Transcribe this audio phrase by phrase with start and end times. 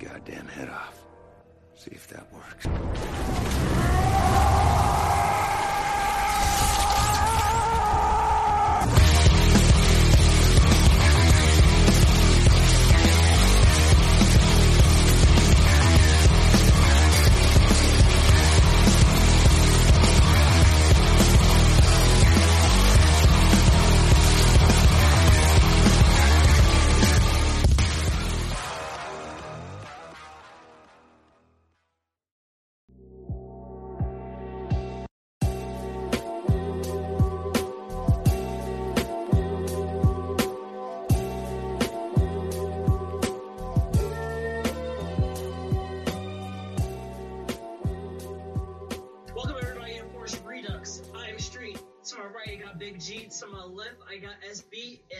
[0.00, 1.02] your goddamn head off.
[1.74, 3.95] See if that works.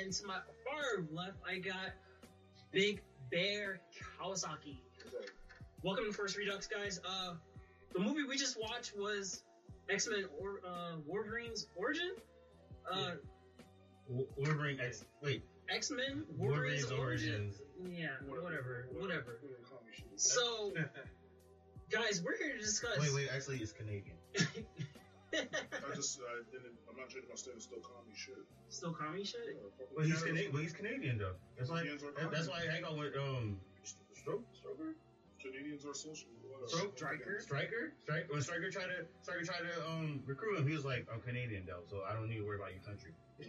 [0.06, 0.08] SB.
[0.08, 1.92] And to my far left, I got
[2.72, 3.80] Big Bear
[4.20, 4.78] Kawasaki.
[5.82, 7.00] Welcome to First Redux, guys.
[7.04, 7.34] Uh,
[7.92, 9.42] the movie we just watched was
[9.88, 12.12] X Men or uh, Wolverine's Origin.
[12.90, 13.12] Uh,
[14.08, 15.04] W- Wolverine X.
[15.22, 17.32] Wait, X Men Wolverine's Wolverine's Origin.
[17.34, 17.60] Origins.
[17.98, 19.38] Yeah, whatever, whatever.
[20.16, 20.72] So,
[21.90, 22.98] guys, we're here to discuss.
[23.00, 23.28] wait, wait.
[23.34, 24.16] Actually, it's Canadian.
[25.36, 26.74] I just I didn't.
[26.88, 27.64] I'm not changing my stance.
[27.64, 28.40] Still call me shit.
[28.68, 29.56] Still comedy shit.
[29.96, 30.52] But he's Canadian.
[30.52, 31.36] But he's Canadian though.
[31.58, 31.80] That's why.
[31.80, 33.58] Canadians are that- That's why I hang out with um.
[34.16, 34.94] Stroke, Stroker,
[35.40, 36.26] Canadians are social.
[36.42, 36.66] Whatever.
[36.68, 37.38] Stroke, Stryker?
[37.40, 38.26] Stryker, Stryker.
[38.32, 41.64] When Stryker tried to Stryker tried to um recruit him, he was like, "I'm Canadian
[41.66, 43.12] though, so I don't need to worry about your country."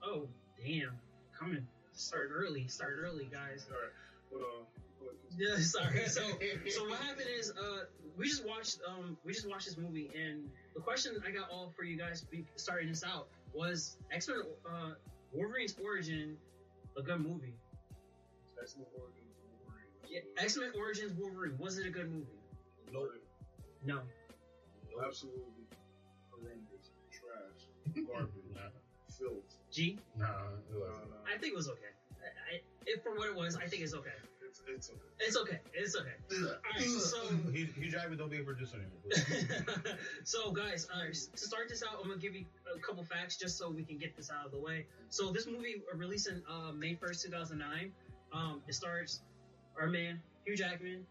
[0.00, 0.28] Oh,
[0.64, 0.94] damn.
[1.38, 1.66] Coming.
[1.92, 2.68] Start early.
[2.68, 3.66] Start early, guys.
[3.68, 3.90] All right,
[4.30, 4.62] but uh,
[5.00, 6.06] but, Yeah, sorry.
[6.06, 6.22] So,
[6.70, 7.84] so what happened is, uh,
[8.18, 11.72] we just watched, um, we just watched this movie, and the question I got all
[11.76, 14.90] for you guys, be, starting this out, was X Men, uh,
[15.32, 16.36] Wolverine's Origin,
[16.96, 17.54] a good movie?
[18.60, 19.86] X-Men Origins Wolverine.
[20.08, 22.26] Yeah, X Men Origins Wolverine, was it a good movie?
[22.92, 23.12] Nope.
[23.84, 24.00] No.
[25.06, 25.62] Absolutely
[26.32, 26.90] horrendous.
[27.12, 28.04] Trash.
[28.12, 28.32] Garbage.
[29.16, 29.54] Filth.
[29.70, 31.10] G, nah, it No, wasn't.
[31.10, 31.16] no.
[31.32, 31.92] I think it was okay.
[32.22, 34.10] I, I, if for what it was, I think it's okay.
[34.66, 35.58] It's it's okay.
[35.74, 36.12] It's okay.
[36.28, 36.54] It's okay.
[36.74, 37.18] Alright, so
[37.52, 39.96] Hugh, Hugh Jackman don't be a producer anymore.
[40.24, 43.58] so guys, uh, to start this out, I'm gonna give you a couple facts just
[43.58, 44.86] so we can get this out of the way.
[45.08, 47.92] So this movie uh, released in uh, May 1st, 2009.
[48.32, 49.22] Um, it stars
[49.80, 51.06] our man Hugh Jackman,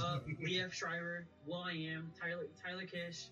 [0.00, 3.26] uh, Liev Schreiber, Will I Am, Tyler Taylor Kitsch,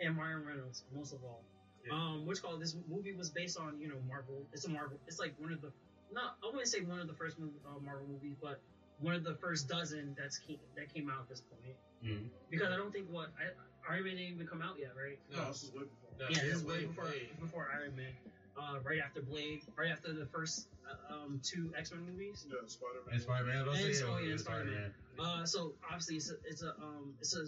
[0.00, 0.84] and Ryan Reynolds.
[0.94, 1.42] Most of all,
[1.86, 1.94] Yeah.
[1.94, 4.46] um, which called this movie was based on you know Marvel.
[4.52, 4.98] It's a Marvel.
[5.06, 5.72] It's like one of the
[6.12, 8.60] not I wouldn't say one of the first movie, uh, Marvel movies, but
[9.00, 11.76] one of the first dozen that's came, that came out at this point.
[12.04, 12.28] Mhm.
[12.50, 15.18] Because I don't think what I, Iron Man didn't even come out yet, right?
[15.32, 16.10] No, this is way before.
[16.18, 16.26] No.
[16.30, 17.40] yeah, this is way before wait.
[17.40, 18.12] before Iron Man.
[18.56, 22.46] Uh, right after Blade, right after the first uh, um, two X Men movies.
[22.48, 23.20] Yeah, Spider-Man.
[23.20, 23.68] Spider-Man.
[23.68, 24.94] I And so- yeah, yeah, Spider-Man.
[25.18, 27.42] Uh, so obviously it's a, it's a um it's a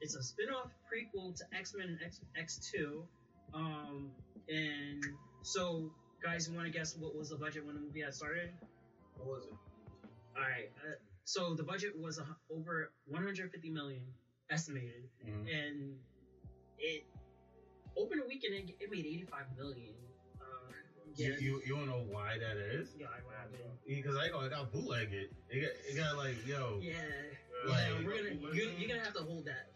[0.00, 3.04] it's a spin-off prequel to X Men and X X two,
[3.54, 4.10] um
[4.48, 5.04] and
[5.42, 5.90] so
[6.22, 8.50] guys, you want to guess what was the budget when the movie had started?
[9.16, 9.52] What was it?
[10.36, 14.02] All right, uh, so the budget was a, over 150 million
[14.50, 15.46] estimated, Mhm.
[15.48, 15.98] and
[16.78, 17.04] it
[17.96, 19.94] opened a weekend and it made 85 million.
[20.40, 20.44] Uh,
[21.14, 22.94] yeah, You, you you wanna know why that is?
[22.98, 23.86] yeah, I what?
[23.86, 25.30] Because I got, I got bootleg it.
[25.50, 26.80] It got, it got like, yo.
[26.82, 29.70] Yeah, Yeah, Like- yeah, we're gonna you're, you're gonna have to hold that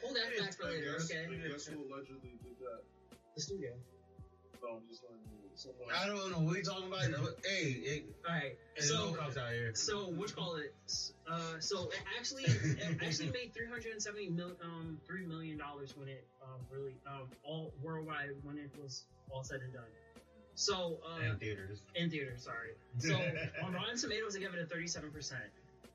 [0.00, 1.26] hold that fact for I later, guess, okay?
[1.26, 2.84] I guess who allegedly did that?
[3.34, 3.72] The studio.
[4.62, 5.37] No, I'm just letting you.
[5.58, 5.88] Someone.
[5.92, 7.02] I don't know what you talking about.
[7.44, 9.74] Hey, it, All right, so no out here.
[9.74, 10.72] so what you call it?
[11.28, 16.24] Uh, so it actually it actually made 370 mil um three million dollars when it
[16.44, 19.02] um really um all worldwide when it was
[19.32, 19.82] all said and done.
[20.54, 21.82] So uh, And theaters.
[21.96, 22.70] in theaters, sorry.
[22.98, 23.14] So
[23.64, 25.40] on Rotten Tomatoes, they give it a 37 percent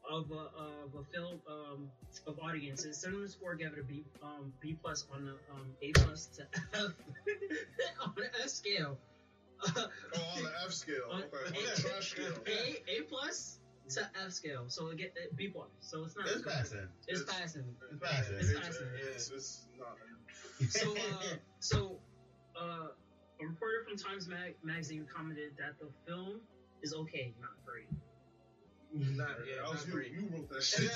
[0.09, 1.89] of a, of a film um,
[2.27, 2.97] of audiences.
[2.97, 6.43] Cinema Score gave it a B um, B plus on the um, A plus to
[6.73, 6.81] F
[8.03, 8.97] on the F scale.
[10.15, 10.95] Oh, on the F scale.
[11.13, 11.23] Okay.
[11.47, 12.33] On the trash scale.
[12.47, 15.67] A A plus to F scale, so it get B plus.
[15.81, 16.27] So it's not.
[16.27, 16.87] It's passing.
[17.07, 17.63] It's It's- passing.
[17.91, 18.35] It's passing.
[18.35, 18.87] It's It's, passing.
[19.13, 19.97] it's, it's not.
[20.69, 21.95] So, uh, so
[22.59, 22.87] uh,
[23.41, 26.39] a reporter from Times Mag- magazine commented that the film
[26.81, 27.87] is okay, not great.
[28.95, 29.91] Not, yeah, that was not you.
[29.93, 30.11] great.
[30.13, 30.91] You wrote that shit.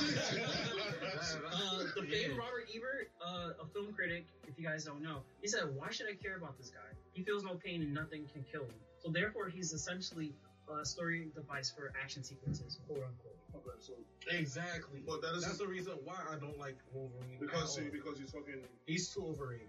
[1.51, 2.27] Uh, the Yeah.
[2.27, 5.89] famed Robert Ebert, uh, a film critic, if you guys don't know, he said, "Why
[5.89, 6.89] should I care about this guy?
[7.13, 8.75] He feels no pain and nothing can kill him.
[8.99, 10.33] So therefore, he's essentially
[10.71, 13.93] a story device for action sequences, quote unquote." okay, so
[14.29, 15.01] Exactly.
[15.05, 17.39] But that is- That's the reason why I don't like Wolverine.
[17.39, 19.67] because see, because you're talking, he's too overrated.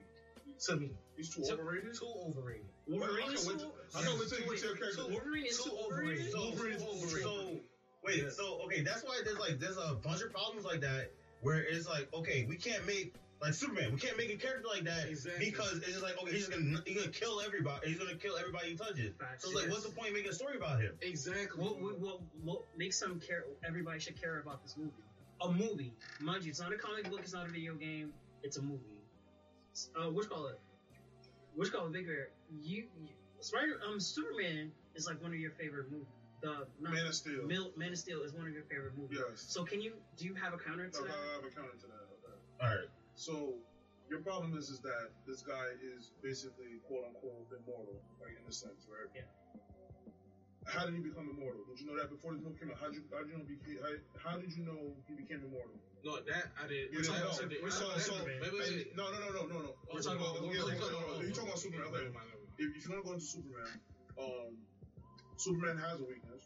[0.67, 1.95] To me, He's too So- overrated.
[1.95, 2.67] too overrated.
[2.87, 3.73] Wolverine Well, is too.
[3.95, 4.97] I know, let's take- wait, let's take a character.
[4.97, 6.35] so Wolverine is Too too overrated.
[6.35, 6.35] overrated.
[6.35, 7.23] Wolverine is Wolverine.
[7.23, 7.61] So
[8.03, 11.09] wait, so okay, that's why there's like there's a bunch of problems like that
[11.41, 13.09] where it's like okay, we can't make
[13.41, 15.45] like Superman, we can't make a character like that Exactly.
[15.45, 18.37] because it's just like okay, he's just gonna he's gonna kill everybody, he's gonna kill
[18.37, 19.11] everybody he touches.
[19.19, 20.93] Facts, So it's like, what's the point of making a story about him?
[21.03, 21.63] Exactly.
[21.63, 23.45] What, what, what, what makes some care?
[23.65, 24.91] Everybody should care about this movie.
[25.41, 28.13] A movie, mind you, it's not a comic book, it's not a video game,
[28.43, 28.99] it's a movie.
[29.95, 30.59] Uh, which call it?
[31.55, 31.93] Which call it?
[31.93, 32.07] Big
[32.61, 33.09] You, you
[33.41, 36.07] Spider, um, Superman is like one of your favorite movies.
[36.41, 37.47] The not, Man of Steel.
[37.47, 39.19] Mil, Man of Steel is one of your favorite movies.
[39.19, 39.43] Yes.
[39.49, 41.15] So can you do you have a counter to No, that?
[41.19, 42.05] I have a counter to that.
[42.15, 42.37] Okay.
[42.63, 43.55] All right, So
[44.09, 48.53] your problem is is that this guy is basically quote unquote immortal, like in a
[48.53, 49.11] sense, right?
[49.15, 49.27] Yeah.
[50.67, 51.65] How did he become immortal?
[51.67, 52.79] Did you know that before this movie came out?
[52.79, 55.43] How did you how did you know he, how, how did you know he became
[55.43, 55.75] immortal?
[56.05, 56.93] no, that I did.
[56.95, 57.35] You didn't know.
[57.35, 59.71] I We're I- so, I- and- no, no, no, no, no, no.
[59.91, 61.89] We're talking about- yeah, we're yeah, talking no, no, about- no, You're talking about Superman.
[61.91, 62.07] Okay.
[62.07, 62.55] Never mind, never mind.
[62.63, 63.75] If, if you want to go into Superman,
[64.21, 64.51] um,
[65.39, 66.43] Superman has a weakness.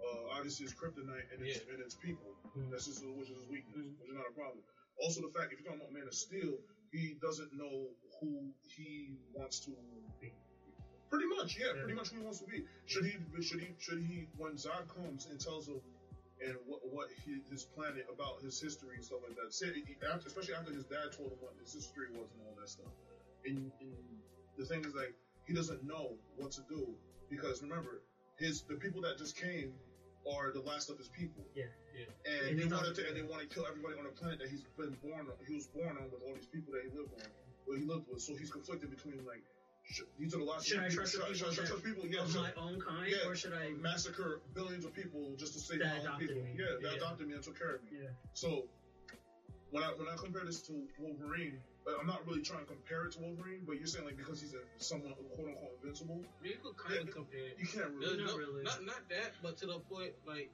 [0.00, 2.34] Uh, obviously, it's kryptonite and it's, and it's people.
[2.56, 2.70] Mhm.
[2.70, 3.98] That's just which is his weakness, Mhm.
[4.00, 4.64] which is not a problem.
[4.98, 6.58] Also, the fact if you're talking about Man of Steel,
[6.90, 7.88] he doesn't know
[8.20, 9.70] who he wants to
[10.20, 10.32] be.
[11.10, 11.82] Pretty much, yeah, Yeah.
[11.82, 12.64] pretty much who he wants to be.
[12.86, 13.18] Should he?
[13.42, 13.74] Should he?
[13.78, 14.28] Should he?
[14.36, 15.80] When Zod comes and tells him
[16.40, 19.52] and what what he, his planet about his history and stuff like that.
[19.52, 22.68] Say, after, especially after his dad told him what his history was and all that
[22.68, 22.92] stuff.
[23.44, 24.22] And, and
[24.56, 25.14] the thing is like
[25.46, 26.96] he doesn't know what to do
[27.28, 28.02] because remember
[28.40, 29.72] his the people that just came
[30.36, 31.44] are the last of his people.
[31.54, 31.64] Yeah,
[31.96, 32.04] yeah.
[32.30, 34.48] And, And they wanted to and they want to kill everybody on the planet that
[34.48, 35.36] he's been born on.
[35.46, 37.28] He was born on with all these people that he lived on,
[37.66, 38.20] what he lived with.
[38.22, 39.44] So he's conflicted between like.
[39.84, 40.66] sh- These are the last.
[40.66, 42.04] Should I people- trust the should, people should I trust people?
[42.06, 43.70] Yeah, of should- my own kind, yeah, or should I?
[43.80, 46.36] massacre billions of people just to save my own people.
[46.44, 46.52] me.
[46.56, 46.96] Yeah, that Yeah.
[47.00, 47.98] adopted me and took care of me.
[48.04, 48.10] Yeah.
[48.34, 48.68] So
[49.70, 51.58] when I when I compare this to Wolverine,
[51.90, 54.40] but I'm not really trying to compare it to Wolverine, but you're saying like because
[54.40, 57.56] he's a somewhat quote unquote invincible, You could kind of compare it.
[57.58, 58.16] you can't really.
[58.18, 58.62] No, Not no, really.
[58.62, 60.50] Not not that, but to the point like.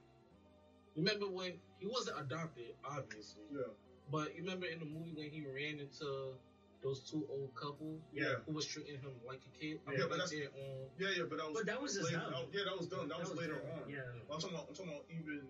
[0.97, 3.69] Remember when he wasn't adopted, obviously, Yeah,
[4.11, 6.33] but you remember in the movie when he ran into
[6.81, 9.77] those two old couples yeah, who was treating him like a kid.
[9.85, 10.89] Yeah, I but mean, that's- their own.
[10.97, 11.25] yeah, yeah.
[11.29, 12.33] But that was But that was just later, done.
[12.33, 13.09] that- yeah, that was done.
[13.13, 13.85] That, was, later done.
[13.85, 13.91] on.
[13.93, 14.09] Yeah.
[14.33, 14.73] I'm talking about.
[14.73, 15.45] I'm talking about even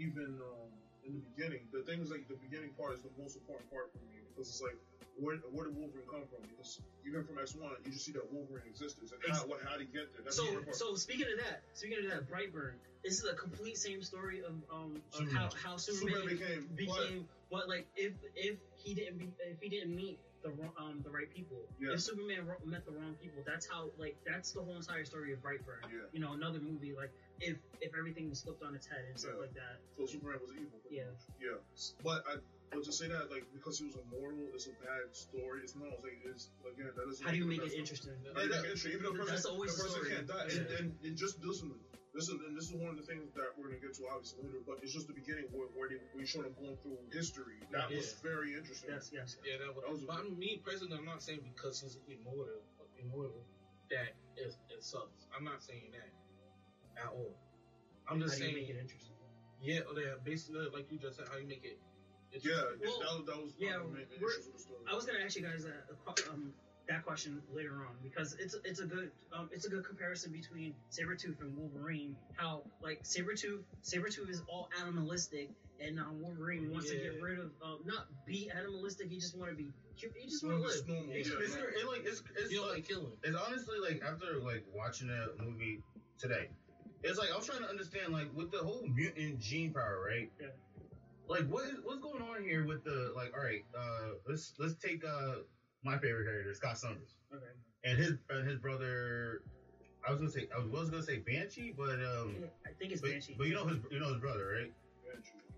[0.00, 0.72] even um,
[1.04, 1.68] in the beginning.
[1.68, 4.48] The thing is like the beginning part is the most important part for me because
[4.48, 4.76] it's like
[5.20, 6.40] where where did Wolverine come from?
[6.48, 9.76] Because even from X one, you just see that Wolverine existed and how what how
[9.76, 10.24] did he get there?
[10.24, 12.80] That's So, the so speaking of that, speaking of that, Brightburn.
[13.04, 15.34] This is a complete same story of um of Superman.
[15.34, 19.68] how how Superman Superman, became, became what like if if he didn't be if he
[19.68, 21.92] didn't meet the wrong um the right people Yeah.
[21.94, 25.42] if Superman met the wrong people that's how like that's the whole entire story of
[25.42, 26.06] Brightburn Yeah.
[26.12, 29.32] you know another movie like if if everything was flipped on its head and stuff
[29.34, 29.40] Yeah.
[29.50, 30.78] like that So Superman was evil.
[30.90, 31.10] Yeah.
[31.42, 31.58] Yeah.
[32.02, 32.38] But I
[32.72, 35.60] but to say that like because he was immortal, it's a bad story.
[35.62, 37.20] It's no, it's like it's again that is.
[37.20, 38.92] how do you make it interesting How do you make it interesting?
[38.92, 40.14] Even though the That's always the the person story.
[40.16, 40.58] can't die, Yeah.
[40.58, 41.72] and, and, and just listen.
[42.12, 44.60] Listen, and this is one of the things that we're gonna get to obviously later,
[44.68, 47.56] but it's just the beginning where, where they, we showed him going through history.
[47.72, 48.92] That was very interesting.
[48.92, 49.80] yes yes Yeah, that was.
[49.80, 52.60] That was- but I mean, me personally, I'm not saying because he's immortal,
[53.00, 53.40] immortal,
[53.88, 55.24] that it, it sucks.
[55.32, 56.12] I'm not saying that
[57.00, 57.32] at all.
[58.04, 59.12] I'm just how just do you saying, make it interesting
[59.62, 61.78] yeah, oh, yeah, basically, like you just said, how you make it.
[62.40, 62.52] Yeah.
[62.82, 64.80] Well, that, that was yeah, the main we're- issues with the story.
[64.90, 66.52] I was gonna ask you guys a, a, um,
[66.88, 70.74] that question later on because it's it's a good um, it's a good comparison between
[70.90, 72.16] Sabretooth and Wolverine.
[72.34, 77.50] How like Sabretooth Sabretooth is all animalistic and um, Wolverine wants to get rid of
[77.62, 79.08] um, not be animalistic.
[79.10, 79.70] He just want to be
[80.00, 80.88] hu- he just It's want to live.
[80.88, 81.12] normal.
[81.14, 83.12] It's, yeah, it's, it, like it's it's you don't like like killing.
[83.22, 85.80] it's honestly like after like watching that movie
[86.18, 86.48] today,
[87.04, 90.30] it's like I was trying to understand like with the whole mutant gene power, right?
[90.40, 90.48] Yeah.
[91.28, 93.32] Like what is what's going on here with the like?
[93.36, 95.36] All right, uh, let's let's take uh
[95.84, 97.44] my favorite character, Scott Summers, Okay.
[97.84, 99.40] and his and his brother.
[100.06, 103.10] I was gonna say I was gonna say Banshee, but um, I think it's but,
[103.10, 103.34] Banshee.
[103.38, 104.72] but you know his you know his brother, right?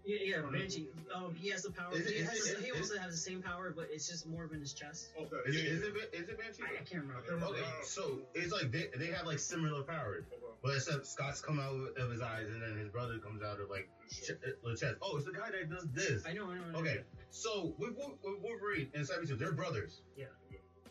[0.05, 0.89] Yeah, yeah, Banshee.
[1.15, 1.93] Um, he has the power.
[1.93, 4.09] Is it- he is has, it- he is- also has the same power, but it's
[4.09, 5.09] just more of in his chest.
[5.19, 5.37] Okay.
[5.47, 6.63] Is, yeah, it, is it Ba- is it Banshee?
[6.63, 7.15] I, I can't remember.
[7.17, 7.55] I can't remember.
[7.59, 10.43] Okay, so it's like they, they have like similar powers, Okay.
[10.63, 13.71] but except Scott's come out of his eyes, and then his brother comes out of
[13.71, 14.97] like ch- uh, the chest.
[15.03, 16.23] Oh, it's the guy that does this.
[16.27, 16.65] I know, I know.
[16.69, 16.79] I know.
[16.81, 20.01] Okay, so with, Wol- with Wolverine and Sabretooth, they're brothers.
[20.17, 20.27] Yeah.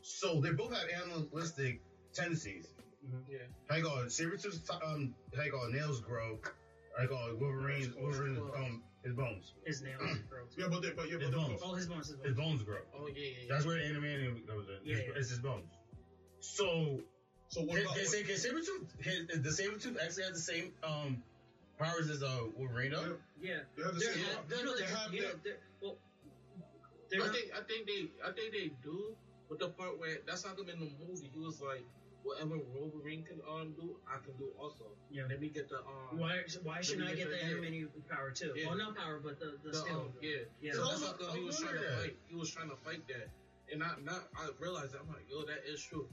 [0.01, 1.81] So they both have animalistic
[2.13, 2.67] tendencies.
[3.29, 3.37] Yeah.
[3.69, 4.07] How you call it?
[4.07, 5.73] Sabretooth's um, how you call it?
[5.73, 6.39] Nails grow.
[6.97, 7.39] How you call it?
[7.39, 9.53] Wolverine, Wolverine's um, his bones.
[9.65, 10.43] His nails grow.
[10.57, 11.59] Yeah, but they, but yeah, His but bones.
[11.61, 12.07] the, Oh, his bones.
[12.07, 12.37] His His bones.
[12.37, 12.77] bones grow.
[12.97, 13.27] Oh yeah, yeah.
[13.41, 13.47] yeah.
[13.49, 14.75] That's where the animating goes in.
[14.85, 15.19] Yeah, It's- yeah.
[15.19, 15.71] It's his bones.
[16.39, 16.99] So
[17.49, 17.95] so what Can, about?
[17.97, 21.21] can, say, can Sabretooth, his, the Sabretooth actually has the same um,
[21.77, 23.17] powers as uh, Wolverine, though?
[23.39, 23.59] Yeah.
[23.77, 24.23] They have the They're, same.
[24.25, 25.97] ha- you know, they they're, have you they're, well,
[27.11, 29.15] they're I not, think I think they I think they do,
[29.49, 31.85] But the part where that's how come in the movie he was like,
[32.23, 34.85] whatever Wolverine can um do, I can do also.
[35.11, 35.23] Yeah.
[35.29, 36.17] Let me get the um.
[36.17, 38.53] Why, why shouldn't I get the get the- animating power too?
[38.55, 38.67] Yeah.
[38.67, 39.99] Well, not power, but the, the, the, skill.
[40.01, 40.47] um, yeah.
[40.61, 40.73] Yeah.
[40.73, 42.15] So that's how was- come I he was trying to fight.
[42.27, 43.27] He was trying to fight that,
[43.71, 46.07] and I not I realized that I'm like, yo, that is true.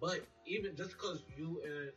[0.00, 1.92] But even just because you and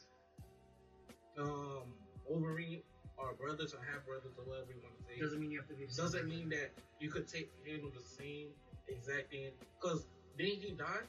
[1.37, 1.83] um
[2.27, 2.81] Wolverine
[3.17, 5.67] are brothers or half brothers or whatever you want to say, Doesn't mean you have
[5.69, 5.87] to be.
[5.87, 8.49] doesn't mean that you could take handle the same
[8.87, 9.49] exact thing.
[9.81, 10.05] Because
[10.37, 11.07] then he died.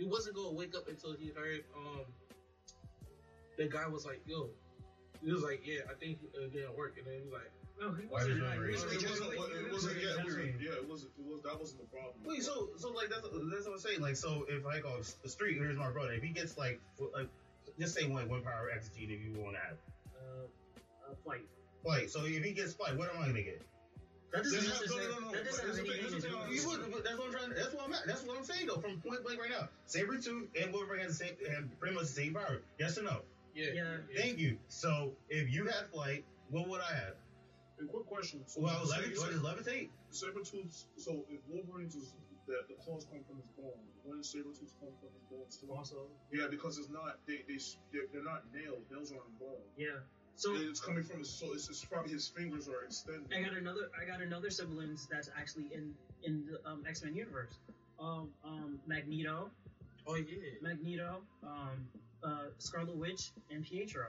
[0.00, 2.00] He wasn't gonna wake up until he heard um
[3.58, 4.48] the guy was like, yo.
[5.22, 7.92] He was like, yeah, I think it didn't work, and then he was like, No,
[7.92, 8.40] he wasn't.
[8.40, 8.72] was he Wolverine?
[8.72, 9.32] was It wasn't.
[9.36, 9.52] It wasn't.
[9.52, 9.96] Yeah, it wasn't.
[10.00, 10.56] exaggerating.
[10.64, 11.12] Yeah, it wasn't.
[11.20, 11.42] It was.
[11.44, 12.14] That wasn't the problem.
[12.24, 14.00] Wait, so so like that's that's what I'm saying.
[14.00, 16.12] Like so, if I go the street, here's my brother.
[16.16, 16.80] If he gets like
[17.12, 17.28] like
[17.78, 19.76] just say one one power exegete if you want to have
[20.16, 20.48] Uh,
[21.12, 21.44] uh, flight.
[21.84, 22.08] flight.
[22.08, 23.60] So if he gets flight, what am I gonna get?
[24.32, 26.68] That doesn't no, no, no, That doesn't but have here's anything to do here's the
[26.70, 27.50] with thing, you would- That's what I'm trying.
[27.50, 28.06] That's what I'm at.
[28.06, 28.78] That's what I'm saying though.
[28.78, 32.14] From point blank right now, Sabretooth and Wolverine has the same, have pretty much the
[32.22, 32.62] same power.
[32.78, 33.22] Yes or no?
[33.54, 33.96] yeah, Yeah.
[34.16, 34.56] Thank you.
[34.68, 37.14] So if you had flight, what would I have?
[37.82, 38.42] A quick question.
[38.46, 39.18] So, Well, I was say- levitate.
[39.18, 39.88] What is levitate?
[40.12, 40.86] Sabretooth's.
[40.96, 42.12] So if Wolverine's is
[42.46, 45.72] that the claws come from his bone, when Sabretooth's come from his bones too?
[45.72, 47.18] Also, Yeah, because it's not.
[47.26, 47.58] They they
[47.92, 48.84] they're, they're not nails.
[48.90, 49.62] Nails aren't bone.
[49.76, 49.98] yeah.
[50.36, 51.28] So it's coming from his.
[51.30, 53.30] So it's, it's probably his fingers are extended.
[53.36, 53.90] I got another.
[54.00, 57.58] I got another siblings that's actually in in the um, X Men universe.
[57.98, 59.50] Um, um, Magneto,
[60.06, 60.24] Oh yeah.
[60.62, 61.86] Magneto, um,
[62.24, 64.06] uh, Scarlet Witch, and Pietro.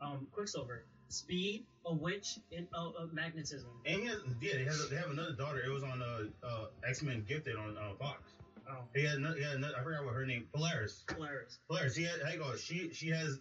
[0.00, 3.70] Um, Quicksilver, Speed, a witch, and uh, uh, magnetism.
[3.86, 5.60] And he has, yeah, they have, they have another daughter.
[5.64, 8.34] It was on uh, uh, X Men Gifted on uh, Fox.
[8.68, 10.46] Oh, He had, another, he had another, I forgot what her name.
[10.52, 11.04] Polaris.
[11.08, 11.58] Polaris.
[11.68, 11.96] Polaris.
[11.96, 12.54] He had, I go.
[12.56, 13.38] She she has,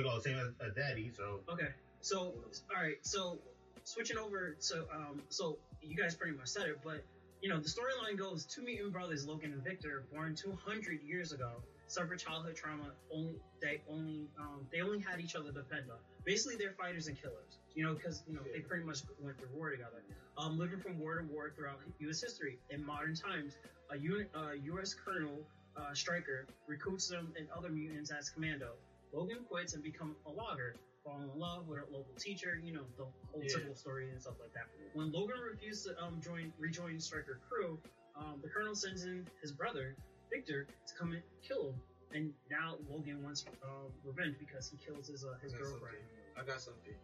[0.00, 1.10] Go same as a daddy.
[1.14, 1.68] So Okay,
[2.00, 2.34] so
[2.74, 3.38] all right, so
[3.84, 7.04] switching over to um, so you guys pretty much said it, but
[7.42, 11.50] you know the storyline goes: two mutant brothers, Logan and Victor, born 200 years ago,
[11.88, 12.90] suffered childhood trauma.
[13.12, 15.98] Only they only um, they only had each other to depend on.
[16.24, 17.58] Basically, they're fighters and killers.
[17.74, 20.02] You know, because you know they pretty much went through war together.
[20.38, 22.22] Um, living from war to war throughout U.S.
[22.22, 22.58] history.
[22.70, 23.56] In modern times,
[23.90, 24.94] a uni- uh, U.S.
[24.94, 25.40] Colonel
[25.76, 28.72] uh, Stryker recruits them and other mutants as commando.
[29.12, 32.86] Logan quits and becomes a logger, falling in love with a local teacher, you know,
[32.96, 33.48] the whole Yeah.
[33.54, 34.68] typical story and stuff like that.
[34.94, 37.78] When Logan refused to um, join rejoin Stryker crew,
[38.14, 39.96] um, the colonel sends in his brother,
[40.30, 41.80] Victor, to come and kill him.
[42.12, 45.96] And now Logan wants um, revenge because he kills his uh, his I girlfriend.
[45.96, 46.06] something.
[46.36, 46.94] I got something.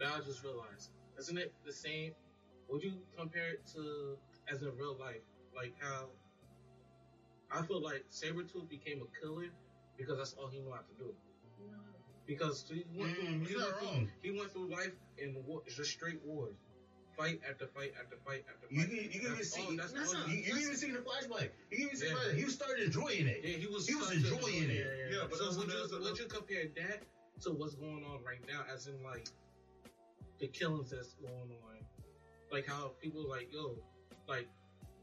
[0.00, 2.12] Now I just realized, isn't it the same?
[2.68, 5.22] Would you compare it to as in real life,
[5.54, 6.10] like how
[7.50, 9.48] I feel like Sabretooth became a killer
[9.96, 11.14] because that's all he knew how to do.
[12.26, 15.34] Because he went through, Mm, he, you're went not through he went through life in
[15.46, 16.56] war, just straight wars,
[17.16, 18.88] fight after fight after fight after you fight.
[18.90, 20.90] can you can even see all- that's That's not- you, he- you can even see
[20.90, 21.50] the flashback.
[21.70, 22.32] You can even see Yeah.
[22.34, 23.40] he was starting enjoying it.
[23.44, 24.74] yeah, he was he was such enjoying it.
[25.10, 27.02] Yeah, Yeah, but so that's would you, would you compare that
[27.42, 29.28] to what's going on right now, as in like
[30.38, 31.78] the killings that's going on,
[32.50, 33.78] like how people like yo,
[34.26, 34.48] like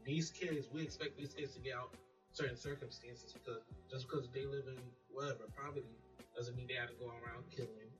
[0.04, 1.94] these kids, we expect these kids to get out
[2.32, 4.76] certain circumstances because just because they live in
[5.10, 5.96] whatever poverty
[6.36, 7.90] doesn't mean they have to go around killing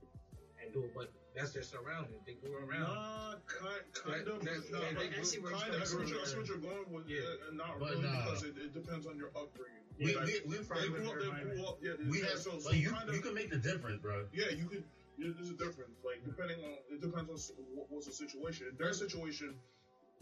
[0.62, 2.18] and do it, but that's their surrounding.
[2.26, 2.94] They go around.
[2.94, 4.44] Nah, kind, kind That- of.
[4.44, 5.82] that- nah, yeah, but I see kind of.
[5.82, 6.40] I see what you're, I see from.
[6.40, 7.08] what you're going with.
[7.08, 7.20] Yeah.
[7.20, 8.24] Yeah, and not But really nah.
[8.24, 9.82] because it, it depends on your upbringing.
[9.98, 11.18] We Like, we we they probably grew up.
[11.18, 11.78] They grew up.
[11.82, 14.26] Yeah, we have so, so like you kind of, you can make the difference, bro.
[14.32, 14.84] Yeah, you could.
[15.18, 15.94] Yeah, there's a difference.
[16.02, 17.38] Like depending on it depends on
[17.74, 18.66] what, what's the situation.
[18.70, 19.54] In their situation,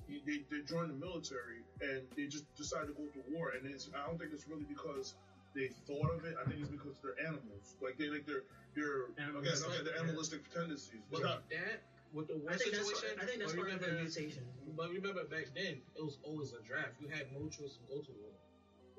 [0.09, 3.53] they they joined the military and they just decided to go to war.
[3.57, 5.15] And it's I don't think it's really because
[5.55, 6.37] they thought of it.
[6.41, 7.77] I think it's because they're animals.
[7.81, 8.45] Like they like they're
[8.75, 10.03] they're again Animalistic, okay they're yeah.
[10.03, 11.03] animalistic tendencies.
[11.11, 11.83] But not- that
[12.13, 14.05] with the war I think that's situation, I think that's but part of the remember-
[14.09, 14.45] mutation.
[14.77, 16.97] But remember back then, it was always a draft.
[17.01, 18.33] You had no choice to go to war.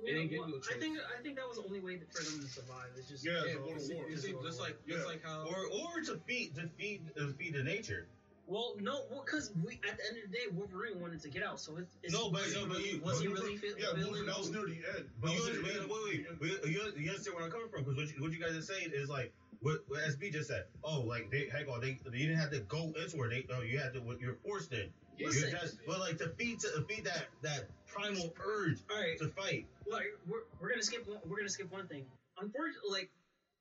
[0.04, 0.78] They didn't give you a I choice.
[0.82, 2.90] think I think that was the only way for them to survive.
[2.98, 4.10] It's just Yeah, Yeah, go to war.
[4.10, 5.06] you see, just like just Yeah.
[5.06, 8.08] like how Or or to feed to feed to feed the nature.
[8.46, 11.44] Well, no, well, because we at the end of the day, Wolverine wanted to get
[11.44, 11.60] out.
[11.60, 13.58] So it, it's, No, but- was, no, he but really, you- was he but- really
[13.58, 13.86] feel, yeah.
[14.04, 15.06] Wolverine, that was near the end.
[15.22, 17.84] But you, was wait, wait, wait, wait, you, you understand where I'm coming from?
[17.84, 20.66] Because what you, what you guys are saying is like what, what SB just said.
[20.84, 23.30] Oh, like they, heck, oh, they, they didn't have to go into it.
[23.30, 24.90] They, oh, you had to, you're forced in.
[25.18, 25.52] You're Listen.
[25.52, 29.68] just, but like to feed to feed that that primal urge All right, to fight.
[29.88, 32.04] like we're, we're gonna skip one, we're gonna skip one thing.
[32.42, 33.12] Unfortunately, like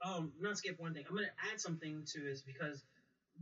[0.02, 1.04] um, not skip one thing.
[1.08, 2.82] I'm gonna add something to this because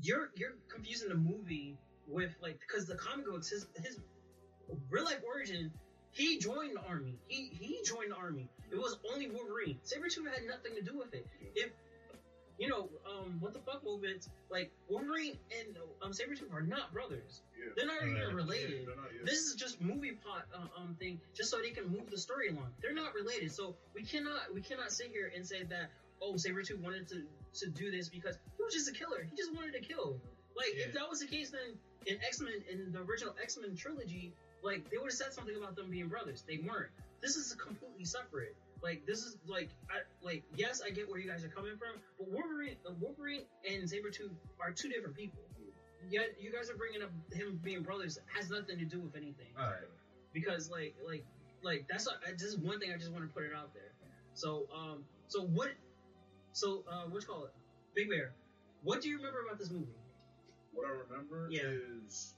[0.02, 3.99] you're you're confusing the movie with like because the comic books his his
[4.90, 5.70] real life origin.
[6.12, 7.14] He joined the army.
[7.28, 8.49] He he joined the army.
[8.70, 9.78] It was only Wolverine.
[9.85, 11.26] Sabretooth had nothing to do with it.
[11.54, 11.70] If
[12.59, 17.40] you know, um, what the fuck movements, like Wolverine and um, Sabretooth are not brothers.
[17.59, 17.73] Yeah.
[17.75, 18.87] They're not even related.
[18.87, 19.25] They're not yet.
[19.25, 22.49] This is just movie plot uh, um thing, just so they can move the story
[22.49, 22.68] along.
[22.82, 26.80] They're not related, so we cannot we cannot sit here and say that oh Sabretooth
[26.80, 27.23] wanted to
[27.61, 29.26] to do this because he was just a killer.
[29.28, 30.20] He just wanted to kill.
[30.56, 33.74] Like if that was the case, then in X Men in the original X Men
[33.74, 36.44] trilogy, like they would have said something about them being brothers.
[36.46, 36.90] They weren't.
[37.22, 38.54] This is completely separate.
[38.82, 42.00] Like this is like I like yes, I get where you guys are coming from,
[42.18, 45.40] but Wolverine, uh, Wolverine and Sabretooth are two different people.
[46.10, 49.52] Yet you guys are bringing up him being brothers has nothing to do with anything
[49.58, 49.88] All right.
[50.32, 51.24] because like like
[51.62, 53.92] like that's a, is one thing I just want to put it out there.
[54.34, 55.70] So um so what
[56.52, 57.52] so uh what you call it
[57.94, 58.32] Big Bear?
[58.82, 59.92] What do you remember about this movie?
[60.72, 61.68] What I remember Yeah.
[61.68, 62.34] is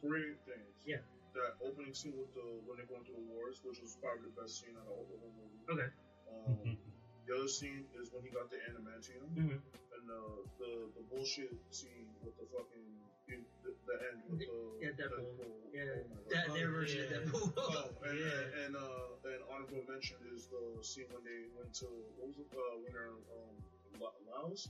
[0.00, 0.74] three things.
[0.86, 1.00] Yeah.
[1.34, 4.40] That opening scene with the when they're going through the wars, which was probably the
[4.40, 5.62] best scene out of all the whole movie.
[5.66, 5.90] Okay.
[6.30, 6.78] Um,
[7.26, 9.58] the other scene is when he got the adamantium, Mhm.
[9.98, 10.22] and the,
[10.60, 12.86] the the bullshit scene with the fucking
[13.26, 15.34] the, the end with the Yeah, Deadpool.
[15.34, 15.74] Deadpool.
[15.74, 17.16] Yeah, Oh that their version yeah.
[17.18, 17.52] of Deadpool.
[17.56, 18.30] Oh, and, Yeah.
[18.30, 22.38] and, and uh, and honorable mention is the scene when they went to what was
[22.38, 22.46] it?
[22.54, 23.54] Uh, when they're um,
[23.98, 24.68] La- Laos.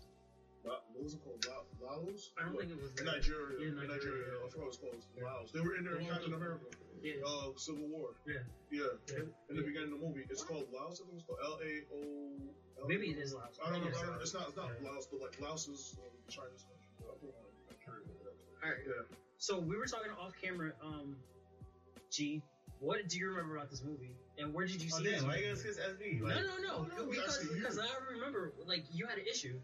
[0.64, 1.44] La- what was it called?
[1.44, 2.32] La- Laos.
[2.40, 3.04] I don't think it was In.
[3.04, 3.60] Nigeria.
[3.60, 4.32] Yeah, In Nigeria.
[4.32, 4.40] Nigeria.
[4.40, 4.96] I forgot what it's called.
[5.20, 5.52] Laos.
[5.52, 6.12] They were in there in Yeah.
[6.16, 6.64] Captain America.
[7.02, 7.20] Yeah.
[7.26, 8.16] Uh, Civil War.
[8.26, 8.40] Yeah.
[8.72, 8.88] Yeah.
[9.12, 9.28] Yeah.
[9.52, 11.00] In the beginning of the movie, it's called Laos.
[11.00, 12.88] I think it's called L A O.
[12.88, 13.58] Maybe it is Laos.
[13.60, 13.92] I don't know.
[13.92, 14.48] Maybe I it's It's not.
[14.48, 14.88] It's not Yeah.
[14.88, 16.88] Laos, but like Laos is um, Chinese country.
[17.00, 18.00] But I think like Nigeria.
[18.08, 18.40] or whatever.
[18.64, 18.80] All right.
[18.88, 19.16] Yeah.
[19.36, 20.72] So we were talking off camera.
[20.82, 21.16] Um,
[22.10, 22.40] G,
[22.80, 25.12] what do you remember about this movie, and where did you Oh see damn!
[25.14, 25.22] this?
[25.24, 25.54] Why you movie?
[25.54, 26.20] guys kiss SB?
[26.20, 29.26] No, Like, no, no, No, no, we because because I remember like you had an
[29.26, 29.58] issue.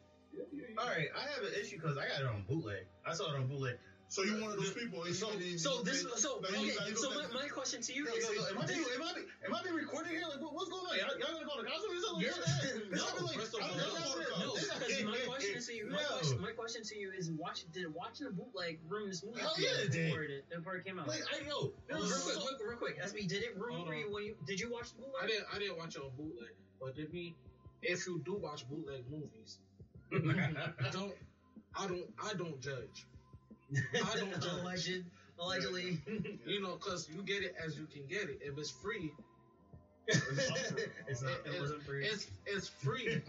[0.78, 2.84] All right, I have an issue because I got it on bootleg.
[3.06, 3.76] I saw it on bootleg.
[4.08, 5.04] So you're one of those people.
[5.04, 6.58] and So- you- So this, so okay.
[6.64, 9.02] you- So my, my question to you Yo, is, yo, yo, am, I being, am,
[9.02, 10.26] I being, am I being recorded here?
[10.26, 10.99] Like, what, what's going on?
[10.99, 12.26] Y'all, y'all gonna call the cops on me something?
[12.26, 12.34] Yeah.
[12.90, 12.96] The?
[12.96, 16.02] No, like, first of I've all, been no, no, because my question to you, my
[16.02, 16.08] No.
[16.08, 19.40] question, my question to you is, watch did watching the bootleg ruin this movie?
[19.40, 20.06] Hell yeah, it did.
[20.10, 21.06] before it, before it came out.
[21.06, 21.71] Like, I know.
[21.86, 24.34] There real, was quick, so, real, quick, SB, did it ruin for you when you
[24.47, 25.23] did you watch the bootleg?
[25.23, 26.50] I didn't I didn't watch it on bootleg,
[26.82, 27.36] but did we?
[27.82, 29.58] If you do watch bootleg movies,
[30.92, 31.12] don't
[31.76, 33.06] I don't I don't judge.
[33.75, 34.60] I don't judge.
[34.62, 35.04] Alleged,
[35.38, 35.99] allegedly.
[36.46, 38.40] You know, cause you get it as you can get it.
[38.42, 39.12] If it's free,
[40.08, 41.32] it's not.
[41.44, 42.04] It wasn't free.
[42.04, 43.23] it's it's free.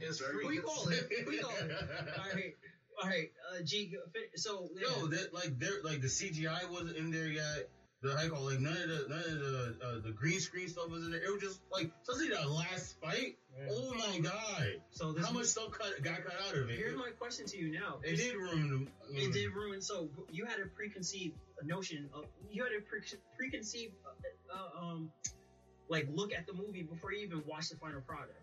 [0.00, 0.46] It's free.
[0.46, 1.08] We call it.
[1.26, 1.70] We call it.
[1.70, 2.56] All right,
[3.02, 3.30] all right.
[3.52, 3.96] Uh, G,
[4.34, 4.88] so yeah.
[5.00, 7.68] Yo, that like there like the CGI wasn't in there yet.
[8.04, 10.90] The you call like none of the none of the uh, the green screen stuff
[10.90, 11.24] was in there.
[11.24, 13.38] It was just like especially that last fight.
[13.70, 14.82] Oh my god!
[14.90, 16.76] so this How much stuff cut got cut out of it?
[16.76, 18.00] Here's my question to you now.
[18.02, 18.90] It did ruin.
[19.08, 19.80] The, It did ruin.
[19.80, 23.00] So you had a preconceived notion of you had a pre-
[23.38, 25.10] preconceived uh, uh, um
[25.88, 28.36] like look at the movie before you even watched the final product.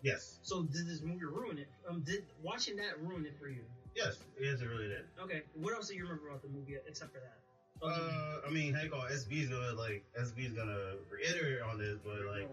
[0.00, 1.68] Yes, So did this movie ruin it?
[1.88, 3.64] Um, did watching that ruin it for you?
[3.96, 5.02] yes, yes, it really did.
[5.20, 5.42] Okay.
[5.54, 7.38] What else do you remember about the movie except for that?
[7.82, 12.48] Uh, I mean, hey, call SB's gonna like SB's gonna reiterate on this, but like,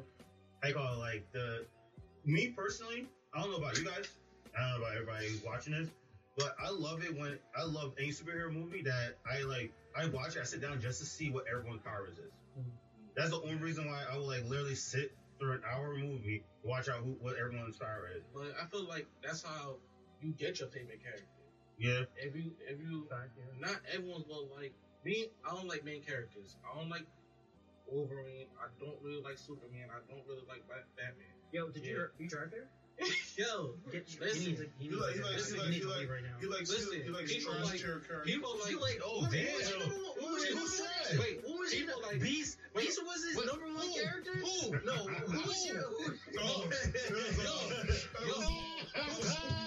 [0.63, 1.65] hey, call like the
[2.25, 3.07] me personally.
[3.33, 4.07] I don't know about you guys.
[4.55, 5.89] I don't know about everybody watching this,
[6.37, 9.71] but I love it when I love any superhero movie that I like.
[9.95, 10.41] I watch it.
[10.41, 12.31] I sit down just to see what everyone's powers is.
[12.57, 12.71] Mhm.
[13.15, 16.67] That's the only reason why I will like literally sit through an hour movie to
[16.67, 18.23] watch out who what everyone's power is.
[18.33, 19.77] But I feel like that's how
[20.21, 21.25] you get your favorite character.
[21.77, 23.07] Yeah, If you if you
[23.59, 24.73] not everyone's gonna like
[25.05, 25.29] me.
[25.45, 26.57] I don't like main characters.
[26.65, 27.05] I don't like
[27.87, 28.47] Wolverine.
[28.59, 29.87] I don't really like Superman.
[29.93, 31.37] I don't really like Batman.
[31.51, 32.67] Yo, did you you drive there?
[33.35, 35.59] Yo, get, Listen, he needs a, he You needs like, a, you like, Listen, you
[35.59, 36.37] he like, needs you to like, leave right now.
[36.39, 38.25] you like, Listen, you like people trash like- tier characters.
[38.31, 39.43] People like You like- Oh what- damn!
[39.43, 41.19] what was he- Who was who- who's trash?
[41.19, 42.05] Wait, Who was people he?
[42.07, 42.57] like Beast?
[42.73, 43.93] wait, Beast was his wait, number one who?
[43.99, 44.33] character?
[44.39, 44.71] Who?
[44.87, 45.83] No, who was your?
[45.83, 46.07] Who?
[46.39, 48.47] No, it was, uh, it was,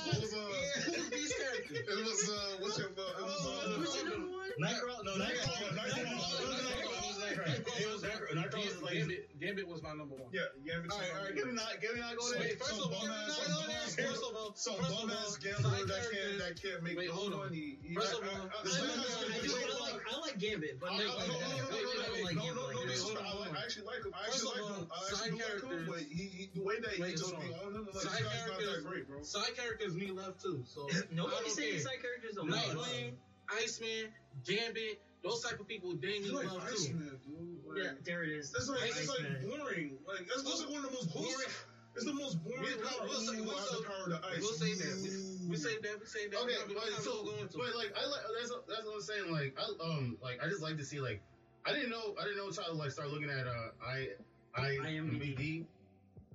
[0.09, 0.41] it was, uh,
[0.89, 1.85] Who's these characters?
[1.85, 4.49] it was, uh, what's your, uh, it was, uh, Who was your number one?
[4.59, 5.05] Nightcrawler?
[5.05, 5.77] No, Nightcrawler.
[5.77, 6.98] Nightcrawler.
[7.37, 7.81] Nightcrawler.
[7.81, 8.35] It was Nightcrawler.
[8.39, 8.95] Nightcrawler like.
[8.95, 10.31] Gambit, Gambit was my number one.
[10.33, 11.35] yeah, Gambit's All right, all right.
[11.37, 11.81] Give me not.
[11.81, 12.41] Give me not go there.
[12.41, 14.33] Wait, first Some of all, bum ass- no, some no, bum no, ass- first of
[14.37, 16.97] all, some first of bum all, ass gambler side that can't characters- that can't make
[16.99, 17.39] Wait, no hold on.
[17.49, 17.79] money.
[17.83, 20.01] He- uh, First of all, I- I, the side I, characters- I, do, I like
[20.09, 22.09] I like Gambit, but I- like, I- no, no, no, no, wait, wait, no, no,
[22.09, 22.89] I like Gambit, no, like no, Gambit.
[22.89, 23.27] disrespect.
[23.29, 24.13] I like- I actually like him.
[24.15, 24.87] I First actually of like all, him.
[24.89, 27.17] I actually side do like him, characters- but he, he the way that he Wait,
[27.17, 27.61] just be on.
[27.67, 29.23] on him, like, Side this guy's not that characters- great, bro.
[29.23, 30.65] Side characters need love too.
[30.67, 31.81] So I Nobody's don't saying care.
[31.89, 32.49] side characters don't.
[32.51, 33.13] Nightwing,
[33.49, 34.13] Iceman,
[34.45, 36.75] Gambit, those type of people, they need He's like love too.
[36.75, 37.65] Iceman, dude.
[37.67, 38.53] Like, Yeah, there it is.
[38.53, 39.49] That's like, it's like Iceman.
[39.51, 39.99] boring.
[40.07, 41.53] Like that's, that's like one of the most Who's- boring.
[41.97, 43.09] It's the most boring We- we- power.
[43.11, 44.39] we'll say- Ooh, we'll I say- the power to ice.
[44.39, 44.95] We'll say that.
[45.03, 45.99] We, we say that.
[45.99, 46.39] We say that.
[46.39, 47.59] Okay, We're but probably- so, going to.
[47.59, 49.33] but like I like that's that's what I'm saying.
[49.33, 51.21] Like I um like I just like to see like
[51.67, 54.15] I didn't know I didn't know until I like start looking at uh I
[54.55, 55.35] I IMDb.
[55.35, 55.65] IMDb.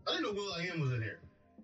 [0.08, 1.20] I didn't know Will I Am was in there.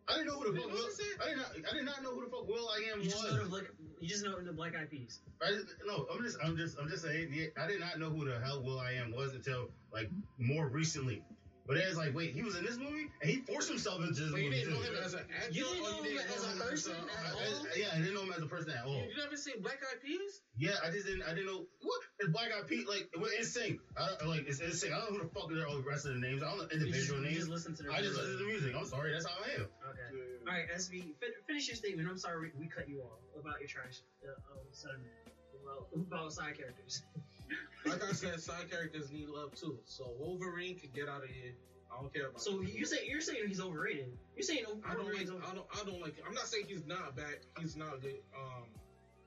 [0.08, 0.79] I didn't know who the fuck Will.
[0.86, 1.17] I'm saying?
[1.21, 1.51] I did not.
[1.69, 3.49] I did not know who the fuck Will I am You just know the was.
[3.49, 3.63] black.
[3.99, 5.19] You just know the Black Eyed Peas.
[5.45, 7.51] I just, no, I'm just, I'm just, I'm just saying.
[7.62, 11.21] I did not know who the hell Will I am was until like more recently.
[11.69, 14.32] But it's like, wait, he was in this movie and he forced himself into this
[14.34, 15.53] But you movie didn't know him as an actor.
[15.53, 17.67] You didn't know him as a person at all?
[17.77, 19.05] Yeah, I didn't know him as a person at all.
[19.05, 20.41] You never seen Black Eyed Peas?
[20.58, 21.29] Yeah, I just didn't.
[21.29, 23.05] I didn't know what is Black Eyed Peas like.
[23.21, 23.77] What insane?
[23.93, 24.97] I don't, like it's insane.
[24.97, 26.41] I don't know who the fuck are all the rest of the names.
[26.41, 27.38] I don't know You just, individual you names.
[27.45, 27.93] just listen to the.
[27.93, 28.73] I just listen to the music.
[28.73, 29.69] I'm sorry, that's how I am.
[29.93, 30.10] Okay.
[30.10, 30.49] Yeah, yeah.
[30.49, 32.10] All right, SB, fin- finish your statement.
[32.10, 35.13] I'm sorry we, we cut you off about your trash uh, um, segment
[35.62, 37.05] about, about side characters.
[37.85, 39.77] Like I said, side characters need love too.
[39.85, 41.53] So Wolverine can get out of here.
[41.91, 42.41] I don't care about.
[42.41, 42.67] So him.
[42.73, 44.17] you say you're saying he's overrated.
[44.35, 45.15] You're saying over- I don't like.
[45.25, 45.67] overrated's over- I don't.
[45.73, 46.15] I don't like.
[46.27, 47.39] I'm not saying he's not bad.
[47.59, 48.65] He's not a good um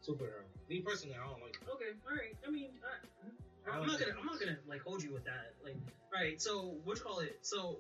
[0.07, 0.45] superhero.
[0.69, 1.59] Me personally, I don't like.
[1.61, 1.69] Him.
[1.75, 2.37] Okay, all right.
[2.47, 5.25] I mean, I, I I'm don't not gonna I'm not gonna like hold you with
[5.25, 5.55] that.
[5.65, 5.77] Like,
[6.15, 6.41] all right.
[6.41, 7.39] So what you call it?
[7.43, 7.79] So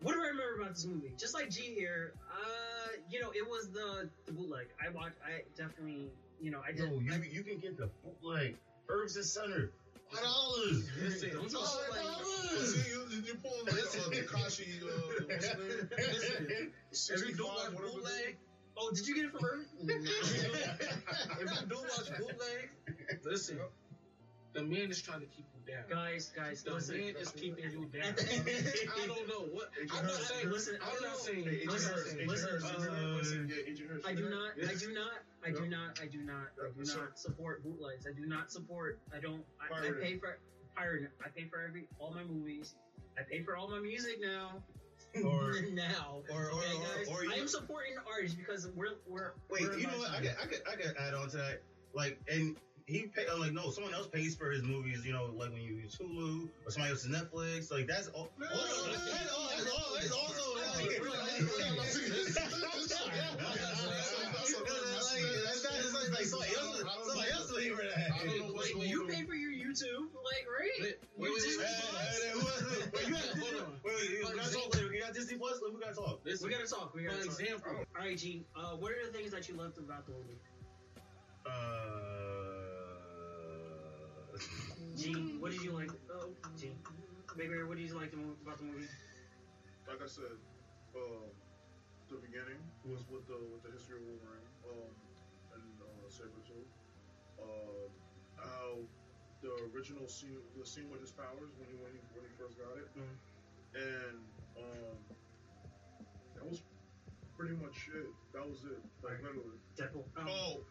[0.00, 1.12] what do I remember about this movie?
[1.18, 4.66] Just like G here, uh, you know, it was the the bootleg.
[4.84, 5.16] I watched.
[5.24, 6.10] I definitely,
[6.40, 6.90] you know, I did.
[6.90, 8.56] Yo, you I, you can get the bootleg
[8.88, 9.72] Herbs and Center.
[10.10, 10.90] Five dollars.
[11.02, 12.74] Listen, Don't talk Five like- dollars.
[12.74, 14.86] see, you, you pull like uh, Takashi, uh,
[15.26, 15.46] what's?
[15.46, 18.36] Listen, if you do 65, watch bootleg,
[18.76, 19.60] oh, did you get it from her?
[19.80, 22.70] if you do watch bootleg,
[23.24, 23.58] listen.
[24.54, 25.84] The man is trying to keep you down.
[25.88, 26.98] guys, guys, The listen.
[26.98, 28.12] man is keeping you down.
[29.02, 29.70] I don't know what.
[29.96, 30.50] I'm not saying.
[30.50, 31.44] Listen, I I'm don't saying.
[31.44, 32.18] Hey, I'm not Hurst, saying.
[32.20, 33.48] Agent listen, listen, listen.
[33.50, 35.10] yeah, Agent I do not, I do not,
[35.44, 38.06] I do not, I do not, I do not support bootlegs.
[38.06, 38.98] I do not support.
[39.16, 39.42] I don't.
[39.60, 40.38] I, I pay for
[40.76, 41.08] pirating.
[41.24, 42.74] I pay for every all my movies.
[43.18, 44.62] I pay for all my music now.
[45.24, 49.32] Or- now, or- or- okay, or- guys, or I am supporting artists because we're we're.
[49.50, 50.10] Wait, we're you know what?
[50.10, 51.62] I could, I could, I could add on to that.
[51.94, 55.04] Like, and he pay, uh, like, no, someone else pays for his movies.
[55.04, 57.70] You know, like when you use Hulu or somebody else's Netflix.
[57.70, 58.30] Like that's all.
[58.38, 59.48] No, oh, no, that's, that's all.
[59.48, 59.94] That's all.
[59.94, 60.42] That's also.
[60.42, 61.12] I like- pay for it.
[64.32, 68.12] That's not- it's like- like somebody else- will hear that.
[68.14, 70.70] I don't know what's Wait, you pay for your YouTube, like right?
[70.80, 71.56] Wait, wait, wait, wait, Hey,
[71.90, 72.08] Plus?
[72.08, 73.80] hey, hey, wait, you got Disney- Hold on.
[73.84, 74.88] Wait, wait, we gotta talk later.
[74.90, 75.60] We got Disney Plus.
[75.62, 76.20] We gotta talk.
[76.24, 76.94] Listen, We gotta talk.
[76.94, 77.40] We for gotta talk.
[77.40, 78.44] example, All right, G.
[78.56, 80.38] Uh, what are the things that you loved about the movie?
[81.44, 81.50] Uh,
[84.96, 85.90] G, what did you like?
[86.12, 86.72] Oh, G.
[87.36, 88.88] Big Bear, what did you like about the movie?
[89.88, 90.36] like I said,
[90.94, 91.28] um,
[92.08, 94.92] the beginning was with the with the history of Wolverine um,
[95.58, 96.70] and uh, Sabretooth.
[97.40, 97.90] Um,
[98.36, 98.78] how
[99.42, 102.56] the original scene, the scene with his powers when he when he when he first
[102.58, 103.16] got it, Mhm.
[103.74, 104.18] and
[104.56, 104.96] um,
[106.36, 106.62] that was
[107.36, 108.06] pretty much it.
[108.32, 108.80] That was it.
[109.02, 109.58] Like literally.
[109.76, 110.04] Deadpool.
[110.16, 110.64] Um, Oh,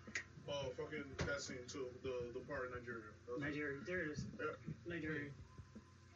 [0.50, 1.88] oh, fucking that scene too.
[2.04, 3.04] The the part in Nigeria.
[3.28, 3.42] That.
[3.42, 3.78] Nigeria.
[3.86, 4.26] There it is.
[4.40, 4.46] Yeah.
[4.88, 5.30] Nigeria.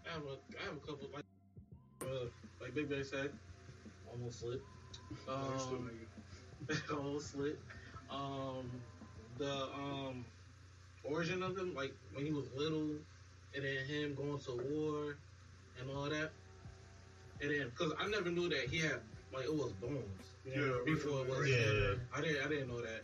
[0.05, 1.23] I have a, I have a couple like,
[2.01, 2.25] uh,
[2.61, 3.31] like Big Bear said,
[4.11, 4.61] almost lit.
[5.27, 5.89] Um,
[6.91, 7.59] almost lit.
[8.09, 8.69] Um,
[9.37, 10.25] the um
[11.03, 12.89] origin of him, like when he was little,
[13.55, 15.17] and then him going to war
[15.79, 16.31] and all that,
[17.41, 19.01] and then because I never knew that he had
[19.33, 20.03] like it was bones
[20.45, 21.49] Yeah, before it was.
[21.49, 21.95] Yeah.
[22.15, 23.01] I didn't I didn't know that.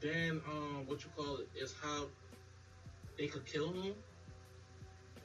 [0.00, 2.06] Then um, what you call it is how
[3.18, 3.94] they could kill him.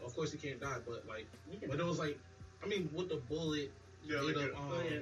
[0.03, 1.27] Of course he can't die, but like,
[1.67, 2.19] but it was like,
[2.63, 3.71] I mean, with the bullet,
[4.05, 4.99] Yeah, made like up, it- um, Oh, yeah.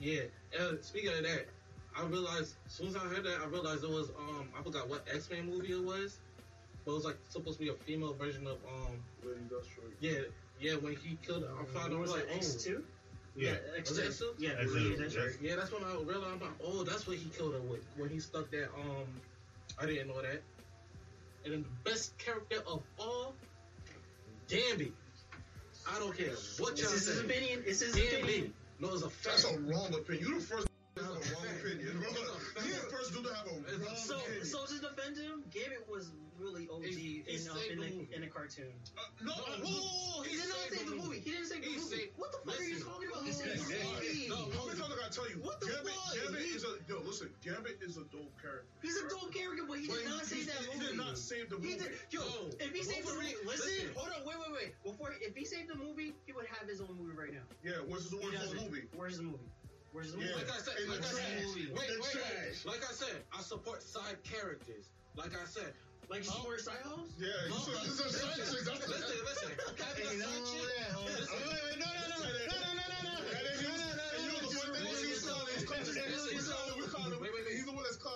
[0.00, 0.22] Yeah.
[0.58, 1.46] And speaking of that,
[1.96, 4.88] I realized as soon as I heard that, I realized it was um I forgot
[4.88, 6.18] what X Men movie it was,
[6.84, 9.94] but it was like supposed to be a female version of um Lady Deathstrike.
[10.00, 10.18] yeah
[10.60, 11.50] yeah when he killed her.
[11.60, 12.84] I found out I was like X oh two?
[13.36, 13.54] Yeah.
[13.76, 14.24] X Was it two.
[14.24, 14.34] X2?
[14.38, 15.14] Yeah, X2, Lady Deathstrike.
[15.14, 15.36] yes.
[15.42, 18.08] yeah that's when I realized I'm like oh that's what he killed her with when
[18.08, 19.06] he stuck that um
[19.80, 20.40] I didn't know that.
[21.44, 23.34] And then the best character of all,
[24.48, 24.92] Gambit.
[25.92, 27.20] I don't care what It's y'all his say.
[27.24, 27.62] opinion.
[27.66, 28.22] It's his Gambit.
[28.22, 28.54] opinion.
[28.80, 29.42] No, it's a fact.
[29.42, 30.26] That's a wrong opinion.
[30.28, 30.66] You the first
[33.94, 34.46] to have a It's a wrong So, opinion.
[34.46, 38.16] so to defend him, Gambit was really OG He- he in, uh, in, the the,
[38.16, 38.72] in a cartoon.
[38.98, 41.06] Uh, no, No, whoa, whoa, whoa, He He did not save the movie.
[41.06, 41.20] movie.
[41.20, 41.96] He didn't save the He movie.
[41.96, 43.22] saved- What the fuck are you talking about?
[43.24, 44.28] He No, saved the movie.
[44.28, 45.38] No, How many times I gotta tell you?
[45.38, 46.14] What the Gambit, fuck?
[46.14, 46.96] Gambit is a yo.
[47.06, 48.66] Listen, Gambit is a dope character.
[48.82, 50.74] He's a dope character, but he did not save that movie.
[50.74, 51.78] He did not save the movie.
[52.10, 52.22] Yo,
[52.58, 53.94] if he saved the movie, listen, listen.
[53.94, 54.70] hold on, wait, wait, wait.
[54.82, 57.46] Before, if he saved the movie, he would have his own movie right now.
[57.62, 58.34] Yeah, what's his He movie?
[58.36, 58.82] Where's his movie?
[58.92, 59.50] Where's his movie?
[59.94, 60.34] Yeah.
[60.34, 61.54] Like I said, In like the I said, trash.
[61.54, 62.66] wait, wait, the wait.
[62.66, 64.90] Like I said, I support side characters.
[65.14, 65.70] Like I said,
[66.10, 66.42] Like Oh.
[66.42, 67.08] Summer Psychos?
[67.16, 68.64] Yeah, you No, said this is a listen, side chick.
[68.66, 69.50] That's listen, listen.
[69.80, 70.66] Having Hey, a no, side chick.
[70.68, 71.14] that, hold on.
[71.14, 71.32] Listen.
[71.32, 73.14] Wait, wait, wait, no, no, no, no, no, no, no, no, no.
[73.24, 75.80] And then he was- and you know the funny thing is he's calling, he's calling,
[75.80, 76.63] he's calling, we call him, Wait, wait, wait.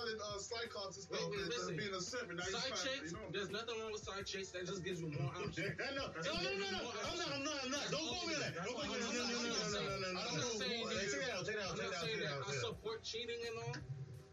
[0.07, 1.77] He's the one that's calling uh, Cyclops and stuff, Wait, wait, uh, listen.
[1.77, 3.29] being a simp, now Side chicks, you know.
[3.35, 4.51] there's nothing wrong with side chicks.
[4.55, 5.59] That just gives you more options.
[5.59, 6.81] No, no, no, no, no, no.
[7.03, 7.85] I'm not, I'm not, I'm not.
[7.91, 8.53] Don't me on that.
[8.63, 8.95] Don't me on that.
[8.95, 10.21] No, no, no, no, no, no, no, no.
[10.21, 13.57] I'm not saying Hey, Take that out, take that out, take that support cheating and
[13.65, 13.77] all,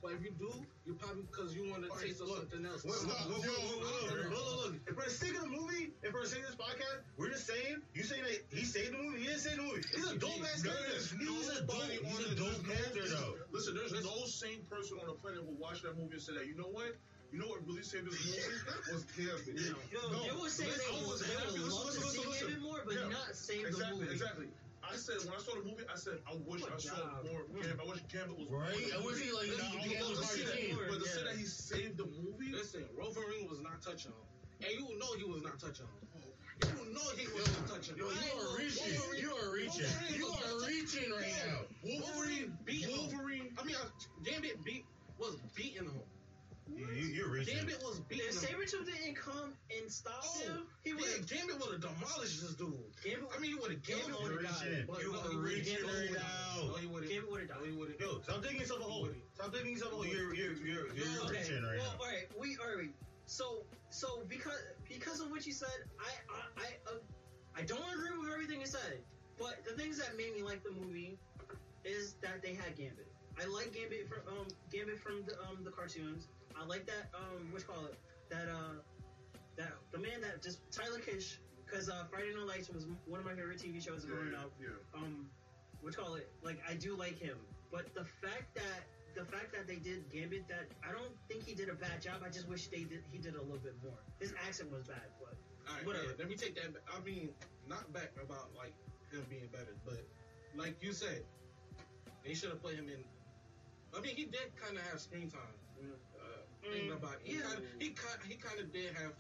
[0.06, 0.54] but if you do,
[0.86, 2.86] you probably because you want to taste of look, something else.
[2.86, 3.26] Look, look, Stop.
[3.26, 4.30] look, look, look, look, yo.
[4.30, 4.74] look, look, look.
[4.86, 7.34] And for the sake of the movie, and for the sake of this podcast, we're
[7.34, 9.82] just saying, you say that he saved the movie, he didn't save the movie.
[9.90, 11.18] He's a dope ass There character.
[11.18, 13.34] He's a dope, nobody he's on a the- dope character though.
[13.50, 16.46] Listen, there's no sane person on the planet who watched that movie and said that.
[16.46, 16.94] You know what?
[17.34, 18.46] You know what really saved this movie
[18.94, 19.58] was Gambit.
[19.90, 22.62] Yo, No, they will say listen, they, I was they would love to see listen.
[22.62, 23.10] More, but Yeah.
[23.10, 24.14] not save Exactly, the movie.
[24.14, 24.48] exactly.
[24.92, 26.96] I said when I saw the movie, I said I wish I saw
[27.32, 27.80] more Gambit.
[27.82, 28.90] I wish Gambit was Right?
[28.94, 30.78] I wish he like, nah, but was part of the that- team.
[30.90, 34.24] But to say that he saved the movie, Listen, Wolverine was not touching him,
[34.62, 36.00] and you know he was not touching him.
[36.64, 38.06] You know he was not touching him.
[38.06, 38.94] Yo, you are reaching.
[39.20, 39.92] You are reaching.
[40.16, 41.60] You are reaching right now.
[41.84, 42.88] Wolverine beat.
[42.88, 43.52] Wolverine.
[43.60, 43.90] I mean, uh,
[44.24, 44.86] Gambit beat
[45.20, 46.00] was beating him.
[46.68, 47.58] You, you, you're reaching.
[47.58, 48.58] Gambit was beating If him.
[48.60, 51.28] Sabretooth didn't come and stop Oh, him, he would yeah, have.
[51.30, 52.74] Gambit would have demolished this dude.
[53.06, 54.26] Gambit, I mean, he would have killed Gambit him.
[54.26, 54.66] You're would've died.
[54.66, 54.86] reaching.
[54.90, 56.56] But You no, are he would've- reaching no, he would've- now.
[56.58, 57.12] No, would have.
[57.12, 57.66] Gambit would have No, died.
[57.70, 58.00] he would have.
[58.02, 59.10] Yo, stop digging yourself a hole.
[59.38, 60.06] Stop digging yourself a hole.
[60.10, 62.02] You're, you're, you're, you're Okay, reaching right well, now.
[62.02, 62.90] all right, we all right.
[63.28, 64.58] So, so because
[64.90, 65.70] because of what you said,
[66.02, 67.00] I I I, uh,
[67.58, 69.02] I don't agree with everything you said.
[69.38, 71.18] But the things that made me like the movie
[71.84, 73.08] is that they had Gambit.
[73.42, 76.28] I like Gambit from um Gambit from the um the cartoons.
[76.60, 77.98] I like that um what you call it
[78.30, 78.80] that uh
[79.58, 83.26] that the man that just Taylor Kitsch because uh Friday Night Lights was one of
[83.26, 85.00] my favorite TV shows growing Yeah, up yeah.
[85.00, 85.28] um,
[85.82, 86.30] what you call it?
[86.44, 87.38] Like I do like him,
[87.72, 91.56] but the fact that the fact that they did Gambit, that I don't think he
[91.56, 92.20] did a bad job.
[92.26, 93.96] I just wish they did he did a little bit more.
[94.20, 95.38] His accent was bad, but
[95.72, 96.06] right, Whatever.
[96.12, 96.74] yeah, let me take that.
[96.74, 96.84] Back.
[96.92, 97.30] I mean,
[97.70, 98.74] not back about like
[99.12, 100.04] him being better, but
[100.58, 101.24] like you said,
[102.26, 103.00] they should have put him in.
[103.96, 105.56] I mean, he did kind of have screen time.
[106.72, 107.22] Thinking Mm, about it.
[107.24, 107.60] he yeah.
[107.80, 109.14] he kind he kind of did have.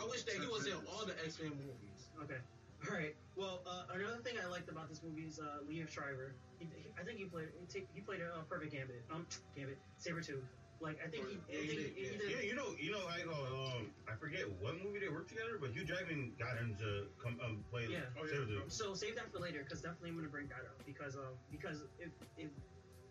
[0.00, 2.10] I wish that he was in all the X Men movies.
[2.22, 2.40] okay.
[2.86, 3.14] All right.
[3.34, 6.34] Well, uh, another thing I liked about this movie is uh, Liev Schreiber.
[6.60, 9.02] He, he, I think he played he, played a uh, perfect Gambit.
[9.10, 10.46] Um, Gambit, Sabretooth.
[10.80, 12.18] Like I think he, Yeah, I he think did, he, he yeah.
[12.22, 12.30] did.
[12.30, 13.34] Yeah, you know, you know, I go.
[13.34, 17.34] Um, I forget what movie they worked together, but Hugh Jackman got him to come
[17.42, 18.06] um, play Yeah.
[18.14, 18.38] Oh, yeah.
[18.38, 18.70] Sabretooth.
[18.70, 21.82] So save that for later because definitely I'm gonna bring that up because um because
[21.98, 22.50] if if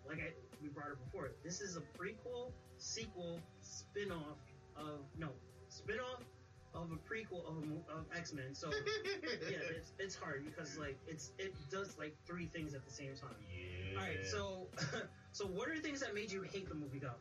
[0.09, 4.37] like I we brought it before this is a prequel sequel spin-off
[4.75, 5.29] of no
[5.69, 6.23] spin-off
[6.73, 8.69] of a prequel of a, mo- of X Men so
[9.49, 13.15] yeah it's it's hard because like it's it does like three things at the same
[13.15, 13.35] time.
[13.51, 13.99] Yeah.
[13.99, 14.67] All right so
[15.31, 17.17] so what are the things that made you hate the movie though?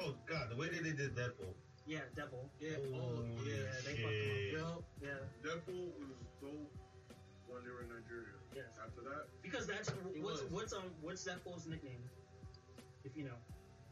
[0.00, 1.54] Oh God, the way that they did Deadpool.
[1.86, 2.48] Yeah, Devil.
[2.60, 2.70] Yeah.
[2.94, 3.56] Oh, Holy yeah.
[3.84, 4.04] they shit.
[4.04, 4.82] fucked him Yup.
[5.02, 5.08] Yeah,
[5.42, 6.72] Deadpool was dope
[7.48, 8.36] when they were in Nigeria.
[8.54, 8.68] yes.
[8.80, 10.50] After that, Because that's He what's was.
[10.52, 12.02] what's um what's Deadpool's nickname?
[13.04, 13.38] If you know.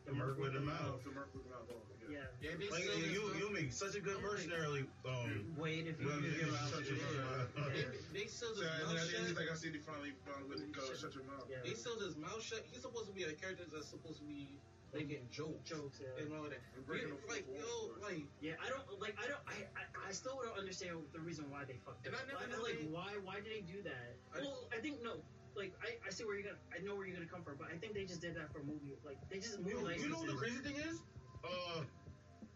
[0.07, 1.03] The Merc with the mouth.
[1.03, 1.66] the Merc with the mouth.
[1.66, 2.23] Oh, yeah.
[2.38, 2.55] Yeah.
[2.55, 4.87] Yeah, Like still you, you make such a good mercenary.
[5.03, 7.51] Um, Wait, if you Well, can yeah, get yeah, around shut to your mouth.
[7.59, 7.90] Yeah.
[8.14, 9.42] They, they still So, his and mouth then at the end, he's shut.
[9.42, 11.51] like, I see they finally found with uh, shut your mouth.
[11.51, 11.59] Yeah.
[11.66, 12.62] They still his mouth shut.
[12.71, 14.55] He's supposed to be a character that's supposed to be
[14.97, 16.23] making jokes Jokes, yeah.
[16.25, 16.61] and all that.
[16.75, 19.15] And breaking You- like yo, like Yeah, I don't like.
[19.21, 19.43] I don't.
[19.47, 20.09] I, I.
[20.09, 22.07] I still don't understand the reason why they fucked.
[22.07, 22.41] And it I up.
[22.41, 23.11] never I, knew like why.
[23.23, 24.17] Why did they do that?
[24.35, 25.21] I- well, I think no.
[25.57, 26.61] Like I, I see where you're gonna.
[26.73, 28.61] I know where you're gonna come from, but I think they just did that for
[28.61, 28.93] a movie.
[29.05, 31.01] Like they just movie you, you know what the crazy thing is?
[31.45, 31.81] Uh,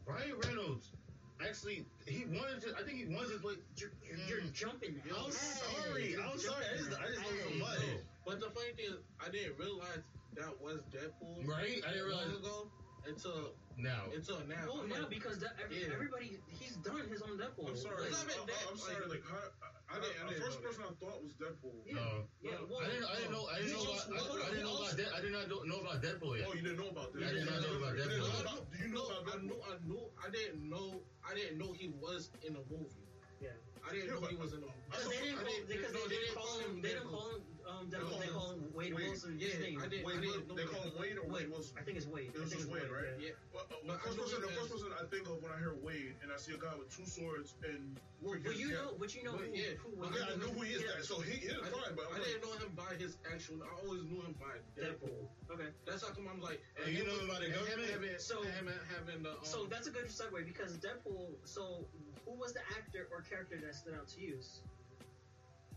[0.05, 0.92] Ryan Reynolds
[1.40, 2.76] actually he wanted to.
[2.76, 3.55] I think he wanted to play.
[3.81, 3.92] You're,
[4.29, 5.00] you're jumping.
[5.09, 5.33] I'm ahead.
[5.33, 6.12] sorry.
[6.12, 6.64] You're I'm sorry.
[6.68, 7.79] I just, I just know so jumping much.
[7.79, 8.00] ahead.
[8.26, 10.05] But the funny thing is, I didn't realize
[10.36, 11.46] that was Deadpool.
[11.46, 11.80] Right?
[11.86, 12.70] I didn't long realize ago
[13.06, 14.04] until now.
[14.14, 14.64] until now.
[14.68, 15.94] Well, I'm now like, because that, every, Yeah.
[15.94, 17.68] everybody he's done his own Deadpool.
[17.68, 18.08] I'm sorry.
[18.08, 19.00] It's not I, been that, am sorry.
[19.08, 21.18] like- Like, how, I, I, I didn't- I the didn't first know person I thought
[21.24, 21.76] was Deadpool.
[21.86, 21.94] Yeah.
[21.98, 22.06] No.
[22.44, 23.08] Yeah, well, I didn't.
[23.10, 23.44] I didn't know.
[23.50, 23.82] I didn't know.
[23.90, 24.96] About, I, I didn't know about.
[24.96, 26.46] De- I did not know about Deadpool yet.
[26.46, 27.22] Oh, you didn't know about that?
[27.26, 28.44] I did not know about You didn't Deadpool.
[28.44, 29.42] know Do you know no, about I Deadpool?
[29.48, 30.88] knew, I knew, I didn't know,
[31.26, 33.02] I didn't know he was in a movie.
[33.40, 33.56] Yeah.
[33.82, 34.84] I didn't Yeah, know but- he was in a movie.
[34.90, 36.72] Because they didn't I call, because no, they didn't call him.
[36.82, 38.20] They didn't call him um, Deadpool.
[38.20, 39.08] They call him Wade Wade.
[39.08, 39.38] Wilson.
[39.40, 39.69] Yeah, his name.
[39.82, 40.04] I didn't.
[40.06, 41.50] Wade, I didn't they call him Wade or Wade Wade.
[41.50, 41.76] Wilson?
[41.78, 42.30] I think it's Wade.
[42.34, 43.16] It was just it's Wade, right?
[43.18, 43.36] Yeah.
[43.52, 45.74] Well, uh, No, the first person, the first person I think of when I hear
[45.80, 49.14] Wade and I see a guy with two swords and we're But you know, but
[49.16, 50.84] you know But who, yeah, who but Yeah, I knew who he is.
[50.84, 51.00] Yeah.
[51.00, 52.92] That, so he, he didn't I, try, but I I'm like, didn't know him by
[53.00, 53.64] his actual.
[53.64, 55.08] I always knew him by Deadpool.
[55.08, 55.56] Deadpool.
[55.56, 55.70] Okay.
[55.88, 56.60] That's how come I'm like.
[56.84, 58.20] And you know about by the and government?
[58.20, 59.32] So- having the.
[59.32, 61.40] Um, So that's a good segue because Deadpool.
[61.44, 61.88] So
[62.28, 64.38] who was the actor or character that stood out to you?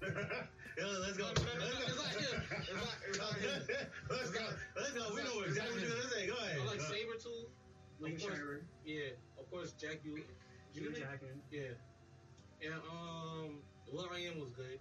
[0.04, 1.26] Yo, let's go.
[1.30, 2.42] No, no, no, no, it's not him.
[2.50, 3.62] It's not- it's not him.
[4.10, 4.46] Let's go.
[4.76, 5.14] Let's go.
[5.16, 6.28] We know exactly what you're gonna say.
[6.28, 6.58] Go ahead.
[6.60, 7.50] I like Sabretooth.
[8.00, 8.40] Lee Of course.
[8.86, 10.20] Yeah, of course, Jack U.
[10.74, 11.42] Hugh Jackman.
[11.52, 11.78] Yeah.
[12.66, 13.62] And um
[13.92, 14.80] Will I Am was good.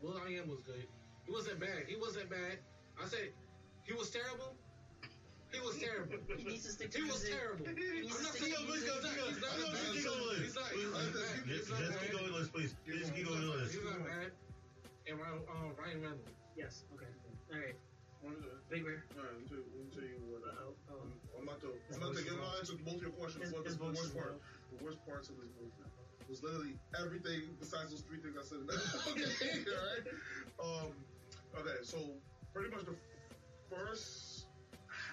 [0.00, 0.86] Will I Am was good.
[1.26, 1.84] He wasn't bad.
[1.88, 2.58] He wasn't bad.
[3.02, 3.32] I said
[3.82, 4.54] he was terrible.
[5.52, 6.16] He was terrible.
[6.38, 7.66] He needs to stick to He was terrible.
[7.66, 9.02] He I'm not saying he's music.
[9.02, 10.44] not- he's not I know, keep going with it.
[10.46, 11.46] He's not- Please, just- bad.
[11.50, 12.72] He's not Just keep going with please.
[12.86, 13.72] Just keep going with.
[13.74, 14.30] He's not bad.
[15.10, 16.30] And Ryan, um, Ryan Reynolds.
[16.56, 16.84] Yes.
[16.94, 17.10] Okay.
[17.50, 17.74] All right.
[18.22, 19.02] Let me- Big Bear.
[19.18, 20.42] all right, let me tell you- let me tell you what.
[20.46, 20.74] Uh-oh.
[20.90, 21.02] Oh.
[21.02, 21.10] I'm,
[21.40, 21.74] I'm not to.
[21.92, 23.44] I'm not to voice give is an answer to both your questions.
[23.50, 24.38] His- but the worst part,
[24.78, 25.72] the worst parts of this movie
[26.28, 28.62] was literally everything besides those three things I said.
[29.10, 30.06] okay, all right.
[30.86, 30.92] Um,
[31.58, 31.98] okay, so
[32.54, 32.94] pretty much the
[33.68, 34.39] first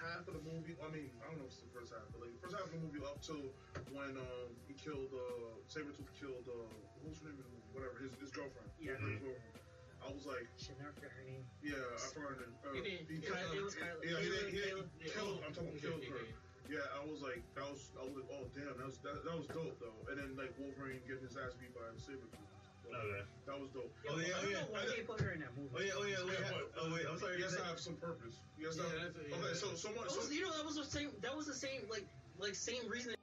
[0.00, 0.74] half of the movie.
[0.80, 2.66] I mean, I don't know if it's the first half, but like the first half
[2.66, 3.50] of the movie up to
[3.92, 6.70] when um he killed uh Sabretooth killed uh
[7.02, 7.70] what's her name in the movie?
[7.74, 8.68] Whatever his his girlfriend.
[8.78, 8.96] Yeah.
[8.98, 9.56] His girlfriend.
[9.98, 11.42] I was like, Should never forget her name.
[11.58, 12.54] yeah, I forgot her name.
[12.62, 13.98] Uh, He didn't- he he killed- It was Kayla.
[14.06, 15.32] yeah, he didn't, he Caleb- didn't Yeah, kill.
[15.42, 16.22] I'm talking about okay, killed okay, her.
[16.22, 16.38] okay.
[16.70, 19.34] Yeah, I was like, that was, I was like, oh damn, that was that, that
[19.36, 19.98] was dope though.
[20.06, 22.46] And then like Wolverine getting his ass beat by the Sabretooth.
[22.88, 23.22] Okay.
[23.46, 23.92] That was dope.
[24.04, 24.60] Yo, Oh, yeah, I oh, don't yeah.
[24.60, 25.70] know why they put her in that movie.
[25.76, 27.36] Oh yeah, oh yeah, wait, Yeah, ha- oh wait, I'm sorry.
[27.36, 28.34] He has you to have some purpose.
[28.58, 29.36] He has to Yeah, have- that's it, yeah.
[29.40, 31.10] okay, so someone, That so, was, you know, that was the same.
[31.22, 32.06] That was the same, like,
[32.40, 33.14] like same reason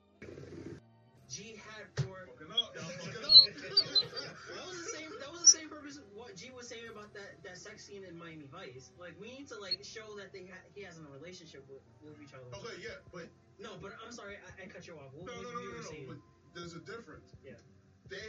[1.30, 2.30] G had for.
[2.32, 3.44] fucking up, fucking up.
[4.56, 5.10] That was the same.
[5.20, 6.00] That was the same purpose.
[6.14, 8.94] What G was saying about that that sex scene in Miami Vice.
[9.02, 12.16] Like, we need to like show that they ha- he has a relationship with, with
[12.22, 12.46] each other.
[12.62, 13.28] okay, yeah, but
[13.60, 15.12] No, but I'm sorry, I, I cut you off.
[15.18, 16.14] What no, no, no, no, no.
[16.14, 16.20] But
[16.54, 17.34] there's a difference.
[17.44, 17.58] Yeah.
[18.08, 18.22] They,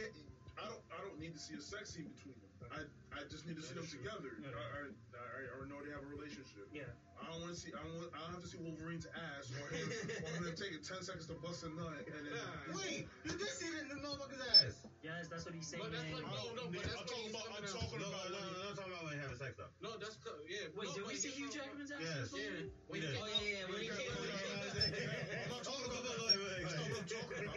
[0.57, 2.49] I don't, I don't need to see a sex scene between them.
[2.73, 2.81] I,
[3.15, 4.33] I just need to see them together.
[4.41, 4.49] Yeah.
[4.51, 4.81] I, I,
[5.17, 6.67] I, I know they have a relationship.
[6.73, 6.89] yeah.
[7.17, 7.73] I don't want to see.
[7.73, 7.97] I don't.
[7.97, 9.89] Want, I don't have to see Wolverine's ass or him,
[10.21, 12.45] or him taking ten seconds to bust a nut and then.
[12.77, 14.85] Wait, you did see it in the motherfucker's ass.
[15.01, 15.81] Yes, that's what he's saying.
[15.81, 16.21] But that's man.
[16.21, 16.69] like- no no.
[16.69, 17.49] But that's I'm talking about.
[17.57, 17.81] I'm coming out.
[17.81, 18.29] talking No, no, about.
[18.29, 19.71] no, when he- no, I'm talking about when having sex though.
[19.81, 20.69] No, that's co- yeah.
[20.77, 22.01] Wait, no, did but we he see came Hugh out- Jackman's ass?
[22.05, 22.13] Yes.
[22.13, 22.53] in this Yeah.
[22.53, 22.69] movie?
[22.85, 23.17] When he Yeah.
[23.17, 23.65] came Oh out- yeah, yeah.
[23.65, 26.05] When he Yeah, came, yeah, when he yeah, came yeah, I'm not talking about.
[26.05, 26.93] Wait, wait, wait, That's not wait.
[26.93, 27.56] what I'm talking about.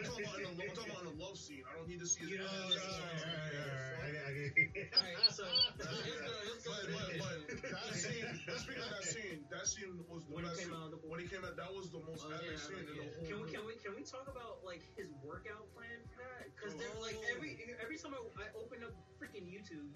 [1.31, 1.63] love scene.
[1.63, 2.67] I don't need to see his You don't ass.
[2.67, 3.87] need to see his ass.
[4.03, 8.27] I get- I get- Alright, so His girl- his But, but, but that scene,
[8.59, 10.75] speaking of that scene, that scene was the when he came scene.
[10.75, 12.85] out the When he came out, that was the most Oh, epic yeah, scene in
[12.85, 13.23] the whole.
[13.25, 16.51] Can we can we can we talk about like his workout plan for that?
[16.51, 17.33] Because they're like Oh.
[17.35, 19.87] every every time I, I open up freaking YouTube,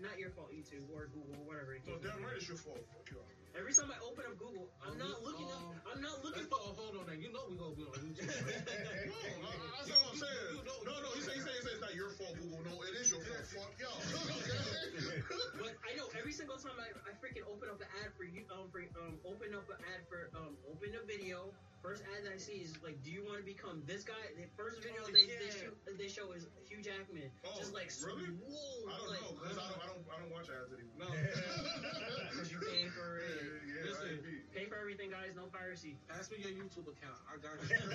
[0.00, 1.74] not your fault YouTube or Google or whatever.
[1.76, 2.80] It No, damn right, it's your fault.
[2.92, 3.20] Fuck you.
[3.56, 5.72] Every time I open up Google, I'm Oh, not looking oh.
[5.72, 5.88] up.
[5.88, 6.60] I'm not looking Let's for.
[6.60, 6.76] go.
[6.76, 7.20] Hold on, then.
[7.24, 8.28] You know we gonna be on YouTube.
[9.08, 10.44] No, I- that's not what I'm saying.
[10.52, 12.60] You know- No, no, he's saying, he's saying, he's saying it's not your fault, Google.
[12.68, 13.44] No, it is your fault.
[13.48, 14.00] Fuck y'all.
[15.56, 18.44] But I know every single time I, I freaking open up an ad for you
[18.52, 21.48] um for um open up an ad for um open a video.
[21.86, 24.18] First ad that I see is like, do you want to become this guy?
[24.34, 25.38] The first video Oh, they, yeah.
[25.38, 28.26] they, show, they show is Hugh Jackman, Oh, just like really?
[28.26, 30.98] swole, I don't like, know, cause I don't, I don't, I don't watch ads anymore.
[30.98, 31.06] No.
[32.42, 33.38] Cause you pay for it.
[33.38, 34.18] yeah, yeah, I Listen.
[34.18, 34.42] agree.
[34.50, 35.38] Pay for everything, guys.
[35.38, 35.94] No piracy.
[36.10, 37.22] Ask me your YouTube account.
[37.30, 37.70] I got you.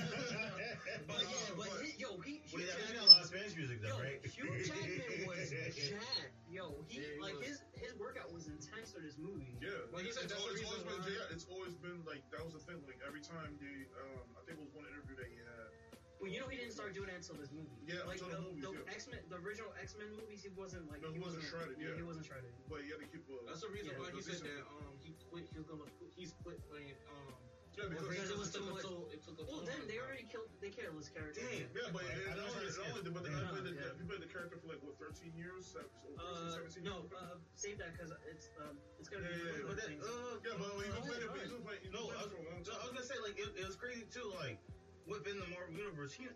[1.12, 3.22] But yeah, but but- he, yo, he, Hugh Wait, that means Jackman, got a lot
[3.22, 4.24] of Spanish music yo, right?
[4.24, 6.41] Hugh Jackman was jacked.
[6.52, 7.48] Yo, he, Yeah, like was.
[7.48, 9.56] his his workout was intense for this movie.
[9.64, 11.76] Yeah, Well, he said it's, that's always, the it's always been, why- yeah, it's always
[11.80, 12.84] been like that was the thing.
[12.84, 15.72] Like every time they, um, I think it was one interview that he had.
[16.20, 17.72] Well, you know he didn't start doing that until this movie.
[17.88, 18.94] Yeah, like until the the, movies, the yeah.
[18.94, 21.96] X Men, the original X Men movies, he wasn't like No, he wasn't shredded, yeah.
[21.96, 22.52] he wasn't shredded.
[22.68, 23.36] But he had to keep a.
[23.48, 25.48] That's the reason Yeah, why he said that um he quit.
[25.56, 25.88] He's gonna
[26.20, 27.32] he's quit playing um.
[27.78, 29.98] Yeah, because, Because it was took too a much- It took a Well, then they
[29.98, 30.52] already killed.
[30.60, 31.40] They killed his character.
[31.42, 31.72] Damn.
[31.72, 32.92] yeah, but it, only, it understand.
[32.92, 33.40] only, but the, Yeah.
[33.40, 34.08] he, played the, Yeah.
[34.12, 35.88] played the character for like what 13 years, seven,
[36.20, 37.14] oh, 13, Uh, 17 no, years.
[37.16, 39.42] uh, save that because it's um, it's gonna Yeah, be.
[39.42, 41.48] yeah, yeah, one But that, uh, yeah, but when he Oh, was playing, right.
[41.48, 43.50] he was playing, No, I, for a long so I was gonna say like it,
[43.56, 44.28] it was crazy too.
[44.38, 44.60] Like
[45.08, 46.28] within the Marvel universe, he,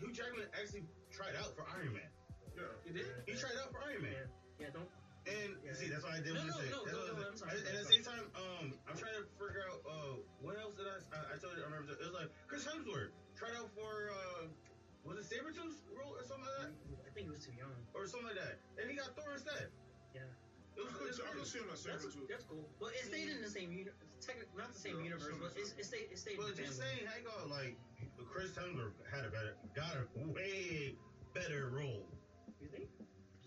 [0.00, 2.10] Hugh Jackman actually tried out for Iron Man.
[2.56, 2.64] Yeah.
[2.84, 3.06] He did.
[3.28, 4.26] He tried out for Iron Man, yeah,
[4.66, 4.88] yeah, don't.
[5.28, 6.92] And see that's why I didn't No, want to no, say.
[6.92, 7.52] no, no, what I no, was- I'm sorry.
[7.58, 10.74] And, and at the same time, um, I'm trying to figure out uh, what else
[10.78, 10.96] did I?
[11.12, 14.48] I, I told you I remember it was like Chris Hemsworth tried out for uh,
[15.06, 16.72] was it Sabretooth role or something like that,
[17.06, 17.72] I think he was too young.
[17.96, 19.68] or something like that, and he got Thor instead.
[20.16, 20.26] Yeah.
[20.78, 22.28] It was, I could, it's I could see him at That's, Sabretooth.
[22.30, 22.62] that's cool.
[22.78, 23.90] But it stayed in the same uni-
[24.22, 25.62] technically not the same Yeah, universe, sure, but sure.
[25.66, 26.38] it's, it stayed it stayed.
[26.38, 27.02] But in the just family.
[27.02, 27.74] saying, hang on, like
[28.30, 30.94] Chris Hemsworth had a better, got a way
[31.34, 32.06] better role.
[32.62, 32.86] You think?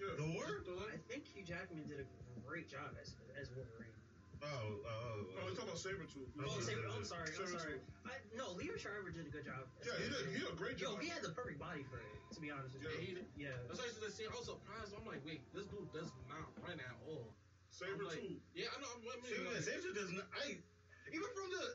[0.01, 0.17] Yeah.
[0.17, 0.65] Thor?
[0.89, 2.07] I think Hugh Jackman did a
[2.41, 3.93] great job as as Wolverine.
[4.41, 5.45] Oh, oh, No, oh.
[5.45, 6.25] he's talking about Sabretooth.
[6.41, 7.61] Oh, Oh, Saber, I'm sorry, I'm Sabretooth.
[7.61, 7.77] sorry.
[8.09, 9.69] I, no, Liev Schreiber did a good job.
[9.85, 10.33] Yeah, he did.
[10.33, 10.97] He did a great job.
[10.97, 12.09] Yo, he had the perfect body for it.
[12.33, 13.05] To be honest with Yeah, you.
[13.05, 13.27] he did.
[13.37, 13.53] Yeah.
[13.69, 14.25] That's why I used to see.
[14.25, 14.97] I was surprised.
[14.97, 17.29] I'm like, wait, this dude does not run at all.
[17.69, 18.41] Sabretooth.
[18.57, 18.89] Yeah, I know.
[18.97, 20.17] I'm, I'm, See, like, Sabretooth doesn't.
[20.33, 20.57] I
[21.13, 21.65] even from the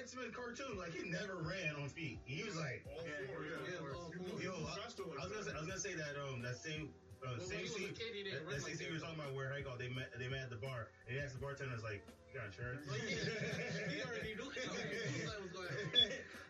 [0.00, 2.16] X Men cartoon, like he never ran on feet.
[2.24, 3.60] He was like, All Yeah, four, yeah.
[3.76, 4.40] yeah, all four.
[4.40, 6.94] Yo, I- I was gonna say, I was gonna say that um that same
[7.26, 7.94] uh, same he was a scene.
[7.98, 9.64] kid, he didn't That, run that same like scene we were talking about where you
[9.66, 12.00] call they met they met at the bar and he asked the bartender like,
[12.30, 14.48] "You got insurance?" Like, yeah, he already knew.
[14.56, 15.68] He was going.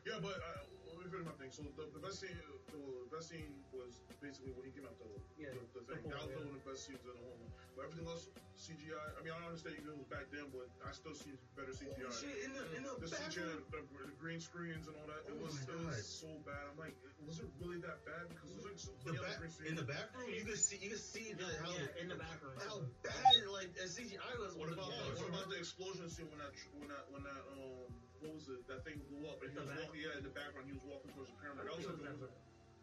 [0.07, 0.62] Yeah, but uh,
[1.07, 1.51] me finish my thing.
[1.55, 2.35] So the, the best scene,
[2.71, 5.07] the, the best scene was basically when he came out the
[5.39, 6.03] Yeah, the, the thing.
[6.03, 7.37] the That was whole- one of the best scenes in the whole.
[7.39, 7.55] movie.
[7.77, 8.25] But everything else,
[8.57, 8.97] CGI.
[8.97, 11.77] I mean, I don't understand even it was back then, but I still see better
[11.77, 12.09] CGI.
[12.09, 13.69] Shit, in the in the The CGI, bathroom.
[13.69, 16.65] the, the green screens and all that, it Oh was it was so bad.
[16.73, 16.97] I'm like,
[17.29, 18.33] was it really that bad?
[18.33, 20.81] Because it was like so The yeah, back green in the bathroom, you could see
[20.81, 22.57] you could see the, how yeah, in the background.
[22.65, 24.57] how bad like the CGI was.
[24.57, 25.21] What with the about dogs.
[25.21, 27.93] what about the explosion scene when that when that when that um
[28.27, 30.66] what was it that thing blew up and he was walking yeah in the background
[30.66, 31.39] he was walking towards the.
[31.47, 32.35] I That was like, was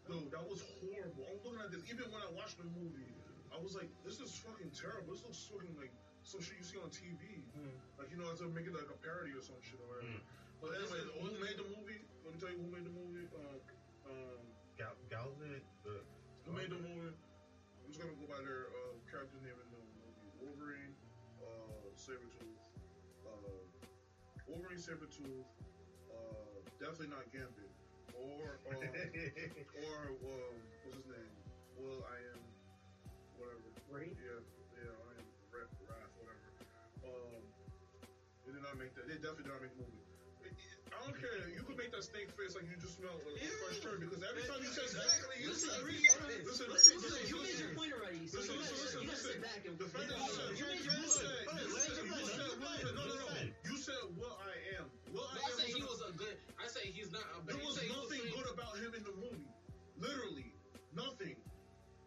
[0.08, 1.24] dude, that was horrible.
[1.28, 3.12] I'm looking at this even when I watched the movie,
[3.52, 5.14] I was like, this is fucking terrible.
[5.16, 5.92] This looks fucking like
[6.24, 7.44] some shit you see on TV.
[7.52, 7.76] Hmm.
[8.00, 10.16] Like you know, as make it like a parody or some shit or whatever.
[10.16, 10.24] Mm.
[10.64, 12.00] But anyway, who made the movie?
[12.24, 13.28] Let me tell you who made the movie.
[13.36, 13.60] Um,
[14.08, 14.40] um,
[14.80, 16.00] Gal- Galvin, the
[16.44, 17.12] who made the movie?
[17.12, 20.96] I'm just gonna go by their uh, character name in the movie: Wolverine,
[21.44, 22.53] uh, Sabretooth, uh,
[24.54, 25.50] Wolverine, Sabretooth,
[26.14, 27.74] uh, definitely not Gambit,
[28.14, 28.78] or uh,
[29.82, 30.54] or um,
[30.86, 31.34] what's his name?
[31.74, 32.38] Will I am
[33.34, 33.66] whatever.
[33.90, 34.14] Right?
[34.14, 34.38] Yeah,
[34.78, 36.46] yeah, I am Red Wrath, whatever.
[37.02, 37.42] Um,
[38.46, 39.10] they did not make that.
[39.10, 40.03] They definitely did not make the movie.
[40.94, 41.36] I don't care.
[41.52, 43.50] You could make that snake face like you just smelled a Yeah.
[43.66, 45.36] fresh turd because every time you say Exactly.
[45.42, 48.54] you Listen, said, listen, listen, listen, listen, listen, you made your point already, so Listen,
[48.54, 49.30] you listen, listen, listen.
[49.34, 51.18] sit back and The fact that you said, you made your you point.
[51.18, 53.28] said, you said, you said, let him wait, finish, no, no, no.
[53.68, 54.86] You said, well, I am.
[55.12, 55.54] Well, I I am.
[55.58, 56.36] say he was a good.
[56.58, 57.54] I say he's not a bad.
[57.58, 59.50] There was nothing good about him in the movie.
[59.98, 60.48] Literally,
[60.94, 61.36] nothing.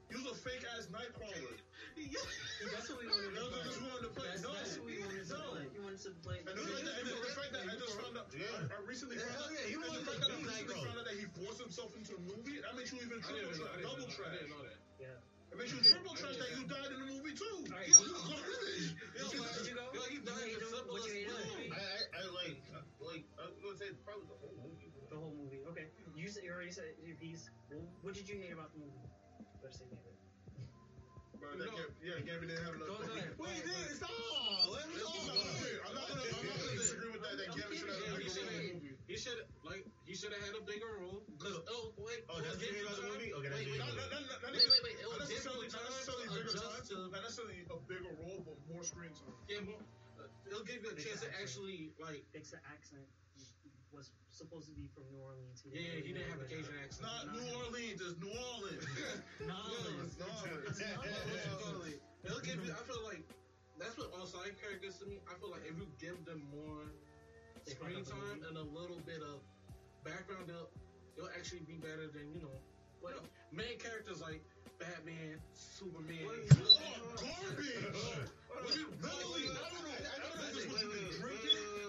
[0.10, 1.56] He was a fake ass nightcrawler.
[1.98, 3.90] That's what we wanted to That's what play.
[3.90, 4.28] wanted to play.
[4.30, 4.54] That's, No.
[4.54, 5.50] that's what we wanted to No.
[5.50, 5.66] play.
[5.74, 6.38] You wanted to play.
[6.46, 8.46] And the fact that, and the fact that I just found out, Yeah.
[8.54, 11.06] I, I recently Yeah, found out, yeah, he wanted to that I recently found out
[11.10, 14.06] that he forced himself into a movie, that makes you even triple didn't trash, double
[14.06, 14.78] know- I didn't know that.
[15.02, 15.18] Yeah.
[15.50, 17.58] It makes you triple trash that you died in the movie too.
[17.66, 18.86] Alright, You you- garbage.
[19.18, 19.86] Yo, Did you- man, you go?
[19.98, 20.70] Yo, he died in the him?
[20.70, 21.72] What simplest you hate way.
[21.74, 24.92] I, I, I like, uh, like, I was gonna say probably the whole movie.
[25.10, 25.62] The whole movie.
[25.74, 25.88] Okay.
[26.14, 27.50] You, you already said your piece.
[28.04, 29.02] What did you hate about the movie?
[29.64, 29.86] Better say
[31.38, 31.58] David.
[31.58, 31.78] But that No.
[31.78, 32.88] Gab- yeah, Gabby didn't have enough.
[32.88, 33.38] Go ahead.
[33.38, 34.12] Wait, did stop!
[34.74, 37.36] Let me I'm not gonna- I'm not gonna I'm not gonna disagree with that.
[37.38, 38.96] That I'm Gabby should have had a He bigger role in the should've- movie.
[39.08, 41.24] He should like he should have had a bigger role.
[41.40, 43.32] Cause oh wait, Oh, that's it the was thing about the movie?
[43.34, 43.98] Okay, that's wait, the wait, Not, thing.
[43.98, 44.96] not, not, not, not wait, wait, wait.
[45.00, 48.84] It not was necessarily, not necessarily bigger time, not necessarily a bigger role, but more
[48.84, 49.36] screen time.
[49.48, 49.80] Yeah, more,
[50.20, 52.26] uh, it'll give you a chance to actually like.
[52.36, 53.08] Fix the accent.
[53.96, 55.64] Was supposed to be from New Orleans.
[55.66, 57.08] Yeah, yeah, he didn't have a Cajun accent.
[57.08, 58.86] not New Orleans, it's New Orleans.
[59.48, 59.58] No.
[60.04, 60.30] It's not.
[60.68, 61.02] It's not.
[61.64, 61.96] Totally.
[62.28, 62.76] It'll give you.
[62.76, 63.24] I feel like
[63.80, 65.18] that's what all side characters to me.
[65.26, 66.92] I feel like if you give them more
[67.66, 69.42] They screen time and a little bit of
[70.04, 70.70] background, they'll
[71.16, 72.58] they'll actually be better than you know.
[73.02, 74.44] What main characters like
[74.80, 76.18] Batman, Superman.
[76.18, 77.98] You are garbage.
[78.52, 79.48] What you mentally?
[79.48, 79.96] I don't know.
[79.96, 81.87] I don't know if this is what you've been drinking or you've been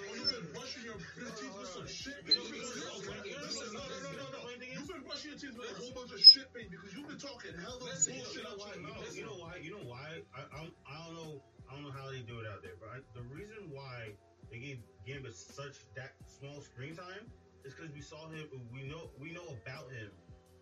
[0.59, 0.99] brushing your
[1.39, 2.19] teeth with some shit.
[2.27, 4.39] You know, Because because- okay, listen, no, no, no, no, no.
[4.43, 6.69] Funny thing is- You've been brushing your teeth with a whole bunch of shit, baby,
[6.75, 9.17] because you've been talking hella Listen, you bullshit know out your You know, mouth.
[9.17, 9.53] you know why?
[9.63, 10.07] You know why?
[10.35, 11.33] I, I, don't- I don't know.
[11.69, 14.17] I don't know how they do it out there, but I, the reason why
[14.51, 17.29] they gave Gambit such that small screen time
[17.65, 18.49] is because we saw him.
[18.73, 20.09] We know we know about him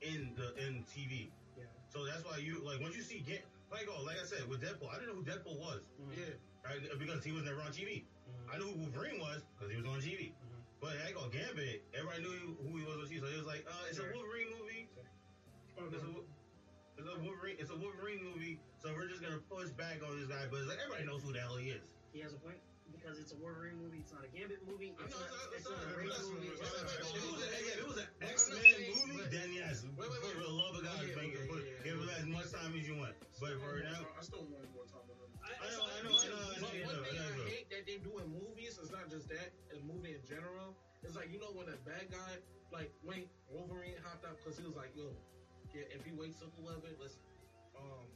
[0.02, 1.30] in the in TV.
[1.56, 1.64] Yeah.
[1.94, 3.46] So that's why you like once you see Gambit.
[3.70, 6.14] Like oh, like I said with Deadpool, I didn't know who Deadpool was, mm-hmm.
[6.14, 6.34] Yeah,
[6.64, 6.78] right?
[6.98, 8.04] Because he was never on TV.
[8.52, 10.32] I knew who Wolverine was because he was on TV.
[10.32, 10.60] Mhm.
[10.80, 11.82] But I go Gambit.
[11.94, 13.20] Everybody knew who he was on TV.
[13.20, 14.88] So it was like, uh, it's a Wolverine movie.
[15.78, 16.12] Oh, It's a,
[16.96, 17.56] it's a Wolverine.
[17.58, 18.60] It's a Wolverine movie.
[18.80, 20.46] So we're just gonna push back on this guy.
[20.50, 21.84] But it's like everybody knows who the hell he is.
[22.12, 22.56] He has a point
[22.92, 24.00] because it's a Wolverine movie.
[24.00, 24.94] It's not a Gambit movie.
[24.96, 25.52] It's know, not.
[25.52, 26.48] it's not- a not- movie.
[26.48, 29.84] it's It's not- not- it's If it was, it an X Men movie, then yes,
[29.84, 30.32] Wait, wait, wait.
[30.32, 32.16] for the love of God, Yeah, it, yeah, put, yeah, give yeah.
[32.16, 33.12] as much time as you want.
[33.40, 35.04] But for now, I still want more time.
[35.46, 38.18] I, I know, I know, I know, But one thing I hate that they do
[38.18, 40.74] in movies is not just that, in movie in general.
[41.06, 42.34] It's like you know when a bad guy,
[42.74, 45.06] like when Wolverine hopped out because he was like, "Yo,
[45.70, 47.22] yeah, if he waits till eleven, let's
[47.78, 48.10] um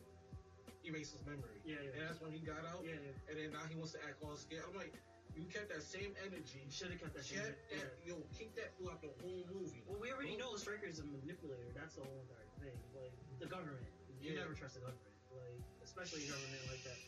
[0.82, 1.94] erase his memory." Yeah, yeah.
[1.94, 3.28] And that's when he got out, Yeah, yeah.
[3.30, 4.66] and then now he wants to act all scared.
[4.66, 4.90] I'm like,
[5.38, 6.66] you kept that same energy.
[6.66, 7.38] You should have kept that shit.
[7.38, 7.78] Kept Yeah.
[7.86, 9.86] that, yo, keep that throughout the whole movie.
[9.86, 11.70] Well, we already know Stryker's a manipulator.
[11.78, 12.74] That's the whole entire thing.
[12.98, 13.86] Like the government,
[14.18, 14.42] you Yeah.
[14.42, 15.14] never trust the government.
[15.30, 16.98] Like especially a government like that.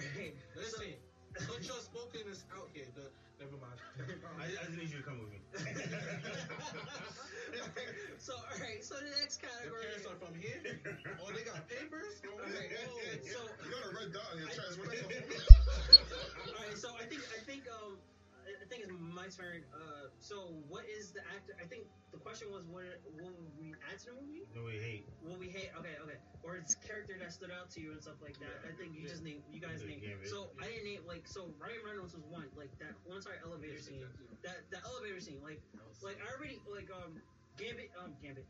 [0.56, 0.94] Listen,
[1.46, 2.86] put your spokenness out here.
[2.94, 3.06] The,
[3.38, 3.78] never mind.
[4.40, 5.40] I, I just need you to come with me.
[8.18, 8.82] so all right.
[8.84, 9.84] So the next Your category.
[9.84, 10.60] parents are from here.
[11.20, 12.20] Oh, they got papers.
[12.24, 14.78] Okay, Oh, so You got a red dot on your chest.
[14.78, 15.16] What the fuck?
[16.46, 16.76] all right.
[16.78, 17.98] So I think I think um
[18.50, 19.62] I I think it's my turn.
[19.70, 21.54] Uh, so what is the actor?
[21.62, 22.82] I think the question was what
[23.14, 24.42] will we add to the movie?
[24.50, 25.06] no, we hate.
[25.22, 25.70] What we hate?
[25.78, 26.18] Okay, okay.
[26.42, 28.66] Or it's character that stood out to you and stuff like that.
[28.66, 30.02] I think you just name you guys Yeah, name.
[30.02, 30.66] yeah, So yeah.
[30.66, 34.02] I didn't name like so Ryan Reynolds was one like that one entire elevator scene.
[34.42, 35.62] That that elevator scene like
[36.02, 37.14] like I already like um
[37.56, 38.46] Gambit um Gambit.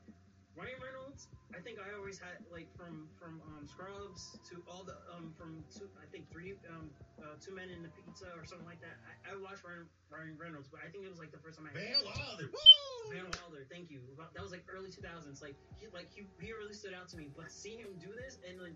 [0.58, 4.98] Ryan Reynolds, I think I always had like from from um, Scrubs to all the
[5.14, 6.90] um from two I think three um
[7.22, 8.98] uh, two men in the pizza or something like that.
[9.06, 11.70] I, I watched Ryan, Ryan Reynolds, but I think it was like the first time
[11.70, 12.50] I Van Wilder.
[12.50, 13.14] Woo!
[13.14, 14.02] Van Wilder, thank you.
[14.18, 15.42] That was like early 2000s.
[15.42, 17.30] Like he like he, he really stood out to me.
[17.34, 18.74] But seeing him do this and then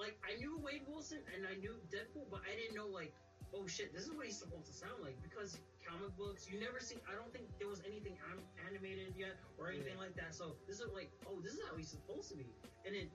[0.00, 3.12] like I knew Wade Wilson and I knew Deadpool, but I didn't know like,
[3.54, 6.78] oh shit, this is what he's supposed to sound like because comic books you never
[6.80, 6.96] see.
[7.10, 10.34] I don't think there was anything am- animated yet or anything like that.
[10.34, 12.46] So this is like, oh, this is how he's supposed to be.
[12.86, 13.06] And then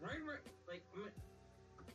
[0.00, 1.14] Ryan, Re- like I'm gonna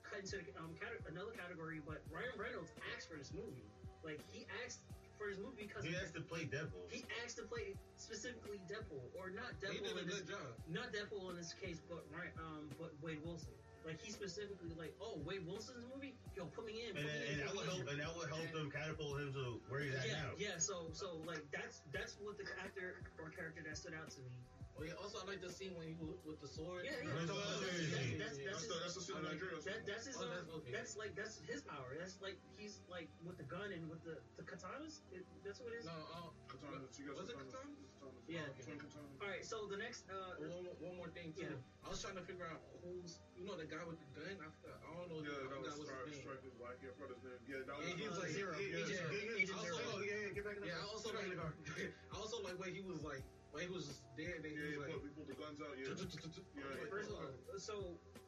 [0.03, 3.65] cut into um cate- another category, but Ryan Reynolds asked for this movie.
[4.03, 4.83] Like he asked
[5.17, 6.91] for his movie because He has to play Deadpool.
[6.91, 10.51] he asked to play specifically Deadpool or not He did a in this good job.
[10.67, 13.55] not Deadpool in this case, but right, um, but Wade Wilson.
[13.85, 16.97] Like he specifically like, oh, Wade Wilson's movie, yo, put me in.
[16.97, 17.85] and, Put me in, and that would help.
[17.85, 20.29] And that would help them catapult him to where he's at Yeah, now.
[20.41, 20.57] yeah.
[20.57, 24.33] So, so like that's that's what the actor or character that stood out to me.
[24.75, 25.95] Oh, yeah, also, I like the scene when he
[26.27, 26.83] with the sword.
[26.83, 27.15] Yeah, yeah.
[27.15, 30.03] That's So, what that's, that's, that's, That's his- the that's the scene like- that, that's
[30.03, 30.19] his.
[30.19, 30.71] Oh, uh, that's okay.
[30.75, 31.95] that's like that's his power.
[31.95, 34.99] That's like he's like with the gun and with the the katanas.
[35.15, 35.87] It, that's what it is.
[35.87, 37.71] No, uh, Katana, you got Was it katana.
[37.71, 37.71] katana?
[38.03, 38.19] Katana.
[38.27, 38.43] Yeah.
[38.67, 39.07] Twin katana.
[39.23, 39.45] All right.
[39.47, 40.11] So the next.
[40.11, 41.47] Uh, one, more- one more thing too.
[41.55, 41.87] Yeah.
[41.87, 44.27] I was trying to figure out who's, you know, the guy with the gun.
[44.43, 45.23] I, forgot, I don't know.
[45.23, 46.25] Yeah, I that forgot was what's Strike, his name.
[46.27, 46.75] Striker's black.
[46.83, 47.39] Yeah, I forgot his name.
[47.47, 48.51] Yeah, that Yeah, he was like Zero.
[48.59, 51.07] Yeah, Agent yeah, yeah, Also, Oh, yeah, yeah, get back in the Yeah, I also
[51.15, 51.87] Get back in like, the.
[52.11, 53.23] I also like when he was like,
[53.55, 55.71] when he was just there, he Yeah, was he like, pulled, pulled the guns out.
[55.79, 55.95] Yeah.
[55.95, 57.75] yeah, First of all, so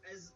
[0.08, 0.32] as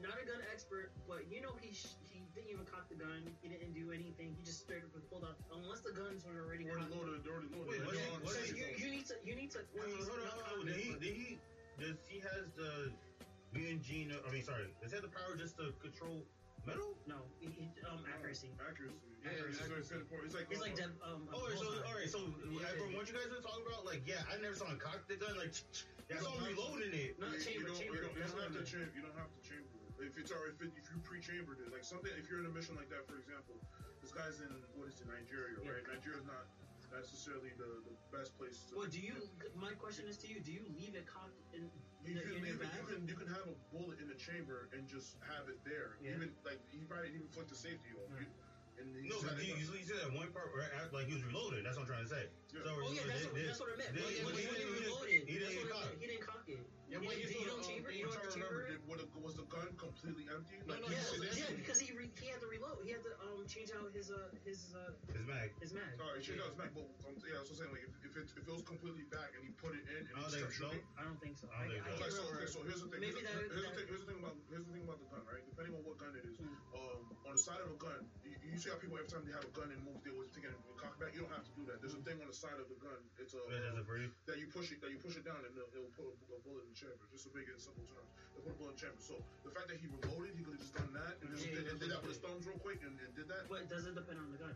[0.00, 3.20] not a gun expert, but you know he sh- he didn't even cock the gun.
[3.44, 4.32] He didn't do anything.
[4.32, 5.36] He just straight up pulled out.
[5.52, 7.20] Unless the guns were already Already loaded.
[7.28, 7.68] Already loaded.
[7.68, 9.60] Wait, Like, what is- what So you, you need to you need to.
[9.76, 10.72] Wait, wait, hold on, hold on.
[10.72, 10.88] Did he?
[10.96, 11.28] Did he?
[11.76, 12.88] Does he has the
[13.52, 14.08] mutant gene?
[14.16, 14.72] I mean, sorry.
[14.80, 16.24] Does he have the power just to control
[16.66, 16.96] metal?
[17.08, 18.50] No, he, he, um, accuracy.
[18.60, 18.96] Accuracy.
[19.20, 19.60] Yeah, Accuracy.
[19.60, 19.80] accuracy.
[19.80, 20.26] It's very important.
[20.32, 21.28] It's like He's like uh, Dev, um.
[21.32, 22.08] Oh, so all right.
[22.08, 22.70] So Yeah.
[22.80, 25.16] from what you guys are talking about, like, yeah, I never saw him cock the
[25.20, 25.36] gun.
[25.36, 25.52] Like,
[26.08, 27.20] yeah, I saw reloading it.
[27.20, 27.96] Not you, chamber, you don't, chamber.
[28.00, 28.90] You don't, That's don't what have to chamber.
[28.96, 29.68] You don't have to chamber.
[29.68, 30.08] it.
[30.10, 32.54] If it's or if, it, if you pre-chambered it, like something, if you're in a
[32.56, 33.52] mission like that, for example,
[34.00, 35.76] this guy's in what is it, Nigeria, Yeah.
[35.76, 35.84] right?
[35.92, 36.48] Nigeria's not
[36.94, 38.76] necessarily the, the best place to.
[38.78, 39.14] Well, do you?
[39.56, 41.70] My question is to you: Do you leave it cocked in,
[42.04, 42.76] You in, can, in you, your can, bag?
[42.76, 45.96] you can you can have a bullet in the chamber and just have it there.
[46.02, 46.18] Yeah.
[46.18, 48.10] Even like he probably even flick the safety off.
[48.14, 48.26] Yeah.
[48.26, 48.34] You-
[48.80, 51.04] and No, just but you, it- you, you said that one part where act like
[51.04, 51.60] he was reloading.
[51.68, 52.24] That's what I'm trying to say.
[52.48, 52.64] Yeah.
[52.64, 53.92] So, Oh yeah, that's, they- what, that's what I meant.
[53.92, 55.84] they- When- when he he didn't- reloaded, he didn't what I cock.
[55.84, 56.00] meant.
[56.00, 56.56] He didn't cock it.
[56.56, 57.88] Yeah, He when didn't- you you saw don't chamber.
[57.92, 58.72] You don't trying to remember.
[58.72, 58.80] it?
[58.80, 60.56] Did, what, was the gun completely empty?
[60.64, 62.80] No, Like, no, you Yeah, sit yeah, because he re- he had to reload.
[62.80, 65.50] He had to um change out his uh his uh His mag.
[65.58, 65.98] his mag.
[65.98, 68.12] All right, check out his back, but um, yeah, I was saying like if, if
[68.14, 70.38] it if it was completely back and he put it in and I don't he
[70.38, 70.70] think started so.
[70.70, 70.86] shooting.
[70.94, 71.46] I don't think so.
[71.50, 71.98] I don't think so.
[71.98, 73.02] Okay, so okay, so here's the thing.
[73.02, 74.84] Maybe here's, that- the, here's, that- the thing here's the thing about here's the thing
[74.86, 75.42] about the gun, right?
[75.50, 76.56] Depending on what gun it is, Hmm.
[76.78, 79.34] um, on the side of a gun, you, you see how people every time they
[79.34, 81.10] have a gun and move, they always taking a cock back.
[81.12, 81.82] You don't have to do that.
[81.82, 82.96] There's a thing on the side of the gun.
[83.18, 85.68] It's a That doesn't that you push it that you push it down and it'll,
[85.74, 87.02] it'll put a, a bullet in the chamber.
[87.10, 89.00] Just to make it in simple terms, it'll put a bullet in the chamber.
[89.04, 89.14] So
[89.46, 91.70] the fact that he reloaded, he could have just done that and just Yeah, did,
[91.70, 93.39] and did that with his thumbs real quick and, and did that.
[93.48, 94.54] But does it depend on the gun?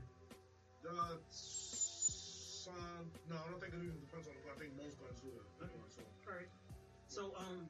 [0.85, 4.53] Uh, some, no, I don't think it even depends on the gun.
[4.53, 5.49] I think most guns do that.
[5.65, 5.73] Okay.
[5.89, 6.51] So, All right.
[7.09, 7.69] So um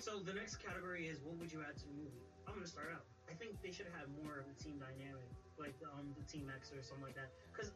[0.00, 2.24] so the next category is what would you add to the movie?
[2.48, 3.04] I'm gonna start out.
[3.28, 5.28] I think they should have more of a team dynamic,
[5.60, 7.30] like the, um the Team X or something like that.
[7.52, 7.70] Cause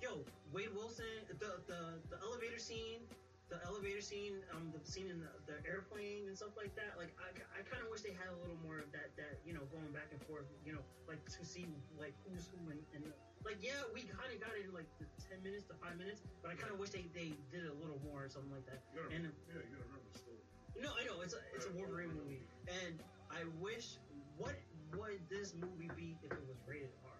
[0.00, 3.04] yo, Wade Wilson, the the the elevator scene.
[3.46, 6.98] The elevator scene, um, the scene in the, the airplane and stuff like that.
[6.98, 9.14] Like, I, I kind of wish they had a little more of that.
[9.14, 10.50] That you know, going back and forth.
[10.66, 13.06] You know, like to see like who's who and, and
[13.46, 16.26] like yeah, we kind of got it in like the ten minutes to five minutes,
[16.42, 18.82] but I kind of wish they, they did a little more or something like that.
[18.90, 20.42] You gotta, And yeah, you gotta remember the story.
[20.82, 22.98] no, I know it's a it's a Wolverine movie, and
[23.30, 24.02] I wish
[24.34, 24.58] what
[24.98, 27.14] would this movie be if it was rated R?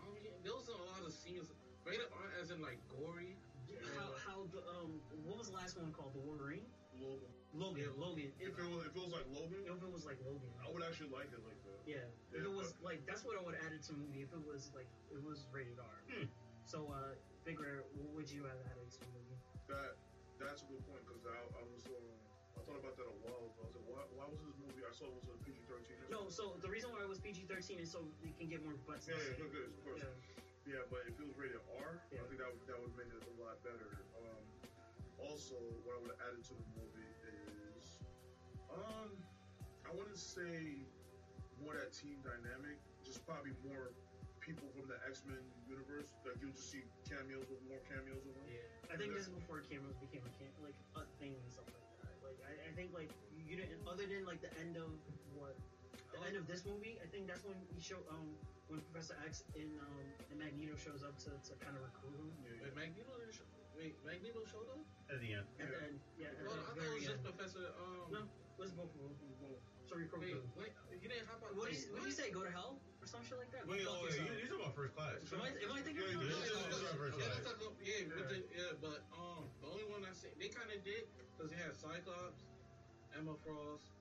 [0.00, 1.52] Um, yeah, there was a lot of scenes.
[1.84, 3.36] Rated R as in like gory.
[4.02, 6.10] How how the um what was the last one called?
[6.14, 6.66] The Wolverine?
[6.98, 7.30] Logan.
[7.54, 7.90] Logan.
[7.98, 8.30] Logan.
[8.38, 10.50] If, it was, if it was like Logan, if it was like Logan.
[10.58, 11.80] I would actually like it like that.
[11.86, 12.06] Yeah.
[12.34, 14.26] If it was like that's what I would add it to a movie.
[14.26, 15.98] If it was like it was rated R.
[16.10, 16.26] Hmm.
[16.66, 17.14] So uh,
[17.46, 19.38] Big Rare, what would you have added to a movie?
[19.70, 19.94] That
[20.42, 22.06] that's a good point because I, I was um,
[22.58, 23.62] I thought about that a while ago.
[23.62, 24.82] I was like, why, why was this movie?
[24.82, 25.98] I saw it was a PG thirteen.
[26.10, 28.74] No, so the reason why it was PG thirteen is so we can get more
[28.86, 29.06] butts.
[29.06, 30.02] Yeah, yeah, good, good, of course.
[30.02, 30.31] Yeah.
[30.62, 32.22] Yeah, but if it was rated R, Yeah.
[32.22, 34.06] I think that would, that would made it a lot better.
[34.22, 34.42] Um,
[35.18, 37.98] also, what I would have added to the movie is,
[38.70, 39.10] um,
[39.86, 40.86] I wouldn't say
[41.58, 43.90] more that team dynamic, just probably more
[44.42, 46.10] people from the X Men universe.
[46.26, 48.46] Like you'll just see cameos with more cameos of them.
[48.50, 51.70] Yeah, I think this is before cameos became a cam- like a thing and stuff
[51.70, 52.14] like that.
[52.26, 54.90] Like I, I think like you didn't other than like the end of
[55.38, 55.54] what
[56.12, 56.98] the end of this movie.
[57.02, 58.36] I think that's when he show um
[58.68, 62.30] when Professor X in um and Magneto shows up to, to kind of recruit him.
[62.44, 63.46] Yeah, Wait, Magneto didn't show.
[63.76, 64.84] Wait, Magneto showed up.
[65.08, 65.46] At the end.
[65.60, 65.86] At the Yeah.
[65.88, 67.26] end, yeah, at Well, the I thought it was just end.
[67.28, 67.64] Professor.
[67.80, 69.16] Um, No, it was both of them.
[69.88, 70.46] So recruit Wait, him.
[70.56, 71.52] wait, you didn't hop on.
[71.52, 72.28] What did wait, you, what did you say?
[72.32, 73.68] Go to hell or some shit like that?
[73.68, 74.24] Wait, oh, wait, yourself.
[74.24, 75.20] you, you're talking about first class.
[75.36, 76.48] Am I, am I thinking Yeah, of you Yeah, did.
[76.48, 77.32] yeah, This is yeah, our yeah, ride.
[77.36, 80.48] that's not go- yeah, with the- yeah, but um, the only one I see, they
[80.48, 81.04] kind of did
[81.36, 82.40] because they had Cyclops,
[83.12, 83.92] Emma Frost.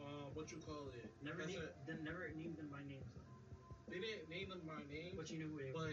[0.00, 1.04] Um, what you call it?
[1.22, 3.04] Never, Like I named, then never named them by names.
[3.88, 5.92] they didn't name them by name, But you knew who they were.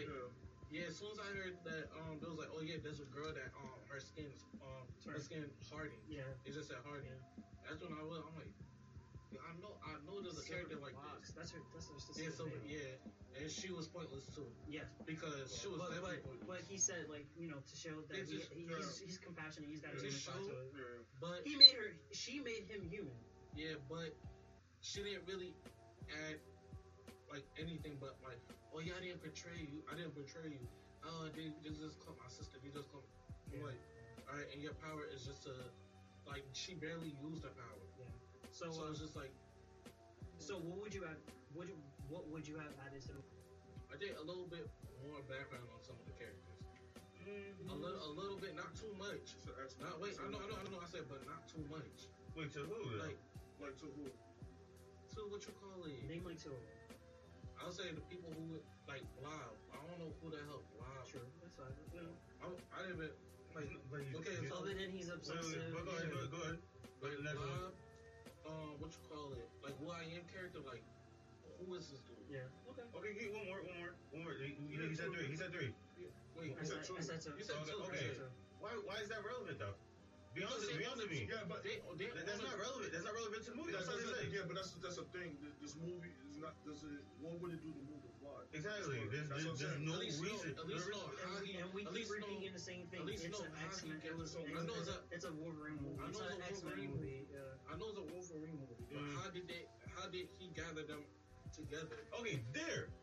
[0.72, 0.82] Yeah.
[0.82, 3.08] yeah, as soon as I heard that, um, there was like, oh yeah, there's a
[3.12, 6.00] girl that um her skin's um her skin hardened.
[6.08, 6.24] Yeah.
[6.48, 7.20] It just said hardened.
[7.68, 8.24] That's when I was.
[8.24, 8.48] I'm like,
[9.44, 11.28] I know, I know there's a character like Fox.
[11.28, 11.36] this.
[11.36, 11.60] That's her.
[11.76, 12.22] That's her sister.
[12.24, 12.96] Yeah, so yeah,
[13.36, 14.88] and she was pointless too Yes.
[15.04, 16.48] because she was But, but, pointless.
[16.48, 19.68] but he said like you know to show that he, just- he, he's, he's compassionate.
[19.68, 20.72] He's got a to it.
[21.20, 21.92] But He made her.
[22.16, 23.12] She made him human.
[23.58, 24.14] Yeah, but
[24.86, 25.50] she didn't really
[26.14, 26.38] add
[27.26, 28.38] like anything but like,
[28.70, 29.82] oh yeah, I didn't betray you.
[29.90, 30.62] I didn't betray you.
[31.02, 32.62] Oh, they, they just call my sister.
[32.62, 33.02] They just call.
[33.50, 33.74] I'm Yeah.
[33.74, 33.82] like,
[34.30, 35.54] all right, and your power is just to,
[36.30, 37.82] like, she barely used her power.
[38.54, 39.34] So, So uh, it's just like,
[40.38, 41.18] so what would you have?
[41.58, 43.22] Would you, what would you have added to the?
[43.90, 44.70] I think a little bit
[45.02, 46.62] more background on some of the characters.
[47.26, 47.74] Mm-hmm.
[47.74, 49.34] A little, a little bit, not too much.
[49.42, 50.80] So that's Not wait, I know, I know, I know.
[50.80, 52.06] I said, but not too much.
[52.36, 52.78] Wait, to who?
[53.02, 53.18] Like,
[53.58, 54.06] Like to who?
[54.08, 55.98] to what you call it?
[56.06, 56.54] Name like two.
[57.58, 59.50] I'll say the people who like Blob.
[59.74, 61.02] I don't know who the hell Blob.
[61.10, 61.74] Sure, that's fine.
[61.90, 62.14] You know.
[62.38, 63.10] I, I didn't even
[63.56, 63.66] like.
[63.90, 65.74] But you- Okay, you- so Other than he's Wait, wait, obsessive.
[65.74, 66.58] wait, go ahead, go ahead, go ahead.
[67.02, 67.42] Like The next
[68.48, 69.44] um, what you call it?
[69.60, 70.62] Like who I am character.
[70.62, 70.86] Like
[71.58, 72.16] who is this dude?
[72.30, 72.46] Yeah.
[72.70, 72.86] Okay.
[72.94, 74.34] Okay, get one more, one more, one more.
[74.38, 75.26] He, he, he said three.
[75.26, 75.74] He said three.
[75.98, 76.08] Yeah.
[76.38, 76.96] Wait, I said, said two.
[76.96, 77.34] I said two.
[77.34, 77.82] You said Okay, two.
[77.90, 77.98] okay.
[77.98, 78.30] I said two.
[78.62, 78.70] Why?
[78.86, 79.74] Why is that relevant though?
[80.38, 81.22] Be honest, be honest with me.
[81.26, 82.94] Yeah, but they, they, That- That's not relevant.
[82.94, 83.72] That's not relevant to the movie.
[83.74, 84.38] That's That's what what I'm saying.
[84.38, 85.34] Yeah, but that's that's a thing.
[85.42, 86.54] Th- This movie is not.
[86.62, 87.02] Does it?
[87.18, 88.46] What would it do to move the plot?
[88.54, 89.02] Exactly.
[89.10, 90.54] There's, That's there's, there's no At least reason.
[90.54, 92.54] know- at least no know how And, he- and we at keep least repeating know-
[92.54, 93.00] the same thing.
[93.02, 94.30] at least It's know an how X-Men, get- It was.
[94.38, 95.98] I It's, know it's, a, it's a Wolverine movie.
[95.98, 97.20] I It's know an it's a X Men Wolverine movie.
[97.34, 97.66] Yeah.
[97.66, 99.62] I know it's a Wolverine movie, but how did they?
[99.90, 101.02] How did he gather them
[101.50, 101.98] together?
[102.22, 102.94] Okay, there.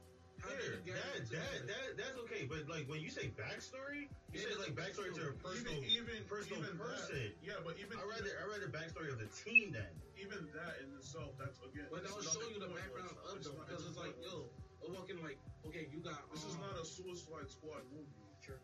[0.45, 2.45] How There, did he gather that, that, that, that's okay.
[2.45, 5.81] But like when you say backstory, you Yeah, say like that's backstory to a personal,
[5.81, 7.17] even even personal even person.
[7.17, 9.89] That, yeah, but even I rather, I rather backstory of the team then.
[10.21, 11.89] even that in itself, that's again.
[11.89, 14.45] But it's that'll show you the background of them because it's like, pointless.
[14.45, 14.53] yo,
[14.85, 16.21] we're walking like, okay, you got.
[16.29, 18.13] This is um, not a Suicide Squad movie.
[18.45, 18.61] Sure.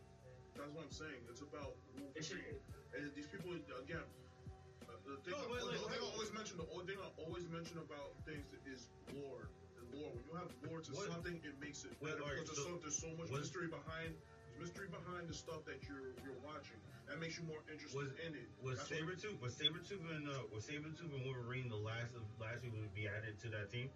[0.54, 1.26] That's what I'm saying.
[1.34, 1.74] It's about
[2.14, 2.30] It
[2.94, 4.04] and these people again.
[4.86, 7.00] uh, The thing, No, I, but the like- thing I always mention, the only thing
[7.02, 9.48] I always mention about things is lore.
[9.92, 10.12] The lore.
[10.16, 12.76] When you have lore to What- something, it makes it better alright, because there's so
[12.76, 14.16] so, there's so much was- mystery behind.
[14.56, 16.78] There's mystery behind the stuff that you're you're watching.
[17.08, 18.48] That makes you more interested Was- in it.
[18.62, 22.24] Was That's what- Sabretooth was Sabretooth and uh, was Sabretooth and Wolverine the last of
[22.40, 23.90] last who would be added to that team?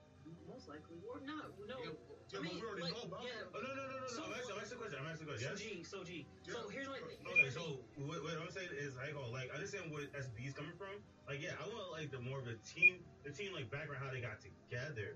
[0.50, 1.54] Most likely, or not.
[1.70, 1.78] No.
[1.78, 1.92] Yeah,
[2.34, 3.46] Yeah, I mean, but we already like, know about yeah.
[3.46, 3.54] it.
[3.54, 4.34] Oh no no no no So- no!
[4.34, 5.00] I'm asking, I'm asking a question.
[5.00, 5.58] I'm asking a question.
[5.58, 5.74] So Yes.
[5.78, 6.26] G, so G.
[6.50, 6.74] So Yeah.
[6.74, 7.00] here's my.
[7.30, 7.62] Okay, so
[8.02, 10.98] what, what I'm saying is, like, oh, like, understand where SB is coming from.
[11.30, 14.10] Like, yeah, I want like the more of the team, the team like background, how
[14.12, 15.16] they got together,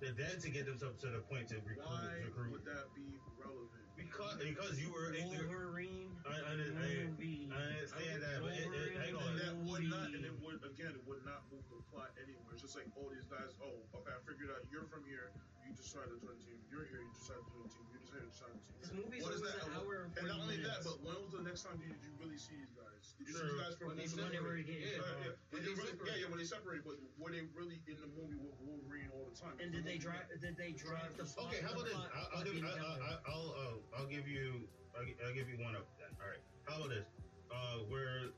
[0.00, 2.50] then then to get themselves to the point to recruit, Why recruit.
[2.56, 3.84] would that be relevant?
[4.00, 6.08] Because because you were, Wolverine.
[6.24, 7.52] I, I, I, movie.
[7.52, 9.36] I understand that, but it, it, hang on.
[9.36, 12.56] That would not, and it would again, it would not move the plot anywhere.
[12.56, 15.36] It's just like, oh, these guys, oh, okay, I figured out you're from here.
[15.80, 16.60] You decided to join the team.
[16.68, 17.00] You're here.
[17.00, 17.88] You decided to join the team.
[17.88, 18.76] You decided to join the team.
[18.84, 19.64] This movie's What is that?
[19.64, 21.96] an hour and And not 40 only that, but when was the next time did
[22.04, 23.16] you really see these guys?
[23.16, 23.40] Did you Sure.
[23.40, 24.44] see these guys from When they Wolverine?
[24.44, 24.76] were Yeah.
[24.76, 25.32] Yeah, yeah.
[25.48, 27.96] When Did they they really, yeah, yeah, when they separated, but were they really in
[27.96, 29.56] the movie with Wolverine all the time?
[29.56, 30.28] And did they drive?
[30.36, 31.48] Did they drive the plot?
[31.48, 32.12] Okay, how about the this?
[32.12, 33.00] I'll, I'll, give, I'll, together?
[33.00, 36.12] I'll, I'll, uh, I'll give you, I'll, I'll give you one up then.
[36.20, 36.44] All right.
[36.68, 37.08] How about this?
[37.48, 38.36] Uh, where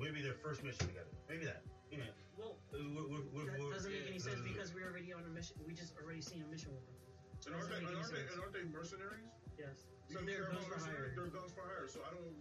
[0.00, 1.12] maybe their first mission together.
[1.28, 1.60] Maybe that.
[1.92, 2.08] Yeah.
[2.08, 2.16] Well,
[2.72, 5.32] With- with- with- that with- doesn't make any sense uh, because we're already on a
[5.32, 5.56] mission.
[5.66, 6.96] We just already seen a mission with them.
[7.46, 8.32] And aren't, they, Doesn't and, any aren't they, sense.
[8.32, 9.30] and aren't they mercenaries?
[9.58, 9.76] Yes.
[10.10, 11.10] So you they're care guns for mercenaries?
[11.10, 11.14] hire.
[11.16, 11.86] They're guns for hire.
[11.90, 12.34] So I don't.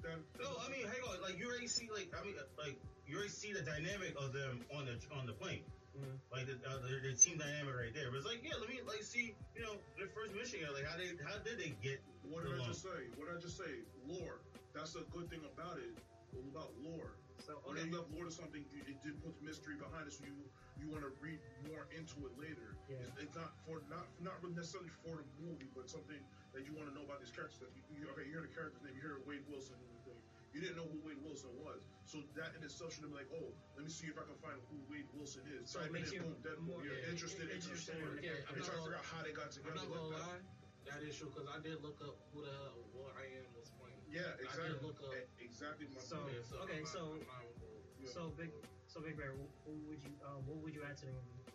[0.00, 1.20] That, No, I mean, hang on.
[1.20, 4.64] Like you already see, like I mean, like you already see the dynamic of them
[4.72, 5.60] on the on the plane.
[5.92, 6.16] Mhm.
[6.32, 8.08] Like the, uh, the, the team dynamic right there.
[8.08, 10.64] But it's like, yeah, let me like see, you know, their first mission.
[10.72, 12.00] Like how they how did they get?
[12.24, 12.72] What did I along?
[12.72, 13.12] just say?
[13.20, 13.84] What did I just say?
[14.08, 14.40] Lore.
[14.72, 15.92] That's the good thing about it.
[16.30, 17.18] About lore.
[17.42, 17.88] So When okay.
[17.90, 20.34] you have lore to something, you- it did put mystery behind it, so you
[20.80, 21.36] you want to read
[21.68, 22.72] more into it later.
[22.88, 22.96] Yeah.
[23.04, 26.16] It's, it's not for not not necessarily for the movie, but something
[26.56, 27.60] that you want to know about these characters.
[27.60, 29.76] That you, you, okay, you hear the character's name, you hear Wade Wilson.
[30.50, 31.78] You didn't know who Wade Wilson was,
[32.10, 34.58] so that in itself should be like, oh, let me see if I can find
[34.66, 35.70] who Wade Wilson is.
[35.70, 36.66] So it Type in makes you boom, Deadpool.
[36.66, 38.18] more- You're yeah, interested in the story.
[38.18, 39.78] Yeah, I'm trying to figure out how they got I'm together.
[39.78, 40.26] not gonna that.
[40.26, 40.42] lie,
[40.90, 43.46] that is true because I did look up who the hell what I am.
[44.10, 44.74] Yeah, exactly.
[44.74, 45.14] did look up.
[45.38, 46.34] Exactly my So- point.
[46.34, 48.10] Yeah, okay, so- I'm not gonna- Yeah.
[48.10, 48.50] So big.
[48.88, 49.32] So big bear.
[49.36, 50.10] Who, who would you?
[50.24, 51.46] Uh, what would you add to the movie?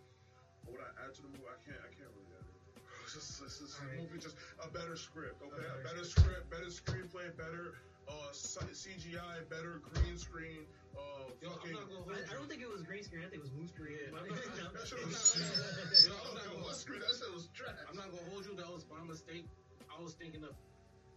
[0.63, 2.53] What would I add to the movie, I can't, I can't really add it.
[3.05, 3.97] It's just, it's just the right.
[4.01, 5.61] movie, just a better script, okay?
[5.61, 6.47] better A better script.
[6.47, 7.75] script, better screenplay, better
[8.07, 10.65] uh, CGI, better green screen.
[10.97, 11.73] Uh, Yo, I'm fucking.
[11.73, 12.31] not gonna hold I.
[12.31, 13.21] I don't think it was green screen.
[13.25, 13.97] I think it was moose screen.
[13.99, 14.71] Yeah, I'm not- no.
[14.79, 16.13] that shit was I'm.
[16.13, 16.99] I'm not- Yo, gonna- what screen?
[17.01, 17.75] That shit trash.
[17.89, 18.55] I'm not gonna hold you.
[18.55, 19.45] That was by mistake.
[19.91, 20.53] I was thinking of.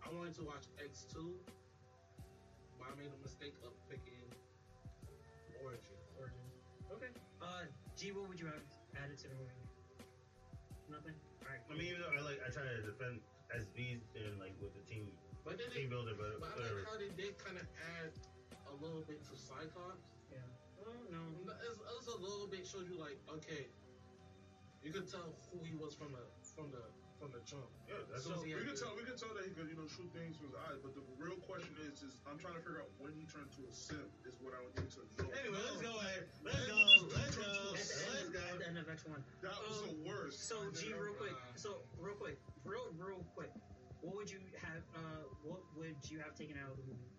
[0.04, 1.20] I wanted to watch X2,
[2.78, 4.24] but I made a mistake of picking
[5.64, 5.98] Origin.
[6.16, 6.46] origin.
[6.94, 7.10] Okay.
[7.42, 7.66] Uh,
[7.98, 8.62] G, what would you have
[8.96, 9.58] added to the movie?
[10.88, 11.16] Nothing.
[11.42, 11.60] All right.
[11.68, 13.20] I mean, even though I like, I try to defend
[13.52, 15.10] SBs and like with the team
[15.44, 17.66] But then team they, builder, but but I like how they did kind of
[17.98, 18.14] add
[18.70, 20.06] a little bit to Cyclops.
[20.30, 20.40] yeah.
[20.86, 21.20] Oh no.
[21.68, 23.66] It's, it's a little bit shows you like okay,
[24.80, 26.24] you could tell who he was from the
[26.54, 26.86] from the
[27.18, 27.66] from the jump.
[27.90, 30.06] Yeah, that's So- We can tell we can tell that he could you know shoot
[30.14, 32.90] things with his eyes, but the real question is is I'm trying to figure out
[33.02, 35.30] when he turned to a simp is what I would need to know.
[35.34, 36.22] Anyway, let's go ahead.
[36.46, 36.78] Let's go.
[37.10, 37.42] Let's go.
[37.42, 37.90] At the, Let's
[38.22, 38.38] end, go.
[38.38, 39.18] at the end of X1.
[39.42, 40.38] That was Um, the worst.
[40.46, 41.34] So G, real quick.
[41.34, 43.50] uh, So real quick, real real quick.
[44.00, 44.82] What would you have?
[44.94, 47.10] Uh, what would you have taken out of the movie?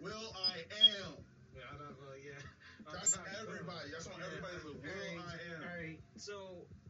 [0.00, 0.62] Will I
[0.96, 1.12] am.
[1.52, 2.14] Yeah, I don't know.
[2.16, 2.38] Yeah,
[2.88, 3.88] That's everybody.
[3.92, 4.80] That's on everybody's list.
[4.80, 5.60] Will I am.
[5.60, 6.00] All right.
[6.16, 6.36] So,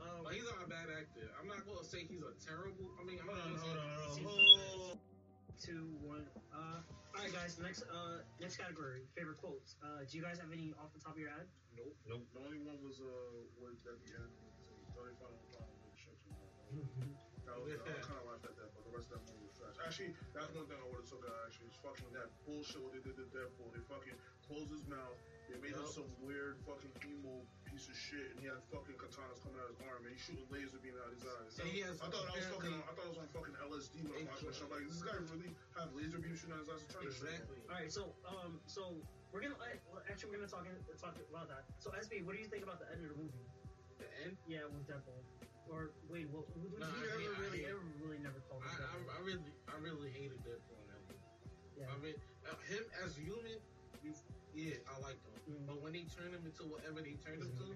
[0.01, 1.26] um, But he's not a bad actor.
[1.38, 2.86] I'm not gonna say he's a terrible.
[2.99, 4.99] I mean, I'm Hold not on, gonna hold on, hold on.
[5.61, 6.24] Two, one.
[6.55, 7.59] Uh, all right, guys.
[7.61, 9.76] Next, uh, next category: favorite quotes.
[9.84, 11.45] Uh, do you guys have any off the top of your head?
[11.76, 11.93] Nope.
[12.09, 12.24] Nope.
[12.32, 14.30] The only one was uh was at the end.
[14.97, 17.12] Thirty final final shut you down.
[17.45, 19.55] That was, I kind of laughed at that, but the rest of that movie was
[19.59, 19.74] trash.
[19.84, 21.34] Actually, that's one thing I would have took out.
[21.51, 23.68] Actually, is fucking that bullshit what they did to Deadpool.
[23.74, 24.16] They fucking
[24.47, 25.18] closed his mouth.
[25.51, 29.42] They made him some weird fucking emo piece of shit, and he had fucking katanas
[29.42, 31.53] coming out of his arm, and he's shooting laser beam out of his eyes.
[31.59, 32.70] And he has I thought I was fucking.
[32.70, 34.62] apparently- I thought I was on fucking LSD when I'm watching this.
[34.62, 36.82] I'm like, does this guy really have laser beam shooting out his eyes?
[36.90, 37.34] Turn this shit off.
[37.34, 37.59] Exactly.
[37.66, 37.90] All right.
[37.90, 38.82] So, um, so
[39.34, 40.66] we're gonna uh, well, actually we're gonna talk
[41.03, 41.66] talk about that.
[41.82, 43.46] So, SB, what do you think about the end of the movie?
[43.98, 44.34] The end.
[44.46, 45.18] Yeah, with Deadpool.
[45.70, 46.46] Or wait, what?
[46.59, 48.82] We, we Nah, I never hate- I really, hate- ever really never called him I,
[48.82, 49.07] Deadpool.
[49.07, 51.22] I, I really, I really hated Deadpool in that movie.
[51.78, 51.86] yeah.
[51.90, 52.16] I mean,
[52.51, 53.62] uh, him as human,
[54.03, 54.11] you,
[54.55, 55.34] yeah, I liked them.
[55.48, 55.66] Mm.
[55.66, 57.66] But when they turned him into whatever they turned him to,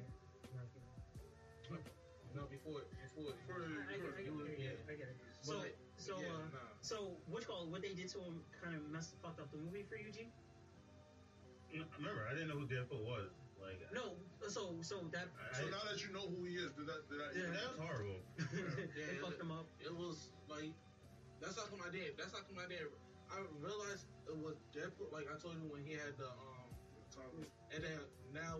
[2.34, 5.18] no, before, before, I, before, I, I, before you I get it, I get it.
[5.46, 6.66] So, But, so, yeah, uh, nah.
[6.82, 7.70] so what you call?
[7.70, 10.26] What they did to him kind of messed fucked up the movie for you, G?
[11.78, 11.86] on.
[11.98, 13.30] Remember, I didn't know who Deadpool was.
[13.62, 14.18] Like, No.
[14.50, 17.06] So, so that I, So now that you know who he is, did that?
[17.06, 17.30] Did that?
[17.38, 17.54] Yeah.
[17.54, 18.18] that was horrible.
[18.36, 19.70] they Yeah, fucked him up.
[19.80, 20.74] it was like
[21.40, 22.18] that's how come I did.
[22.18, 22.84] That's how come I did.
[23.30, 25.08] I realized it was Deadpool.
[25.14, 26.63] Like I told you when he had the um,
[27.14, 27.46] Thomas.
[27.74, 27.98] and then
[28.34, 28.58] now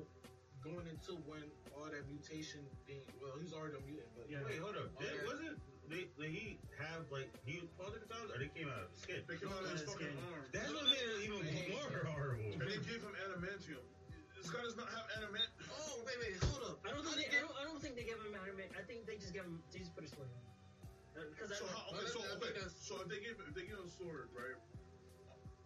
[0.62, 1.44] going into when
[1.76, 3.05] all that mutation thing.
[3.20, 4.40] Well, he's already a mutant, but Yeah.
[4.46, 4.88] Wait, hold up.
[4.96, 5.26] Did, Okay.
[5.26, 8.88] wasn't they, did he have like he was pulled the times or they came out
[8.88, 9.20] of his skin?
[9.28, 10.48] They came out of his fucking arm.
[10.48, 11.76] That's what made it even Hey.
[11.76, 12.57] more horrible.
[12.57, 13.84] And they gave him adamantium.
[14.32, 15.48] This guy does not have adamant.
[15.68, 16.80] oh wait, wait, hold up.
[16.88, 18.72] I don't think How they, did I don't, I don't think they give him adamant.
[18.72, 19.61] I think they just give him.
[19.72, 20.40] They just put a sword in.
[21.36, 23.86] Because uh, So how, okay, so okay, so if they give if they give him
[23.86, 24.57] a sword, right?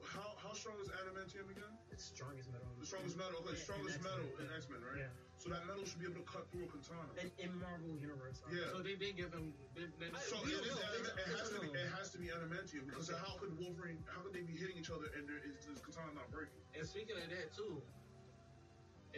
[0.09, 1.73] How how strong is adamantium again?
[1.93, 2.71] it's strongest metal.
[2.79, 3.43] The strongest metal.
[3.43, 5.03] Okay, Yeah, strongest in metal in X Men, right?
[5.03, 5.39] Yeah.
[5.43, 7.11] So that metal should be able to cut through a katana.
[7.19, 8.43] In, in Marvel Universe.
[8.51, 8.71] Yeah.
[8.71, 9.51] So they did give him.
[9.75, 10.95] They, they, So we it, don't is know.
[10.95, 14.23] adamant, it has to be it has to be adamantium because how could Wolverine how
[14.23, 16.63] could they be hitting each other and there is this katana not breaking?
[16.75, 17.83] and speaking of that too,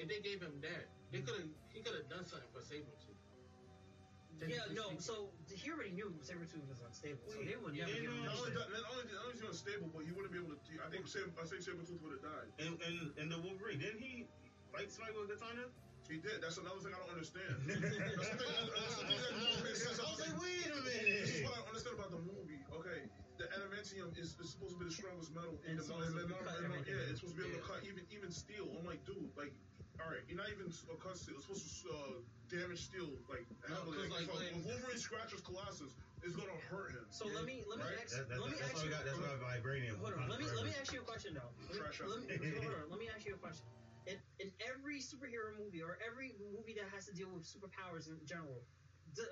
[0.01, 0.89] and they gave him that.
[1.13, 1.29] They hmm.
[1.29, 1.53] could have.
[1.71, 3.10] He could have done something for Sabretooth.
[4.49, 4.97] Yeah, no.
[5.03, 8.25] So he already knew Sabretooth was unstable, so they would Yeah, never they give him
[8.25, 8.33] know.
[8.33, 8.73] Not only that.
[8.73, 10.73] that, not only, not only is he unstable, but he wouldn't be able to.
[10.81, 12.49] I think Sab- I think Sabretooth would have died.
[12.63, 14.25] And, and and the Wolverine didn't he
[14.73, 15.69] fight somebody with a katana?
[16.09, 16.41] He did.
[16.43, 17.55] That's another thing I don't understand.
[17.69, 18.51] that's the thing.
[18.75, 19.99] That's the thing that don't make sense.
[20.01, 21.47] I was like, wait a This is minute.
[21.47, 22.61] what I don't understand about the movie.
[22.75, 25.97] Okay, the adamantium is, is supposed to be the strongest metal in the it's in
[25.97, 26.95] supposed the- to cut in the- everything.
[26.95, 28.67] Yeah, it's supposed to be able to cut even even steel.
[28.79, 29.53] I'm like, dude, like,
[30.01, 31.37] all right, you're not even a cut steel.
[31.37, 32.15] It's supposed to uh,
[32.49, 33.97] damage steel like No, heavily.
[33.99, 35.93] 'cause, like, so when- when Wolverine scratches Colossus,
[36.23, 37.07] it's gonna hurt him.
[37.11, 37.99] So let me let me Right?
[38.03, 38.91] ask That, that, let me that's ask you.
[38.91, 39.05] got.
[39.05, 39.99] That's why vibranium.
[39.99, 41.51] Hold on, let me let me ask you a question though.
[41.71, 43.67] Let me, let, me, hold on, let me ask you a question.
[44.09, 48.17] In, in every superhero movie or every movie that has to deal with superpowers in
[48.25, 48.65] general,
[49.15, 49.23] do,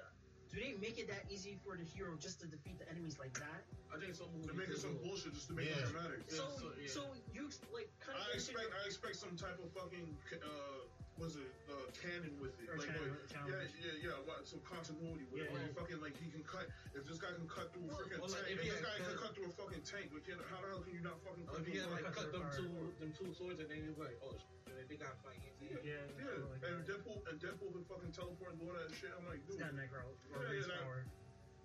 [0.50, 3.34] do they make it that easy for the hero just to defeat the enemies like
[3.36, 3.62] that?
[3.92, 5.84] I think some To movies make it some bullshit just to make Yeah.
[5.84, 6.20] it dramatic.
[6.28, 6.88] Yeah, so, so, yeah.
[6.88, 7.00] so
[7.32, 10.88] you like kind of I expect I expect some type of fucking uh
[11.18, 12.70] was it uh canon with it.
[12.70, 13.74] Or like, canon- like, challenge.
[13.82, 15.50] yeah, yeah, yeah, what, some continuity with it.
[15.50, 15.58] Yeah.
[15.58, 18.22] Like, fucking like he can cut if this guy can cut through a Well, freaking
[18.22, 19.82] well, like, tank, if if he this had guy can cut- cut through a fucking
[19.84, 22.06] tank, but can, how the hell can you not fucking cut If he had like
[22.06, 22.70] fucking cut them two,
[23.02, 24.46] them two swords, and then he was like, oh, sh-
[24.88, 25.36] they gotta fight.
[25.60, 29.12] yeah, Yeah, like, and Deadpool and Deadpool can fucking teleport and all that shit.
[29.12, 29.68] I'm like, he's dude.
[29.68, 31.04] got Necro Yeah, or yeah, Raise that- power.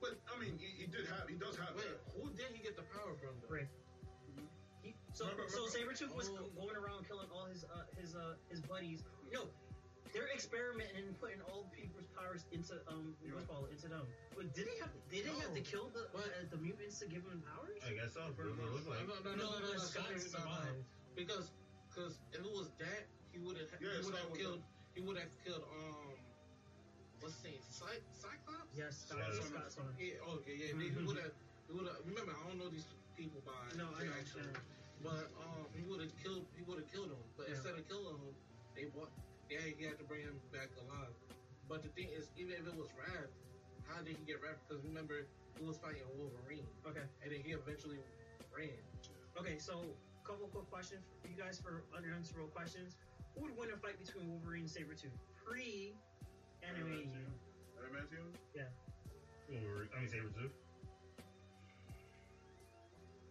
[0.04, 2.04] But I mean, he, he did have, he does have Wait, that.
[2.20, 3.32] who did he get the power from?
[3.39, 3.56] Though?
[3.56, 3.72] Right.
[4.84, 6.51] He, so Remember- so remember- Sabretooth was Oh.
[6.60, 8.99] going around killing all his uh, his uh, his buddies.
[9.34, 9.49] No,
[10.13, 13.47] they're experimenting and putting all people's powers into um what's right.
[13.49, 14.05] called into them.
[14.38, 16.29] But did they have did they have to kill the What?
[16.38, 17.81] uh, the mutants to give them powers?
[17.81, 18.21] I guess so.
[18.29, 19.01] That's what it looked like.
[19.09, 20.29] No, no, no, no, no, no, no, Scott no, no, no.
[20.38, 20.81] survived.
[21.17, 21.45] Because,
[21.89, 24.61] because if it was that, he would have, Yeah, he would have was killed,
[24.97, 26.17] he would have killed, um,
[27.21, 28.69] what's his name, Cy- Cyclops?
[28.73, 29.45] Yes, Scott, Yeah.
[29.45, 29.93] Scott Summers.
[30.01, 31.34] Yeah, okay, yeah, he would have,
[31.69, 32.01] he would have.
[32.09, 34.17] Remember, I don't know these people by No, I their know.
[34.21, 34.57] actual-
[35.05, 36.45] But um, he would have killed.
[36.57, 37.21] He would have killed him.
[37.38, 37.59] But Yeah.
[37.59, 38.34] instead of killing him,
[38.76, 39.09] they bought.
[39.49, 41.13] Yeah, he had to bring him back alive.
[41.69, 43.30] But the thing is, even if it was Raph,
[43.88, 44.59] how did he get Raph?
[44.67, 45.28] Because remember,
[45.59, 47.05] he was fighting Wolverine, Okay.
[47.21, 47.99] and then he eventually
[48.55, 48.82] ran.
[49.39, 49.84] Okay, so
[50.24, 52.95] couple quick questions for you guys for unanswerable questions.
[53.36, 55.11] Who would win a fight between Wolverine and Sabretooth?
[55.36, 55.91] Pre
[56.63, 57.28] animation.
[57.76, 58.32] Adamantium?
[59.51, 60.55] Or, I mean, Sabretooth.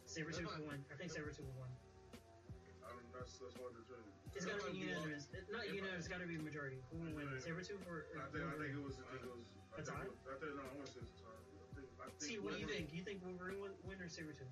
[0.05, 0.85] Sabretooth That's would win.
[0.93, 1.73] I think Sabretooth would win.
[3.23, 4.11] I that's that's hard to determine.
[4.35, 5.31] It's gotta be unanimous.
[5.31, 6.83] It- Not if unanimous, it's gotta be majority.
[6.91, 7.31] Who would win?
[7.31, 7.39] Yeah.
[7.47, 9.83] Sabretooth or, or I think I think it was I think it was I A
[9.87, 10.03] tie?
[10.03, 11.39] it was- I think no, I want to say it's a tie.
[11.39, 12.91] I think I think See, what do you think?
[12.91, 14.51] You think Wolverine would win or Sabretooth?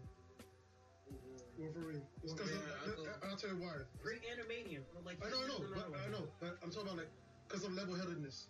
[1.58, 2.06] Wolverine.
[2.22, 3.74] It's 'cause Yeah, of- I go- I'll tell you why.
[4.00, 4.86] Great animanium.
[5.04, 5.98] Like I know, I know, no, no, but.
[6.00, 6.24] I know.
[6.38, 7.10] But I'm talking about like
[7.48, 8.46] because of level-headedness.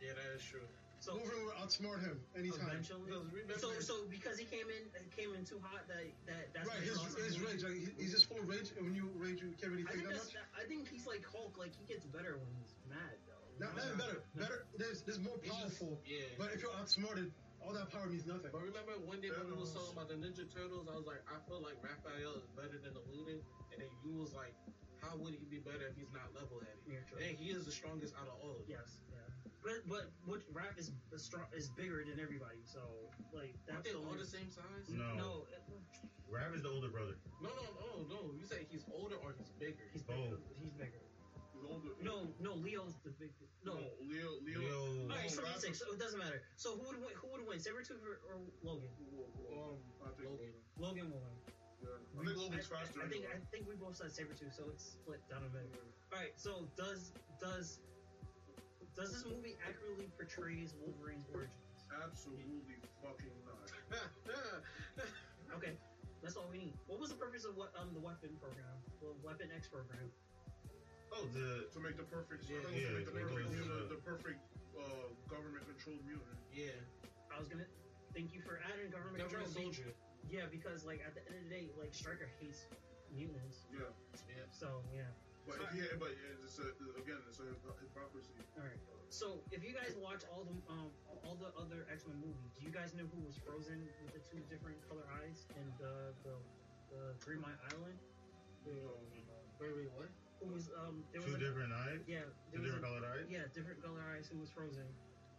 [0.00, 0.62] Yeah, that is true.
[1.02, 2.70] So Wolverine will outsmart him anytime.
[2.70, 3.10] eventually,
[3.58, 6.94] so so because he came in came in too hot that that that's Right, his,
[6.94, 9.50] lost his rage, like he, he's just full of rage, and when you rage, you
[9.58, 10.46] can't really I take think that that's much.
[10.54, 11.58] I think he's like Hulk.
[11.58, 13.42] Like he gets better when he's mad though.
[13.58, 14.18] Not, not even better.
[14.38, 14.58] Better.
[14.78, 15.98] There's, there's more It's just- powerful.
[16.06, 16.22] yeah.
[16.38, 18.54] But if you're outsmarted, all that power means nothing.
[18.54, 19.90] But remember one day when we was Thanos.
[19.90, 22.94] talking about the Ninja Turtles, I was like, I feel like Raphael is better than
[22.94, 23.42] the Luden,
[23.74, 24.54] and then you was like,
[25.02, 26.78] how would he be better if he's not level-headed?
[26.86, 27.18] Yeah, true.
[27.18, 28.78] And he is the strongest out of all of them.
[28.78, 29.18] Yes, yeah.
[29.62, 32.62] But but what Raph is is strong is bigger than everybody.
[32.66, 32.82] So
[33.30, 34.86] like that's Aren't they the all the same size?
[34.90, 35.06] No.
[35.14, 35.62] No, it-
[36.30, 37.14] Raph is the older brother.
[37.44, 38.20] No, no, no, no.
[38.34, 39.84] You say he's older or he's bigger?
[39.92, 40.16] he's Both.
[40.32, 40.40] bigger.
[40.64, 41.02] He's bigger.
[41.52, 41.92] He's older.
[42.00, 43.30] No, no, Leo's the big.
[43.62, 43.76] No.
[43.78, 44.58] no, Leo, Leo.
[44.58, 44.80] Leo.
[45.06, 46.42] All right, so, Raph- six, so it doesn't matter.
[46.56, 47.14] So who would win?
[47.20, 47.58] Who would win?
[47.60, 48.88] Sabretooth or, or Logan?
[49.54, 50.50] Um, I think Logan.
[50.80, 51.51] Logan will win.
[51.82, 52.20] Yeah.
[52.20, 53.00] I think Logan's I, faster.
[53.02, 55.74] I, I think I think we both said Sabretooth, so it's split down the middle.
[56.14, 57.10] All right, so does
[57.42, 57.82] does
[58.94, 61.58] does this movie accurately portrays Wolverine's origins?
[61.92, 63.68] Absolutely fucking not.
[65.52, 65.76] Okay,
[66.24, 66.74] that's all we need.
[66.88, 68.72] What was the purpose of what um the weapon program,
[69.04, 70.08] the Weapon X program?
[71.12, 73.60] Oh, the To make the perfect, Yeah, I think to make the yeah, perfect, yeah.
[73.60, 74.40] mutant, the perfect
[74.72, 76.40] uh, government-controlled mutant.
[76.56, 76.72] yeah,
[77.28, 77.68] I was gonna
[78.16, 79.76] thank you for adding government, government control.
[79.76, 79.92] soldier.
[80.30, 82.66] Yeah, because like at the end of the day, like Stryker hates
[83.12, 83.66] mutants.
[83.72, 83.90] Yeah,
[84.30, 84.46] Yeah.
[84.50, 85.10] So yeah.
[85.46, 86.14] but if he, but
[86.44, 87.48] it's a, again, it's a
[87.82, 88.32] hypocrisy.
[88.56, 88.80] All right.
[89.12, 90.88] So if you guys watch all the um
[91.20, 94.22] all the other X Men movies, do you guys know who was frozen with the
[94.24, 96.34] two different color eyes in the the,
[96.88, 97.98] the Three Mile Island?
[98.64, 100.08] Wait, wait, what?
[100.40, 103.26] Who was um there was two a, different eyes, yeah two different a, colored eyes.
[103.30, 104.88] yeah different color eyes who was frozen.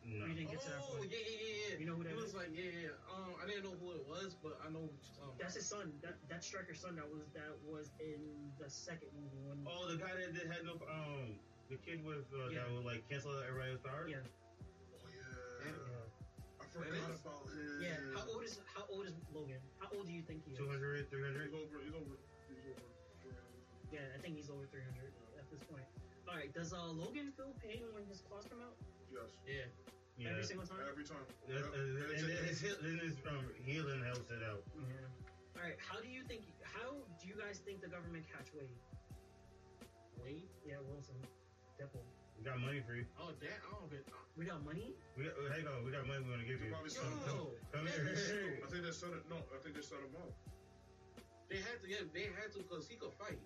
[0.04, 0.28] No.
[0.28, 1.08] We didn't get to that Oh, point.
[1.12, 1.80] yeah, yeah, yeah, yeah.
[1.80, 2.36] You know who that He was is?
[2.36, 2.92] like, yeah, yeah.
[2.92, 3.12] yeah.
[3.16, 4.92] Um, I didn't know who it was, but I know.
[5.24, 5.96] Um, That's his son.
[6.04, 7.00] That that Stryker's son.
[7.00, 8.20] That was that was in
[8.60, 9.64] the second movie when.
[9.64, 11.40] Oh, the guy that did, had no um,
[11.72, 12.68] the kid with uh, Yeah.
[12.68, 14.12] that would like cancel everybody's powers.
[14.12, 14.28] Yeah.
[14.92, 16.60] Oh yeah, Yeah.
[16.60, 17.80] I forgot That is- about him.
[17.80, 18.00] Yeah.
[18.20, 19.64] How old is How old is Logan?
[19.80, 20.60] How old do you think he is?
[20.60, 21.48] 200, 300.
[21.48, 21.80] He's over.
[21.80, 22.16] He's over.
[22.52, 22.84] He's over.
[23.96, 24.84] Yeah, I think he's over 300
[25.40, 25.86] at this point.
[26.28, 26.52] All right.
[26.52, 28.76] Does uh, Logan feel pain when his claws come out?
[29.14, 29.70] Yes, yeah.
[30.24, 30.32] Yeah.
[30.32, 30.80] Every single time.
[30.90, 31.26] every time.
[31.48, 31.66] That- Yep.
[31.68, 34.64] uh, And and it's then a- his, heal- then his um, healing helps it out.
[34.76, 35.60] Yeah.
[35.60, 35.76] All right.
[35.84, 36.48] How do you think?
[36.64, 38.80] How do you guys think the government catch Wade?
[40.24, 40.48] Wait.
[40.66, 41.16] Yeah, Wilson,
[41.80, 42.06] Deadpool.
[42.40, 43.06] We got money for you.
[43.20, 43.60] Oh, that.
[43.68, 44.04] I don't get.
[44.36, 44.96] We got money.
[45.16, 45.80] We got, hey, go.
[45.86, 46.24] We got money.
[46.24, 46.72] We want to give you.
[46.72, 47.52] Yo, set him up.
[47.72, 48.08] Come that here.
[48.16, 48.52] is true.
[48.64, 49.24] I think they set it.
[49.30, 50.32] No, I think they set him up.
[51.52, 51.88] They had to.
[51.88, 53.40] Yeah, they had to because he could fight.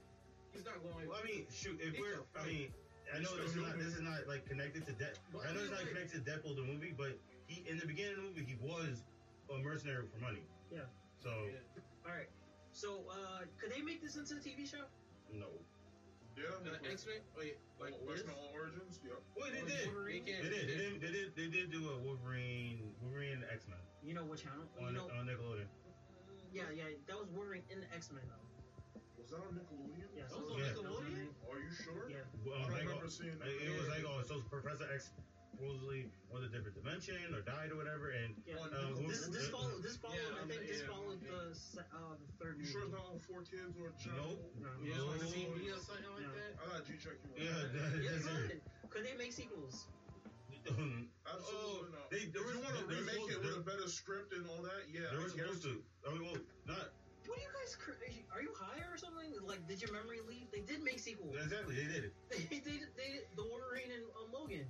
[0.54, 1.06] He's not going.
[1.10, 1.78] Well, I mean, shoot.
[1.82, 2.70] If we're, I mean,
[3.14, 5.18] I know this is not this is not like connected to Dead.
[5.32, 8.14] But I know it's not connected to Deadpool the movie, but he in the beginning
[8.14, 9.04] of the movie he was
[9.54, 10.44] a mercenary for money.
[10.72, 10.88] Yeah.
[11.24, 11.82] So Yeah.
[12.06, 12.30] All right.
[12.72, 14.86] So, uh, could they make this into a TV show?
[15.34, 15.48] no.
[16.38, 17.18] Yeah, The X Men.
[17.34, 18.30] Wait, like like this?
[18.30, 19.02] X Origins.
[19.02, 19.18] Yep.
[19.34, 19.90] Well, they did.
[19.90, 20.22] Wolverine?
[20.22, 20.70] They They did.
[20.70, 21.02] They did.
[21.02, 21.28] They did.
[21.34, 24.70] They did do a Wolverine, Wolverine X Men You know what channel?
[24.78, 25.66] on you know, on Nickelodeon.
[26.54, 26.94] yeah, yeah.
[27.10, 28.47] That was Wolverine in the X Men though.
[29.28, 30.08] Was that on Nickelodeon?
[30.16, 30.24] Yeah.
[30.32, 30.72] That was on Yeah.
[30.72, 31.28] Nickelodeon?
[31.52, 32.08] Are you sure?
[32.08, 32.24] Yeah.
[32.48, 33.48] Well, I don't like, remember seeing that.
[33.52, 35.12] It, it was like, oh, so Professor X
[35.52, 38.56] supposedly went a different dimension or died or whatever, and Yeah.
[38.64, 39.10] On Uh, Nickelodeon.
[39.12, 41.28] this this uh, followed this followed Yeah, I um, think this yeah, followed yeah.
[41.28, 44.40] the se- uh the third You sure it's not on Four Kids or Channel?
[44.40, 44.64] Nope.
[44.64, 44.72] No.
[44.80, 45.12] Yeah, No.
[45.12, 46.32] on TV or something like No.
[46.32, 46.52] that.
[46.56, 47.32] I got G check you.
[47.36, 47.68] yeah, on.
[47.76, 48.62] that, Yeah, that's could.
[48.96, 49.92] Could they make sequels?
[50.68, 52.08] Absolutely Oh, not.
[52.12, 54.88] they- if you want to there remake it with a better script and all that,
[54.92, 55.12] yeah.
[55.12, 55.84] They I were supposed to.
[56.08, 56.92] I mean, well, not
[57.28, 57.76] What are you guys?
[57.76, 58.00] cr-
[58.34, 59.30] Are you high or something?
[59.46, 60.48] Like, did your memory leave?
[60.52, 61.36] They did make sequels.
[61.36, 61.76] exactly.
[61.76, 62.14] They did it.
[62.32, 64.66] They they did they did the Wolverine and um, Logan.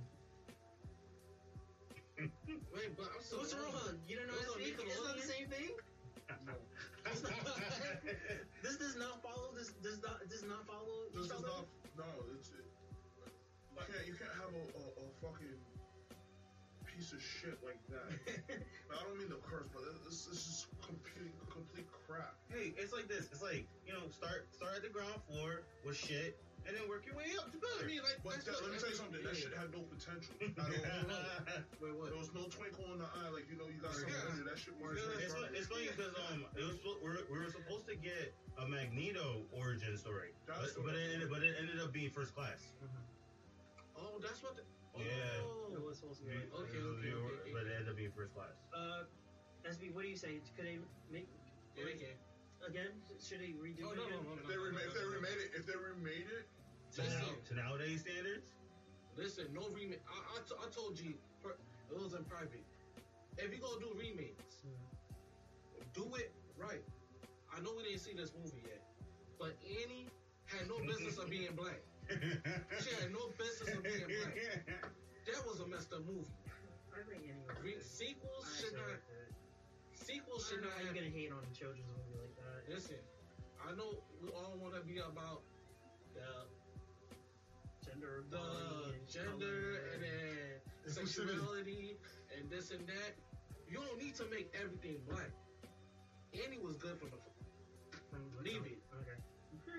[2.74, 3.94] Wait, but I'm So so what's wrong?
[4.10, 4.82] You don't know Those how to are speak?
[4.82, 5.70] It's not the same thing.
[6.44, 6.54] No.
[8.62, 9.54] This does not follow.
[9.54, 11.08] This does not does not follow.
[11.14, 11.46] This each other?
[11.46, 11.64] not.
[11.96, 12.04] No,
[12.36, 12.50] it's.
[12.50, 12.66] It,
[13.70, 14.04] you can't.
[14.10, 15.56] You can't have a, a, a fucking
[16.98, 18.10] piece of shit like that.
[18.90, 22.34] I don't mean the curse, but this is just complete complete crap.
[22.50, 23.30] Hey, it's like this.
[23.30, 26.34] It's like you know, start start at the ground floor with shit,
[26.66, 27.86] and then work your way up to I better.
[27.86, 29.22] mean, like, But that's that, what- let me tell you something.
[29.22, 30.34] what- That shit had no potential.
[30.42, 31.22] At all.
[31.86, 32.10] Wait, what?
[32.10, 34.42] There was no twinkle in the eye, like you know, you got something Yeah.
[34.42, 34.50] in.
[34.50, 34.98] That shit was.
[34.98, 37.94] Yeah, it's, fu- it's funny because um, it was we were, we were supposed to
[37.94, 41.94] get a Magneto origin story, but, That's but what- it ended, but it ended up
[41.94, 42.74] being first class.
[43.94, 44.58] Oh, that's what.
[44.58, 45.00] The, oh.
[45.00, 45.76] Yeah.
[45.76, 46.32] It was supposed to be.
[46.32, 47.52] It Okay, was okay, the or- okay.
[47.52, 48.56] But it ended up being first class.
[48.72, 49.04] Uh,
[49.68, 50.40] SB, what do you say?
[50.56, 50.78] Could they
[51.12, 51.28] make
[51.76, 51.84] Yeah,
[52.66, 52.92] again?
[53.20, 54.24] Should they redo Oh, it no, again?
[54.24, 55.16] no, no, If they, no, no, if they no, no.
[55.20, 56.44] remade it, if they remade it,
[56.96, 58.48] To, now, to nowadays standards,
[59.16, 60.00] listen, no remake.
[60.08, 61.14] I, I, t- I told you,
[61.44, 61.58] per-
[61.92, 62.64] it was in private.
[63.36, 64.64] If you gonna do remakes,
[65.94, 66.82] do it right.
[67.54, 68.82] I know we didn't see this movie yet,
[69.38, 70.08] but Annie
[70.46, 71.80] had no business of being black.
[72.82, 74.36] She had no business of being black.
[75.28, 76.24] That was a messed up movie.
[76.88, 77.52] I think anyway.
[77.60, 78.88] Re- sequels I should not.
[78.88, 79.28] like it.
[79.92, 82.64] Sequels should don't know not how you gonna hate on a children's movie like that.
[82.72, 82.96] Listen,
[83.60, 85.44] I know we all want to be about
[86.16, 86.48] the
[87.84, 88.40] Gender the
[89.10, 91.96] gender and then sexuality
[92.36, 93.12] and this and that.
[93.68, 95.28] You don't need to make everything black.
[96.32, 97.20] Annie was good from the.
[98.08, 98.80] From- mm, leave it.
[99.04, 99.16] Okay.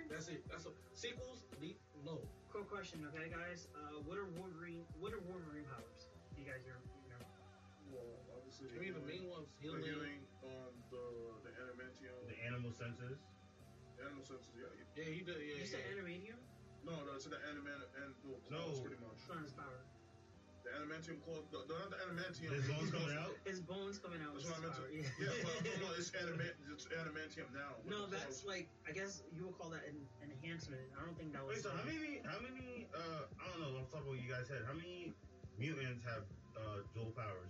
[0.10, 0.44] That's it.
[0.50, 1.46] That's a sequels.
[1.62, 2.20] Leave no.
[2.50, 3.70] Cool question, okay, guys.
[3.78, 4.82] Uh, what are Wolverine?
[4.98, 6.10] What are Wolverine powers?
[6.34, 7.22] You guys are, you know.
[7.94, 9.86] well, obviously, I mean the main ones the healing.
[9.86, 11.04] healing, um, the
[11.46, 13.22] the adamantium, the animal senses.
[14.02, 14.50] animal senses.
[14.58, 14.98] Yeah, yeah.
[14.98, 15.38] Yeah, he did.
[15.38, 15.94] Yeah, You said yeah.
[16.00, 16.40] animadium?
[16.88, 18.66] no, no, it's the animant and the No.
[18.82, 19.20] pretty much.
[19.46, 19.84] It's power.
[20.70, 22.54] The adamantium claw, the, the, not the adamantium.
[22.54, 23.34] His bones coming out.
[23.42, 24.38] His bones coming out.
[24.38, 24.86] That's was what I meant to.
[24.86, 25.02] power.
[25.18, 26.54] Yeah, but no, no, it's adamant.
[26.70, 27.74] It's adamantium now.
[27.90, 28.54] No, that's claws.
[28.54, 30.86] like I guess you would call that an enhancement.
[30.94, 31.58] I don't think that was.
[31.58, 32.22] Wait, so how many?
[32.22, 32.86] How many?
[32.94, 33.82] Uh, I don't know.
[33.82, 35.10] Off the top of what you guys said, how many
[35.58, 37.50] mutants have uh, dual powers?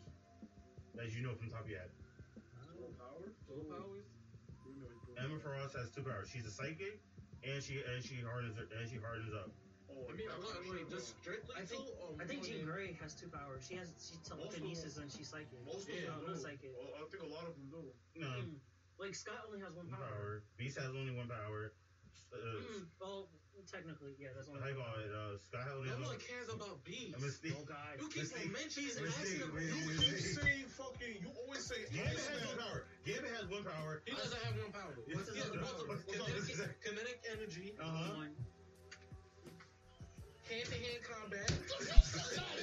[0.95, 1.91] As you know from top of your head,
[2.72, 3.28] Dual power.
[3.51, 4.07] Dual powers.
[4.63, 5.43] What do you mean, dual Emma?
[5.43, 6.32] Frost has two powers.
[6.32, 7.03] She's a psychic,
[7.43, 9.51] and she and she hardens her, and she hardens up.
[9.89, 11.85] I mean, I'm not really just strictly I think-
[12.19, 13.65] I think Jean Grey has two powers.
[13.67, 15.59] She has she's telekinesis and she's psychic.
[15.65, 16.41] Most of Yeah, them not do.
[16.41, 16.71] psychic.
[16.77, 17.83] Well, I think a lot of them do.
[18.19, 18.59] No, Mm.
[18.99, 20.09] Like Scott only has one one power.
[20.11, 20.43] power.
[20.57, 21.71] Beast has only one power.
[22.31, 23.29] Uh, Mm, well,
[23.71, 25.05] technically, yeah, that's only how you one call power.
[25.07, 25.13] it?
[25.15, 26.19] Uh, Sky only No has one one.
[26.19, 27.15] cares about bees.
[27.15, 27.55] Mystique.
[27.57, 27.95] Oh God.
[28.01, 28.45] You keep Mystique.
[28.45, 29.49] on mentioning and Mystique, asking.
[29.55, 29.79] Mystique.
[29.79, 31.15] You keep saying fucking.
[31.23, 32.85] You always say Gambit has one power.
[33.05, 34.01] Gambit has one power.
[34.05, 34.93] He doesn't have one power.
[35.09, 35.87] What's his he other power?
[35.87, 38.25] What's kinetic, his- kinetic energy, Uh huh.
[40.49, 40.57] One.
[40.57, 42.59] hand-to-hand combat.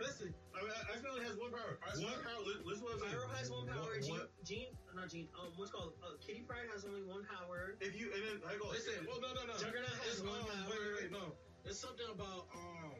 [0.00, 1.78] Listen, I mean, Iceman only has one power.
[1.86, 2.42] Iceman- One power.
[2.64, 3.12] Listen I'm saying.
[3.12, 3.84] Pyro has one power.
[3.84, 5.28] What- Jean, what- Jean, not Jean.
[5.38, 5.92] Um, what's called?
[6.20, 7.76] Kitty Pryde has only one power.
[7.80, 9.06] If you and then listen.
[9.06, 9.54] Well, no, no, no.
[9.58, 9.90] Juggernaut
[10.24, 10.44] one.
[10.68, 11.32] Wait, wait, no.
[11.64, 12.92] It's something about um,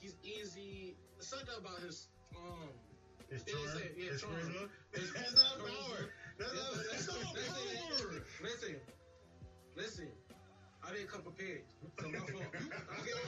[0.00, 0.96] he's easy.
[1.18, 2.70] It's something about his um.
[3.30, 3.62] Yeah, charm.
[3.62, 4.32] listen, yeah, his charm.
[4.34, 4.68] charisma.
[4.92, 6.00] His- That's not power.
[6.38, 6.74] That's not.
[6.90, 8.24] That's not power.
[8.42, 8.74] Listen,
[9.76, 10.08] listen.
[10.82, 11.62] I didn't come prepared.
[12.00, 12.40] So my fault.
[12.56, 13.22] I didn't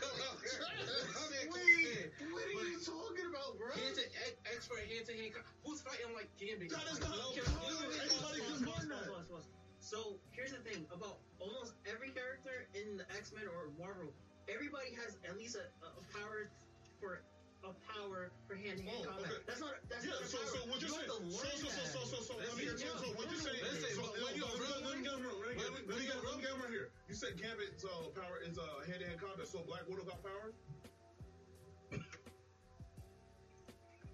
[0.00, 0.64] come prepared.
[0.64, 2.10] I didn't come prepared.
[2.24, 3.70] What are you talking about, bro?
[3.76, 5.30] Hand to ex- expert hand to hand.
[5.62, 6.70] Who's fighting like Gambit?
[6.72, 7.70] That is not Okay, power.
[7.70, 9.44] okay, Anybody can run that.
[9.84, 14.10] So here's the thing about almost every character in the X Men or Marvel,
[14.48, 16.48] everybody has at least a, a power
[16.98, 17.20] for
[18.04, 19.32] power for hand to hand Oh, combat.
[19.32, 19.40] okay.
[19.48, 21.24] That's not that's Yeah, not so so what you you're have saying?
[21.24, 21.88] to So learn so so that.
[21.88, 23.64] so so so let me so so what you're saying?
[23.64, 25.36] listen, so, but no, let me real get- let me get real.
[25.40, 26.88] Let me get when- let me get you're let me get right here.
[27.08, 29.48] You said Gambit's uh, power is uh, hand to hand combat.
[29.48, 30.52] So Black Widow got power.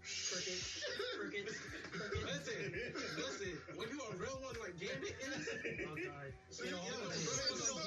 [0.00, 0.82] Crickets,
[1.18, 1.54] crickets,
[1.90, 2.24] crickets.
[2.24, 2.72] Listen,
[3.18, 3.52] listen.
[3.76, 5.42] When you a real one like Gambit is,
[5.86, 6.30] Oh God.
[6.50, 7.82] See, You know, yeah, I'm stop, gonna- stop,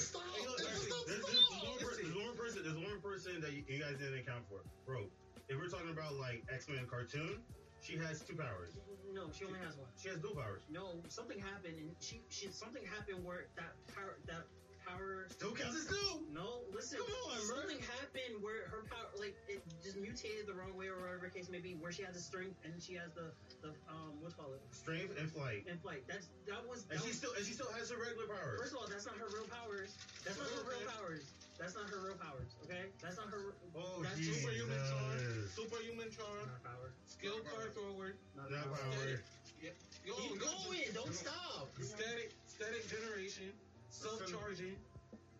[0.00, 0.26] stop,
[0.58, 1.22] There's, stop, there's, stop.
[1.22, 1.24] there's,
[1.62, 2.60] one per- there's one person.
[2.64, 5.06] There's one person that you, you guys didn't account for, bro.
[5.52, 7.44] If we're talking about like X Men cartoon,
[7.84, 8.72] she has two powers.
[9.12, 9.92] No, she only has one.
[10.00, 10.64] She has dual powers.
[10.72, 14.48] No, something happened, and she she something happened where that power that
[14.86, 15.26] power.
[15.30, 16.26] Still counts as two.
[16.32, 16.98] No, listen.
[16.98, 17.56] Come on, bro.
[17.62, 21.48] something happened where her power, like it just mutated the wrong way, or whatever case
[21.50, 23.30] may be, where she has the strength and she has the
[23.62, 25.64] the um what's call it Strength and flight.
[25.70, 26.02] in flight.
[26.08, 26.84] That's that was.
[26.90, 28.58] And she was still and she still has her regular powers.
[28.60, 29.94] first of all, that's not her real powers.
[30.24, 31.24] That's not her real powers.
[31.60, 32.50] That's not her real powers.
[32.66, 33.54] Okay, that's not her.
[33.76, 34.40] Oh, that's Jesus.
[34.42, 35.18] superhuman charm.
[35.54, 36.88] superhuman charm, Not power.
[37.06, 38.16] skill card forward.
[38.34, 38.82] Not Not power.
[38.82, 39.20] power.
[39.62, 39.70] Yo,
[40.18, 40.90] Keep yo, going.
[40.90, 41.70] Don't stop.
[41.78, 43.54] Static, static generation,
[43.92, 44.76] self-charging.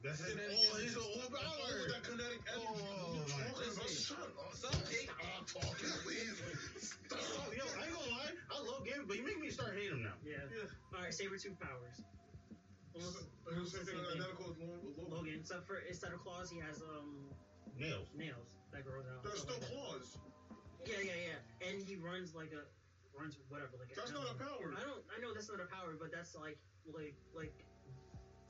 [0.02, 0.34] That's it.
[0.34, 1.86] Oh, he's a one Oh, power.
[1.94, 2.74] that kinetic energy.
[2.74, 3.86] Oh, What you my talking about?
[3.86, 4.50] Shut up.
[4.50, 5.06] Some hate.
[5.06, 6.36] Stop talking, please.
[7.14, 7.54] Oh, Stop.
[7.54, 8.34] yo, I ain't gonna lie.
[8.50, 10.18] I love Gambit, but you make me start hating him now.
[10.26, 10.42] Yeah.
[10.50, 12.02] Yeah, All right, Sabretooth powers.
[12.98, 14.68] Almost, almost same thing identical Logan.
[14.84, 15.14] with Logan.
[15.14, 17.30] Logan, except for instead of claws, he has um
[17.78, 18.10] Nails.
[18.12, 19.22] nails that grows out.
[19.24, 20.18] There's still like claws.
[20.82, 20.90] that.
[20.92, 21.68] Yeah, yeah, yeah.
[21.72, 22.66] And he runs like a
[23.16, 23.94] runs whatever like.
[23.96, 24.74] That's not a power.
[24.76, 25.00] I don't.
[25.08, 26.58] I know that's not a power, but that's like
[26.90, 27.54] like like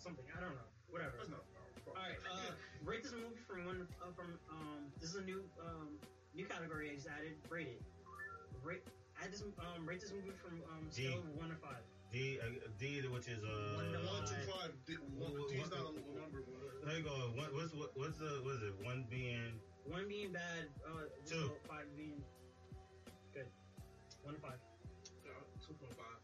[0.03, 0.27] something.
[0.35, 0.69] I don't know.
[0.91, 1.15] Whatever.
[1.23, 1.95] That's not a power.
[1.95, 2.19] All right.
[2.27, 2.51] Uh,
[2.85, 4.91] rate this movie from one uh, from um.
[5.01, 5.97] This is a new um
[6.35, 7.39] new category I just added.
[7.49, 7.83] Rate it.
[8.67, 8.83] Rate.
[9.23, 11.07] Add this um rate this movie from um D.
[11.07, 11.81] scale of one to five.
[12.13, 12.45] D, uh,
[12.77, 14.73] D, which is uh, One One, two, uh, five.
[14.85, 16.45] D, one, What- D's what- not a a number.
[16.45, 17.15] but- How you go?
[17.39, 18.75] What, what's what, what's the what is it?
[18.85, 19.57] One being
[19.89, 20.69] One being bad.
[20.85, 21.57] Uh, Two.
[21.65, 22.21] Five being
[23.33, 23.49] good.
[24.29, 24.61] One to five.
[25.65, 26.21] Two point five.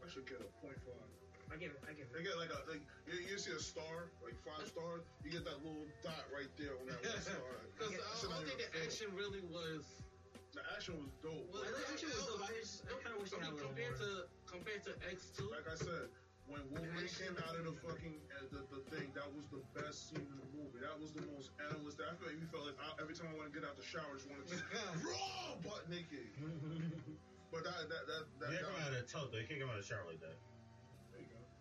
[0.00, 1.10] I should get a point five.
[1.50, 1.80] I get it.
[1.84, 2.30] I give They it.
[2.30, 5.02] get like a like you, you see a star like five stars.
[5.26, 7.42] You get that little dot right there on that one star.
[7.74, 8.06] Because Yeah.
[8.06, 8.82] I, Shit I not think the fair.
[8.86, 9.82] action really was.
[10.54, 11.46] The action was dope.
[11.54, 12.42] Well, I think action was dope.
[12.42, 14.26] I just- I kinda wish I they had mean, compared more.
[14.26, 15.46] to compared to X two.
[15.50, 16.06] like I said,
[16.50, 20.10] when Wolverine came out of the fucking uh, the, the thing, that was the best
[20.10, 20.82] scene in the movie.
[20.82, 22.02] That was the most animalistic.
[22.10, 23.86] I felt you felt like I, every time I want to get out of the
[23.86, 24.58] shower, I just wanted to
[25.06, 26.30] raw butt naked.
[27.50, 29.26] But that that that that, they that come out of the tub.
[29.34, 30.38] They can't come out of the shower like that.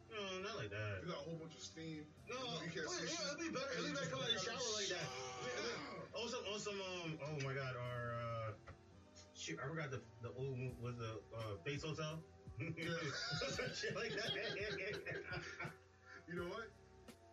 [0.10, 1.06] No, not like that.
[1.06, 2.04] You got a whole bunch of steam.
[2.30, 3.72] No, you can't wait, see yeah, it'd be better.
[3.78, 5.06] It'd be better come out of the shower like that.
[6.18, 8.52] Also, some um, oh my god, our uh,
[9.38, 12.20] shoot, I forgot the the old was the uh, base hotel.
[12.60, 14.36] Shit like that.
[16.28, 16.68] You know what?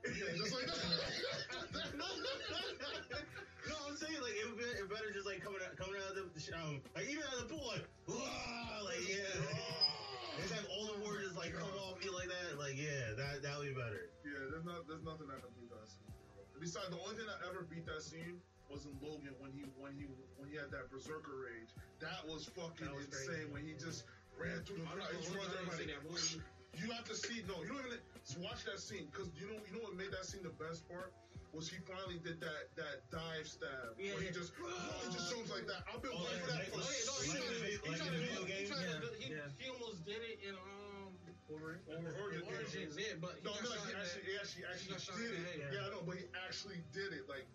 [0.07, 0.79] Yeah, just like that.
[1.99, 6.15] no, I'm saying like it would be it better just like coming out coming out
[6.15, 7.83] of the um like even out of the pool like
[8.87, 10.06] like yeah.
[10.37, 13.41] Just have all the words just like come off you like that like yeah that
[13.43, 14.13] that would be better.
[14.25, 16.13] Yeah, there's not there's nothing that can beat that scene.
[16.57, 18.41] Besides, the only thing that ever beat that scene
[18.73, 20.09] was in Logan when he when he
[20.41, 21.71] when he had that berserker rage.
[22.01, 23.53] That was fucking That was insane crazy.
[23.53, 24.05] when he just
[24.37, 25.09] ran through the I crowd.
[25.13, 26.21] don't He runs why I didn't everybody.
[26.21, 26.81] see that.
[26.81, 29.57] You have to see no, you don't even just watch that scene because you know
[29.65, 31.13] you know what made that scene the best part
[31.57, 34.37] was he finally did that that dive stab Yeah, where he yeah.
[34.37, 35.83] just he just jumps like that.
[35.89, 37.41] I've been Oh, waiting for that like- for No, he- no, he Like tried in
[37.41, 38.69] to- the he video- like tried in the to video do- he game?
[38.69, 39.57] tried to Yeah, do- he- yeah.
[39.57, 41.11] He almost did it in um
[41.49, 41.81] Wolverine.
[41.89, 42.45] Over Origins.
[42.51, 45.19] Origins, yeah, but he No, got no, shot he actually, he actually, he actually got
[45.19, 45.47] did it.
[45.47, 45.71] head.
[45.73, 47.25] Yeah, I know, but he actually did it.
[47.31, 47.47] Like,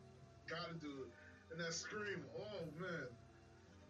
[0.48, 1.10] gotta do it.
[1.52, 3.08] And that scream, oh man.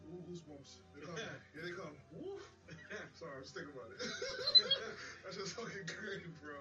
[0.09, 0.81] Ooh, goosebumps.
[0.97, 1.15] They come.
[1.53, 1.93] Here they come.
[2.17, 2.41] Woof.
[3.13, 4.01] Sorry, I'm just thinking about it.
[5.23, 6.57] That's just fucking great, bro.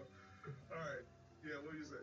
[0.71, 1.03] Alright.
[1.45, 2.03] Yeah, what do you say?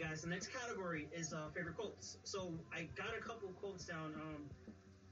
[0.04, 2.18] Guys, the next category is uh, favorite quotes.
[2.24, 4.12] So I got a couple quotes down.
[4.14, 4.44] Um,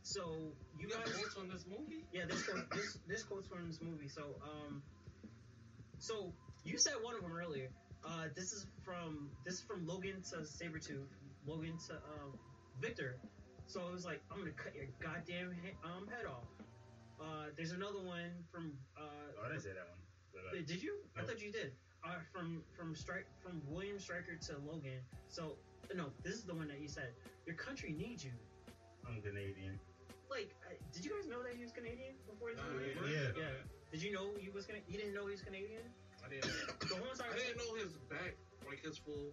[0.03, 2.05] so you You got guys, quotes on this movie?
[2.13, 4.09] yeah, this quote, this this quote's from this movie.
[4.09, 4.83] So um,
[5.99, 6.33] so
[6.65, 7.69] you said one of them earlier.
[8.05, 11.07] Uh, this is from this is from Logan to Sabretooth,
[11.47, 12.37] Logan to um,
[12.81, 13.17] Victor.
[13.67, 16.51] So it was like, I'm gonna cut your goddamn he- um head off.
[17.23, 19.03] Uh, there's another one from uh,
[19.41, 20.03] Oh, I didn't say that one.
[20.35, 20.99] But, uh, Did- Did you?
[21.17, 21.73] I thought you did.
[22.05, 24.99] Uh, from from strike from William Stryker to Logan.
[25.29, 25.55] So
[25.95, 27.15] no, this is the one that you said.
[27.47, 28.35] Your country needs you.
[29.07, 29.79] I'm Canadian.
[30.31, 32.97] Like, uh, did you guys know that he was Canadian before this Uh, movie?
[33.07, 33.31] Yeah.
[33.39, 33.55] Yeah.
[33.93, 34.83] Did you know he was gonna?
[34.89, 35.83] You didn't know he was Canadian.
[36.25, 36.51] I didn't.
[36.81, 38.35] The whole I didn't know his back,
[38.67, 39.31] like his full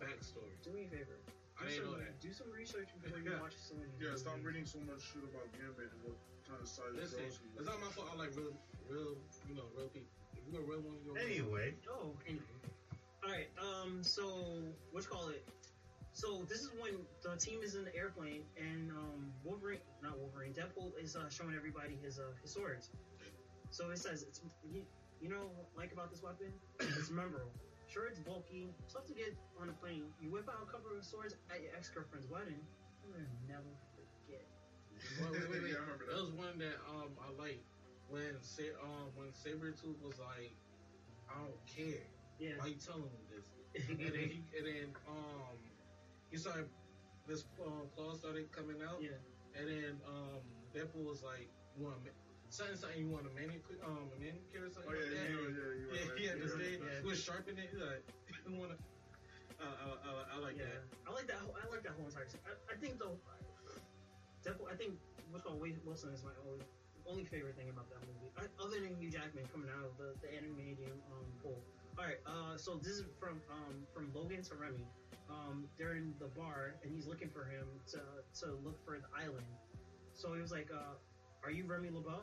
[0.00, 0.56] backstory.
[0.64, 1.20] Do me a favor.
[1.60, 2.12] I Do didn't some, know that.
[2.20, 3.40] Do some research before you Yeah.
[3.44, 6.16] watch some of these yeah, stop reading so much shit about Gambit and what
[6.48, 7.44] kind of side Listen, he goes to.
[7.60, 8.08] it's not my fault.
[8.12, 8.56] I like real,
[8.88, 9.16] real,
[9.48, 10.08] you know, real people.
[10.46, 11.60] If you're a real one, you're a real one.
[11.60, 12.44] Anyway, Oh, anyway.
[13.24, 13.48] All right.
[13.58, 14.02] Um.
[14.02, 14.22] So
[14.92, 15.46] what you call it?
[16.12, 20.52] So this is when the team is in the airplane and um Wolverine, not Wolverine,
[20.52, 22.90] Deadpool is uh, showing everybody his uh his swords.
[23.70, 24.82] So it says it's you,
[25.20, 26.52] you know like about this weapon?
[26.80, 27.50] it's memorable.
[27.88, 30.06] Sure, it's bulky, tough to get on a plane.
[30.20, 32.62] You whip out a couple of swords at your ex girlfriend's wedding.
[33.02, 34.46] You'll never forget.
[35.18, 35.70] Wait, wait, wait, wait.
[35.74, 36.14] Yeah, I remember that.
[36.14, 37.58] There was one that um I like
[38.08, 40.52] when Sa- um when Sabretooth was like,
[41.28, 42.04] I don't care.
[42.38, 42.52] Yeah.
[42.56, 43.46] Why you telling me this?
[43.88, 45.58] and then he, and then um
[46.30, 46.66] he started
[47.26, 49.00] this um, claw started coming out.
[49.00, 49.16] yeah.
[49.58, 50.40] And then um
[50.74, 52.16] Deadpool was like, you want a ma-
[52.50, 55.22] something something you want a manicure um a manicure or Oh, something yeah, like yeah,
[55.22, 55.28] that.
[55.30, 56.72] yeah, yeah, you Yeah, he had to Yeah, stay.
[56.78, 57.00] yeah.
[57.00, 57.68] He was sharpening it.
[57.70, 58.02] He's like,
[58.46, 58.76] you want to.
[59.60, 60.82] Uh, uh, uh, I like yeah, that.
[61.06, 61.36] I like that.
[61.38, 62.26] Whole, I like that whole entire.
[62.26, 62.40] scene.
[62.44, 63.16] I, I think though,
[64.44, 64.70] Deadpool.
[64.70, 64.96] I think
[65.30, 66.60] what's called Wade Wilson is my only
[67.08, 70.30] only favorite thing about that movie, other than Hugh Jackman coming out of the the
[70.34, 71.60] animated um pool.
[71.98, 74.84] All right, uh, so this is from um from Logan to Remy.
[75.30, 78.00] Um, they're in the bar and he's looking for him to
[78.40, 79.46] to look for the island.
[80.14, 80.94] So he was like, uh,
[81.42, 82.22] "Are you Remy LeBeau?"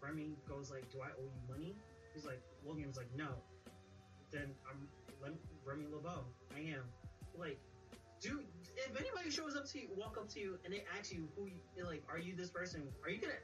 [0.00, 1.76] Remy goes like, "Do I owe you money?"
[2.14, 3.30] He's like, Logan was like, "No."
[4.32, 4.88] Then I'm
[5.64, 6.24] Remy LeBeau.
[6.54, 6.84] I am.
[7.38, 7.58] Like,
[8.20, 8.44] dude,
[8.76, 11.46] if anybody shows up to you, walk up to you, and they ask you who,
[11.46, 12.82] you, like, are you this person?
[13.04, 13.40] Are you gonna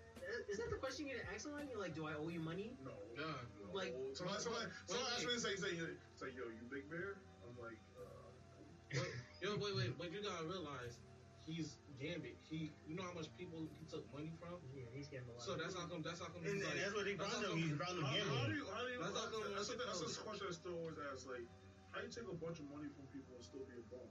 [0.49, 1.65] is that the question you get to ask someone?
[1.71, 2.77] You're like, do I owe you money?
[2.85, 2.93] No.
[3.17, 3.25] Yeah.
[3.63, 3.73] no.
[3.73, 5.17] Like- somebody, somebody, Wait, somebody wait.
[5.17, 5.73] actually say, say,
[6.19, 7.21] say, yo, you big bear?
[7.45, 9.03] I'm like, uh,
[9.43, 10.97] yo, wait, wait, but you gotta realize
[11.45, 12.39] he's Gambit.
[12.47, 14.55] He, you know how much people he took money from.
[14.71, 15.43] Yeah, he's getting a lot.
[15.43, 16.01] So that's how come.
[16.07, 16.47] That's how come.
[16.47, 17.51] And, he's and like, that's what they that's found him.
[17.51, 19.51] come- He's found him how, how do you, how do you, That's that's, not gonna-
[19.59, 21.43] that's, that's that's, a question I still always ask, like,
[21.91, 24.07] how you take a bunch of money from people and still be a bum?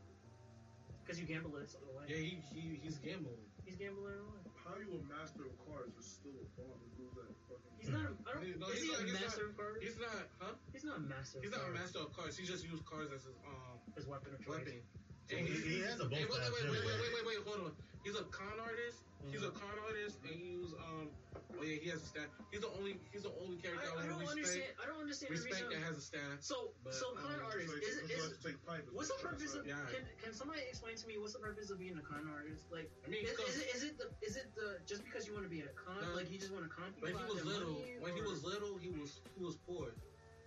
[1.08, 2.04] because you gamble it away.
[2.12, 3.40] Yeah, he, he he's gambling.
[3.64, 4.44] He's gambling it away.
[4.68, 7.88] How you a master of cards is still a bum and lose that fucking He's
[7.88, 8.04] not.
[8.04, 9.80] A, I don't, No, is he's he not- a he's master of cards?
[9.80, 10.54] He's not, huh?
[10.76, 11.40] He's not a master.
[11.40, 12.36] He's of not a master of cards.
[12.36, 14.68] He just used cards as his um His weapon of choice.
[14.68, 14.84] weapon.
[15.28, 17.68] So he, he has a Hey, both wait, wait, wait, wait, wait, wait, wait, hold
[17.68, 17.74] on.
[18.04, 19.04] He's a con artist.
[19.28, 21.12] He's a con artist, and he use um.
[21.60, 22.32] Oh yeah, he has a staff.
[22.54, 22.96] He's the only.
[23.12, 24.72] He's the only character I, I I, don't would understand.
[24.80, 25.74] I don't understand the Respect reason.
[25.76, 26.38] that has a staff.
[26.40, 28.24] So, But, so con um, artist Like, is it's is.
[28.24, 29.68] like to take pipe, is What's the purpose of?
[29.68, 29.76] Yeah.
[29.92, 32.72] Can, can somebody explain to me what's the purpose of being a con artist?
[32.72, 35.36] Like, I mean, is, is it is it the is it the just because you
[35.36, 36.00] want to be a con?
[36.00, 36.16] No.
[36.16, 38.48] like you just want to con people When he was little, money, when he was
[38.48, 39.92] little, he was he was poor.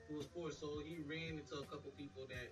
[0.09, 2.49] He was poor, so he ran into a couple people that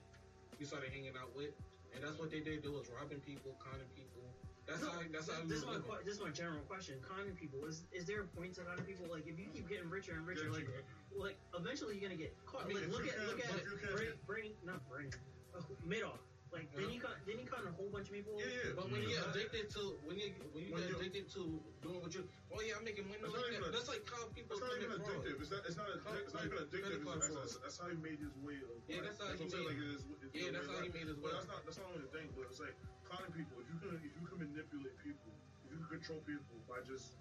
[0.60, 1.54] he started hanging out with,
[1.94, 2.62] and that's what they did.
[2.62, 4.22] They was robbing people, conning people.
[4.66, 5.00] That's No, how.
[5.10, 5.40] That's how.
[5.48, 7.00] this is my que- this is my general question.
[7.00, 9.06] Conning people is is there a point to conning people?
[9.10, 10.68] Like if you keep getting richer and richer, like
[11.16, 12.64] like eventually you're gonna get caught.
[12.64, 15.08] I mean, like look at look at if you can- Bray, Bray, not Bray,
[15.56, 16.20] uh, Madoff.
[16.48, 18.32] Like didn't he con didn't he con a whole bunch of people?
[18.40, 18.72] Yeah, yeah.
[18.72, 19.20] But when you Yeah.
[19.28, 21.42] get addicted to when you when you When get addicted to
[21.84, 23.68] doing what you oh yeah I'm making money It's like that.
[23.68, 25.20] a- That's like how people It's not even commit fraud.
[25.28, 25.38] addictive.
[25.44, 25.62] It's not.
[25.68, 25.86] It's not.
[26.00, 27.00] Credit It's not even addictive.
[27.04, 27.20] It's- fraud.
[27.44, 28.56] That's, that's how he made his way.
[28.64, 29.12] Of Yeah, life.
[29.12, 31.24] that's how he made- Like it is, it's Yeah, that's how he made his But
[31.28, 31.32] way.
[31.36, 31.60] that's not.
[31.68, 32.26] That's not only the thing.
[32.32, 33.56] But it's like conning people.
[33.60, 35.32] If you can, if you can manipulate people,
[35.64, 37.20] if you can control people by just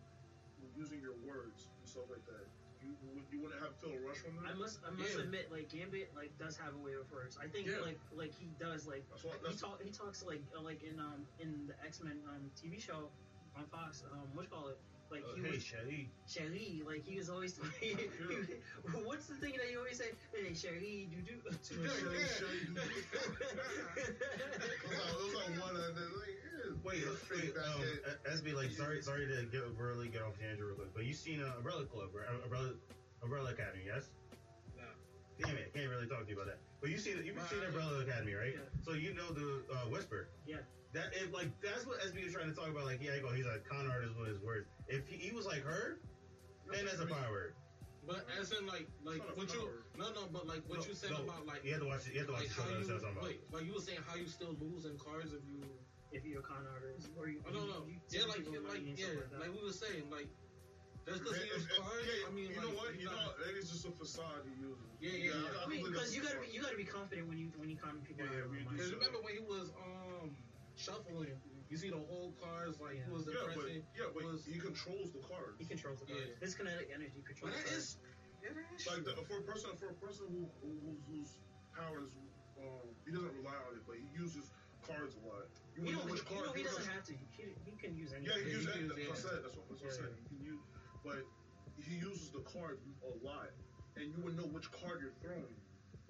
[0.80, 2.48] using your words and stuff like that,
[2.82, 5.22] you would- you wouldn't have to feel a rush from I must I must Yeah.
[5.24, 7.38] admit like Gambit like does have a way of words.
[7.38, 7.80] I think Yeah.
[7.80, 9.38] like like he does like That's what.
[9.40, 12.52] he That's, talk he talks like uh, like in um in the X Men um
[12.56, 13.12] TV show
[13.56, 14.80] on Fox um what you call it
[15.12, 16.10] like Uh, he hey, was Shelly.
[16.28, 18.10] Cherie like he was always like
[19.06, 22.82] what's the thing that you always say hey Cherie do do Yeah, yeah, yeah.
[22.82, 24.28] it
[24.88, 27.82] was like, was like one and then like, yeah, Wait, wait, fade um,
[28.32, 31.42] SB, like, sorry, sorry to get really get off tangent real quick, but you seen
[31.44, 32.28] uh, Umbrella Club, right?
[32.30, 32.72] Uh, Umbrella,
[33.24, 34.10] Umbrella Academy, yes?
[35.40, 35.48] No.
[35.48, 36.60] Damn it, can't really talk to you about that.
[36.82, 37.50] But you seen, you've Right.
[37.50, 38.54] seen Umbrella Academy, right?
[38.56, 38.70] Yeah.
[38.86, 40.30] So you know the uh, Whisper.
[40.46, 40.58] Yeah.
[40.94, 42.86] That if like that's what SB is trying to talk about.
[42.86, 44.68] Like, yeah, I go, he's a con artist with his words.
[44.88, 46.00] If he, he was like her,
[46.72, 47.54] then that's a power word.
[48.08, 49.68] But as in like like It's not a what you
[50.00, 52.08] no no but like what No, you said no, about like You have to watch
[52.08, 52.14] it.
[52.16, 52.62] You have to watch like the show.
[52.64, 53.24] how to you understand what about.
[53.28, 55.60] wait but you were saying how you still lose in cards if you
[56.16, 58.48] if you're a con artist or you oh no no you, you yeah tip like
[58.48, 60.32] people like money yeah like like we were saying like
[61.08, 62.90] just because he If- used if- cards yeah, I mean you like, know what?
[63.00, 64.92] You know, not- maybe it's just a facade he uses.
[65.00, 65.64] Yeah, yeah, yeah.
[65.64, 68.02] I mean, because you gotta be you gotta be confident when you when you con
[68.04, 68.68] people Yeah, out of we their.
[68.76, 69.00] Because so.
[69.00, 70.36] remember when he was um
[70.76, 71.40] shuffling,
[71.72, 75.12] you see the whole cars like he was Yeah, but yeah, but was- he controls
[75.16, 75.56] the cards.
[75.58, 76.28] He controls the cards.
[76.28, 76.44] Yeah.
[76.44, 77.56] His kinetic energy But controls.
[77.56, 77.98] that the is
[78.44, 79.16] yeah, that is Like true.
[79.16, 81.32] the, for a person, for a person who, who whose, whose
[81.74, 82.14] powers,
[82.62, 84.52] um, he doesn't rely on it, but he uses
[84.86, 85.50] cards a lot.
[85.76, 86.58] You You would know, know which you know card.
[86.58, 87.14] he doesn't have to.
[87.14, 88.26] He, he can use any.
[88.30, 88.76] Yeah, he Yeah, uses.
[88.76, 89.40] he That's what I said.
[89.44, 90.12] That's what, that's what I said.
[90.22, 90.62] He can use,
[91.08, 91.24] but
[91.80, 93.56] he uses the cards a lot,
[93.96, 95.56] and you would know which card you're throwing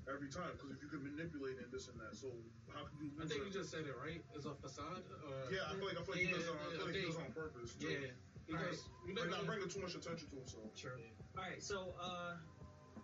[0.09, 2.17] every time because if you can manipulate and this and that.
[2.17, 2.33] So
[2.73, 3.13] how can you?
[3.21, 3.47] I think it?
[3.47, 4.23] you just said it right.
[4.33, 5.05] It's a facade.
[5.05, 6.97] Or, Yeah, I feel like I feel like he does it on, I feel like
[6.97, 7.77] he does on purpose.
[7.77, 7.93] Too.
[7.93, 8.17] yeah.
[8.47, 10.71] Because you Like never not bringing too much attention to himself.
[10.73, 10.95] Sure.
[11.35, 12.39] All right, so uh,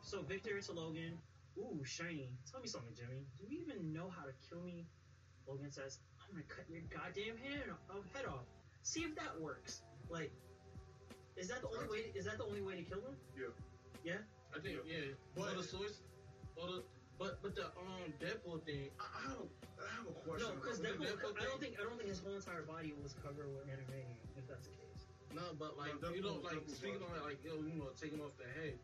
[0.01, 1.19] so Victor to Logan.
[1.59, 2.31] Ooh, shiny.
[2.49, 3.27] Tell me something, Jimmy.
[3.37, 4.87] Do you even know how to kill me?
[5.45, 8.47] Logan says, "I'm gonna cut your goddamn head off, head off.
[8.81, 10.31] See if that works." Like,
[11.37, 12.11] is that the only way?
[12.15, 13.15] Is that the only way to kill him?
[13.37, 13.51] Yeah.
[14.03, 14.21] Yeah?
[14.55, 15.13] I think yeah.
[15.35, 16.01] But- But the source,
[16.55, 16.79] or the
[17.17, 18.89] but but the um Deadpool thing.
[18.99, 19.45] I, I have,
[19.81, 20.49] I have a question.
[20.49, 21.33] No, because Deadpool- Deadpool.
[21.33, 24.17] Deadpool I don't think I don't think his whole entire body was covered with adamantium.
[24.37, 25.03] If that's the case.
[25.33, 27.17] No, but like No, you know, Deadpool- like Deadpool speaking body.
[27.21, 28.77] on like yo, you know, taking him off the head.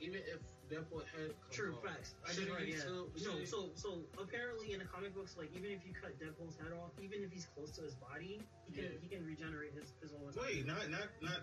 [0.00, 2.14] Even if Deadpool head True off, facts.
[2.26, 2.66] I should did right.
[2.66, 2.80] he Yeah.
[2.80, 3.88] still- So so so
[4.20, 7.30] apparently in the comic books, like even if you cut Deadpool's head off, even if
[7.32, 8.98] he's close to his body, he can Yeah.
[9.02, 10.44] he can regenerate his his whole entire.
[10.44, 11.40] Wait, not not not.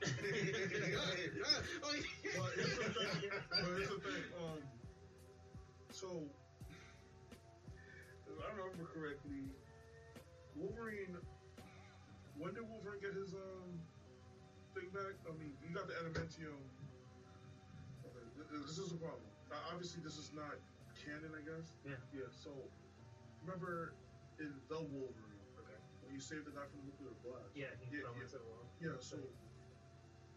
[0.00, 0.06] oh,
[2.24, 2.30] yeah.
[2.38, 3.30] But here's the thing.
[3.50, 4.24] but here's the thing.
[4.40, 4.58] Um,
[5.92, 6.22] so,
[8.26, 9.44] if I remember correctly,
[10.56, 11.16] Wolverine.
[12.38, 13.68] When did Wolverine get his um
[14.74, 15.12] thing back?
[15.28, 16.56] I mean, he got the adamantium.
[18.50, 19.22] Okay, th- th- this is a problem.
[19.50, 20.58] Uh, obviously, this is not
[20.98, 21.70] canon, I guess.
[21.86, 21.94] Yeah.
[22.10, 22.26] Yeah.
[22.34, 22.50] So,
[23.46, 23.94] remember
[24.42, 27.54] in the Wolverine, okay, when you saved the guy from nuclear blast.
[27.54, 28.22] Yeah, he Yeah, yeah.
[28.26, 28.42] into.
[28.82, 28.98] Yeah.
[28.98, 29.18] So,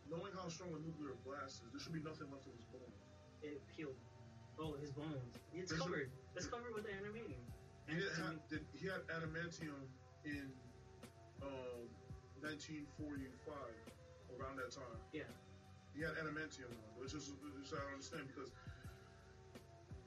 [0.09, 3.01] knowing how strong a nuclear blast is, there should be nothing left of his bones.
[3.41, 3.97] It peeled.
[4.61, 5.33] Oh, his bones.
[5.53, 6.09] It's covered.
[6.37, 7.41] It's covered with adamantium.
[7.89, 9.81] He didn't And- have, did, he had adamantium
[10.25, 10.53] in
[11.41, 11.89] um,
[12.45, 13.53] 1945
[14.39, 14.99] around that time.
[15.11, 15.23] Yeah.
[15.95, 18.49] He had adamantium on, which is which I don't understand because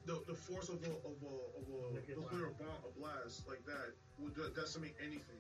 [0.07, 3.65] the the force of a of a of a Nuclear nuclear bomb, a blast like
[3.67, 5.39] that would decimate anything,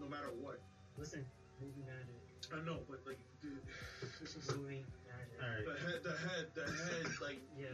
[0.00, 0.60] no matter what.
[0.98, 1.24] Listen,
[1.60, 2.14] movie magic.
[2.52, 3.58] I know, but like, dude,
[4.22, 5.38] it's just- Movie magic.
[5.42, 5.64] All right.
[5.66, 7.66] the head, the head, the head, like Yeah.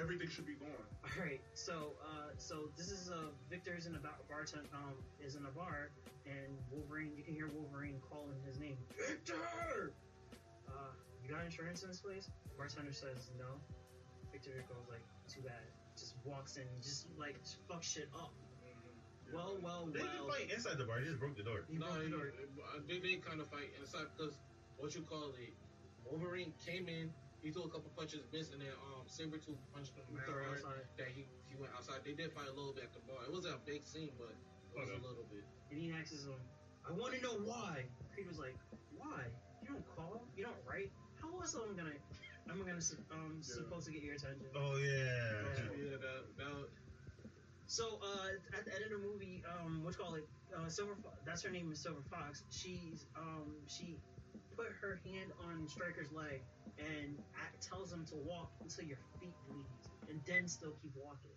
[0.00, 0.70] everything should be gone.
[1.02, 5.34] All right, so uh, so this is uh, Victor's in a bar, bartend um is
[5.36, 5.90] in a bar,
[6.26, 7.10] and Wolverine.
[7.16, 9.92] You can hear Wolverine calling his name, Victor.
[10.68, 10.92] Uh,
[11.24, 12.28] you got insurance in this place?
[12.56, 13.58] Bartender says no.
[14.32, 15.64] Victor goes like, too bad.
[15.96, 17.36] Just walks in, just like
[17.70, 18.32] fuck shit up.
[19.32, 19.90] Well, well, well.
[19.90, 21.00] They didn't fight inside the bar.
[21.00, 21.64] They just broke the door.
[21.70, 22.26] He No, broke the he- door.
[22.86, 24.34] they did kind of fight inside because
[24.78, 25.54] what you call it,
[26.06, 27.10] Wolverine came in,
[27.42, 30.38] he threw a couple punches, missed, and then um Sabretooth punched him He mad threw
[30.44, 30.84] it outside.
[30.98, 32.02] that he he went outside.
[32.04, 33.22] They did fight a little bit at the bar.
[33.26, 34.38] It wasn't a big scene, but it
[34.76, 34.98] was Okay.
[34.98, 35.46] a little bit.
[35.70, 36.34] And he asks him,
[36.86, 37.86] I want to know why.
[38.12, 38.54] Creed was like,
[38.98, 39.30] why?
[39.62, 40.90] You don't call, you don't write.
[41.24, 41.96] How else am I gonna,
[42.52, 43.54] am I gonna um Yeah.
[43.56, 44.46] supposed to get your attention?
[44.54, 45.72] Oh yeah.
[45.72, 46.68] Yeah, that, that
[47.66, 50.28] So uh, at the end of the movie, um, what's called it?
[50.54, 50.96] Uh, Silver.
[51.02, 52.44] Fo- that's her name is Silver Fox.
[52.50, 53.96] She's um, she
[54.54, 56.42] put her hand on Stryker's leg
[56.78, 59.64] and a- tells him to walk until your feet bleed,
[60.10, 61.32] and then still keep walking.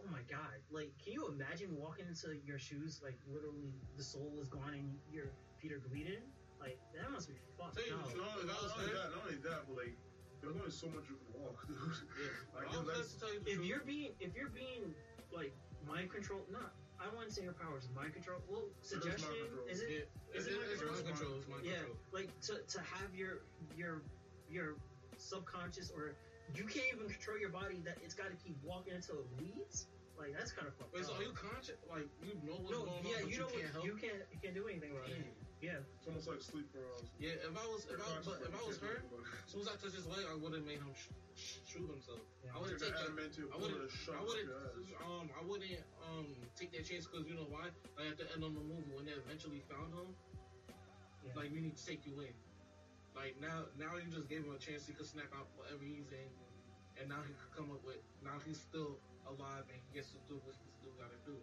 [0.00, 0.56] Oh my god!
[0.70, 4.96] Like, can you imagine walking into your shoes like literally the sole is gone and
[5.12, 6.24] your feet are bleeding?
[6.64, 8.08] Like that must be fucked Tell you up.
[8.16, 9.94] Not only, not was only that, not only that, but like
[10.40, 11.76] there's only so much you can walk, dude.
[12.16, 12.56] yeah.
[12.56, 13.68] Like, I was tell you the if truth.
[13.68, 14.96] you're being if you're being
[15.28, 15.52] like
[15.84, 19.68] mind control not I don't want to say her powers mind control well suggestion control.
[19.68, 21.36] is it yeah, is it, it it's mind mind control?
[21.36, 21.36] control.
[21.36, 23.44] It's mind yeah like to, to have your
[23.76, 24.00] your
[24.48, 24.80] your
[25.20, 26.16] subconscious or
[26.56, 29.86] you can't even control your body that it's got to keep walking until it bleeds
[30.16, 31.76] like that's kind of fucked Wait, so are you conscious?
[31.90, 33.84] Like you know what's no going yeah on, but you you, know can't what, help.
[33.84, 35.34] you can't you can't do anything about it Damn.
[35.64, 37.08] Yeah It's almost like sleep paralysis.
[37.16, 39.68] Yeah, if I was if I, but if I was her, her, as soon as
[39.72, 42.20] I touched his leg, I would have made him sh- sh- shoot himself.
[42.44, 42.52] Yeah.
[42.52, 43.16] I would have take the taken.
[43.16, 43.80] adamantium I wouldn't.
[44.12, 44.48] I wouldn't.
[44.52, 45.08] up your ass.
[45.08, 46.28] Um, I wouldn't um
[46.60, 47.72] take that chance because you know why?
[47.96, 50.12] Like at the end of the movie, when they eventually found him,
[51.24, 51.32] Yeah.
[51.38, 52.34] like we need to take you in.
[53.16, 54.84] Like now, now you just gave him a chance.
[54.84, 56.28] He could snap out whatever he's in,
[57.00, 58.02] and now he could come up with.
[58.20, 60.68] Now he's still alive and he gets to do what he
[61.12, 61.36] still got to do.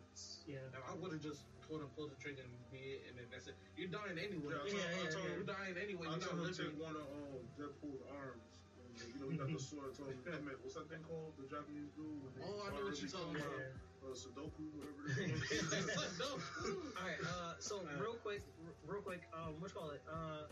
[0.49, 3.13] yeah Now I would have just told him pull the trigger and be it, and
[3.17, 3.55] then that's it.
[3.77, 4.57] You're dying anyway.
[4.57, 5.35] Yeah, I Yeah, told- yeah, told yeah.
[5.37, 6.05] You're dying anyway.
[6.07, 6.73] I You're told not him to living.
[6.73, 8.47] take one of um, Deadpool's arms.
[8.81, 9.87] And, you know, he got the sword.
[9.87, 11.31] I told him, I mean, what's that thing called?
[11.39, 12.09] The Japanese dude?
[12.21, 13.53] When Oh, I know what you're talking about.
[13.55, 15.69] Uh, uh, Sudoku, whatever it is.
[16.25, 17.21] All right.
[17.21, 19.21] Uh, so Uh, real quick, r- real quick.
[19.31, 20.01] Um, what you call it?
[20.09, 20.49] Uh,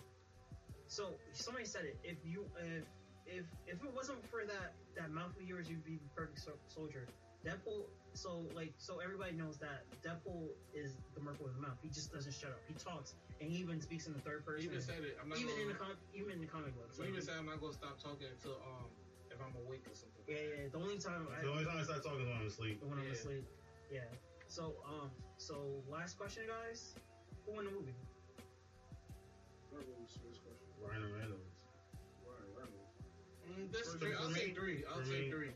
[0.88, 1.98] so somebody said it.
[2.04, 2.86] If you if
[3.26, 6.62] if if it wasn't for that that mouth of yours, you'd be the perfect so-
[6.68, 7.06] soldier.
[7.46, 7.88] Deadpool.
[8.14, 11.78] So like so everybody knows that Deadpool is the Merc with the mouth.
[11.82, 12.60] He just doesn't shut up.
[12.68, 14.70] He talks and he even speaks in the third He person.
[14.70, 15.16] even said it.
[15.22, 16.98] I'm not even gonna, in the com- even in the comic books.
[16.98, 18.90] So Like, even said I'm not gonna stop talking until um
[19.32, 20.26] if I'm awake or something.
[20.28, 20.68] yeah, yeah.
[20.74, 22.76] The only time I, The only time I start talking is when I'm asleep.
[22.84, 23.14] when I'm Yeah.
[23.14, 23.46] asleep.
[23.94, 24.10] Yeah.
[24.50, 26.96] So um so last question, guys.
[27.46, 27.96] Who won the movie?
[29.72, 30.68] That was his question.
[30.82, 31.56] Ryan Reynolds.
[32.26, 32.94] Ryan Reynolds.
[33.48, 34.14] Mm, that's three.
[34.18, 34.84] I'll me- say three.
[34.90, 35.52] I'll for say me- three.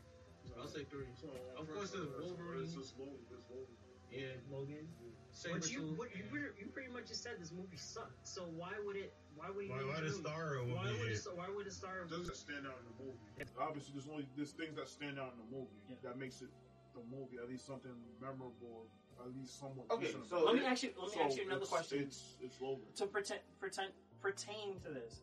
[0.60, 1.06] I'll say three.
[1.20, 1.28] So,
[1.58, 2.62] Of first, course, it's uh, Wolverine.
[2.64, 3.18] It's just Logan.
[3.30, 3.74] It's Logan.
[4.10, 4.38] Yeah.
[4.50, 4.86] Logan.
[5.34, 8.22] Saber But you, what, you, pretty- you pretty much just said this movie sucked.
[8.22, 9.12] So why would it?
[9.34, 9.72] Why would you?
[9.74, 10.30] Why, make why this the movie?
[10.30, 11.10] star Why would movie?
[11.18, 11.26] it?
[11.34, 12.06] Why would it star?
[12.06, 13.18] Doesn't stand out in the movie.
[13.58, 15.98] Obviously, there's only there's things that stand out in the movie Yeah.
[16.06, 16.48] that makes it
[16.94, 17.90] the movie at least something
[18.22, 18.86] memorable,
[19.18, 19.90] at least somewhat.
[19.90, 20.70] Okay, decent so let me it.
[20.70, 20.94] ask you.
[20.94, 21.98] Let me So ask you another it's, question.
[22.06, 22.86] It's it's Logan.
[22.94, 23.90] to pretend, pretend,
[24.22, 25.18] pertain to this.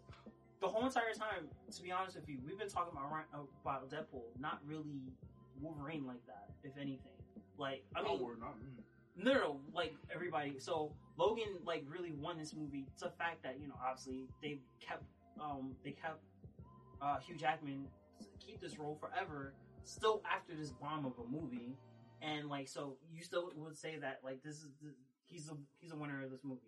[0.62, 3.26] The whole entire time, to be honest with you, we've been talking about
[3.64, 5.02] about Deadpool, not really
[5.60, 6.50] Wolverine like that.
[6.64, 7.18] If anything,
[7.58, 8.56] like I mean, Oh, we're not.
[8.60, 8.84] mm.
[9.24, 10.60] no, no, like everybody.
[10.60, 12.86] So Logan like really won this movie.
[12.94, 15.04] It's a fact that you know, obviously they kept
[15.40, 16.20] um they kept
[17.02, 17.88] uh Hugh Jackman
[18.40, 19.54] keep this role forever.
[19.84, 21.76] Still after this bomb of a movie,
[22.22, 24.92] and like so, you still would say that like this is the,
[25.26, 26.62] he's a he's a winner of this movie.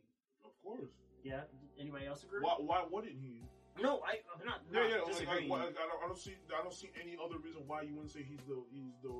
[0.43, 0.89] Of course.
[1.23, 1.41] Yeah.
[1.79, 2.39] Anybody else agree?
[2.41, 3.43] Why why wouldn't he?
[3.81, 4.95] No, I, I'm not, Yeah, not yeah.
[5.01, 5.49] Like, disagreeing.
[5.49, 7.95] like, why- I, don't, I don't see I don't see any other reason why you
[7.95, 9.13] wouldn't say he's the he's the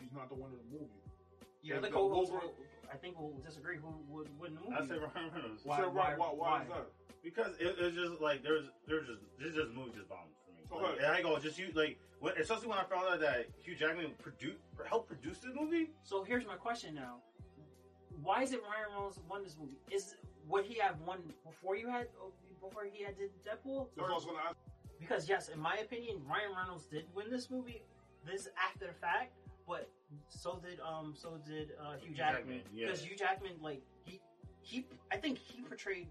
[0.00, 1.00] he's not the winner of the movie.
[1.62, 2.32] You're like the the co-host.
[2.32, 4.76] Wolverine- will- I think we'll disagree who would win the movie.
[4.76, 5.64] I say Ryan Reynolds.
[5.64, 6.86] Why- So why, why- why, why, is that?
[7.22, 10.64] Because it, it's just like there's there's just this just movie just bombed for me.
[10.72, 11.04] Like, Okay.
[11.04, 14.12] and I go just you like when, especially when I found out that Hugh Jackman
[14.24, 14.54] produ
[14.88, 15.90] helped produce this movie.
[16.02, 17.20] So here's my question now:
[18.22, 19.78] Why is it Ryan Reynolds won this movie?
[19.90, 20.16] Is
[20.48, 22.32] would he have won before you had oh,
[22.62, 23.88] before he had did Deadpool?
[23.96, 24.56] That's I was gonna ask.
[24.98, 27.82] Because yes, in my opinion, Ryan Reynolds did win this movie.
[28.24, 29.32] This after the fact,
[29.66, 29.88] but
[30.28, 32.58] so did um so did uh, Hugh Hugh Jackman.
[32.58, 32.86] Jackman, yeah.
[32.86, 34.20] Because Hugh Jackman, like he
[34.60, 36.06] he, I think he portrayed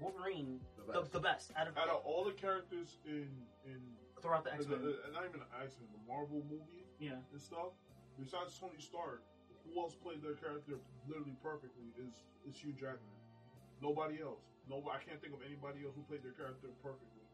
[0.00, 1.12] Wolverine The the, best.
[1.12, 3.28] the best out of Out of all the characters in
[3.64, 3.78] in
[4.20, 4.82] throughout the the, X Men.
[4.82, 7.70] the- not even the X Men, the Marvel movies Yeah, and stuff,
[8.18, 9.22] besides Tony Stark,
[9.62, 10.74] who else played their character
[11.06, 13.14] literally perfectly is is Hugh Jackman.
[13.80, 14.42] Nobody else.
[14.68, 17.24] No, I can't think of anybody else who played their character perfectly.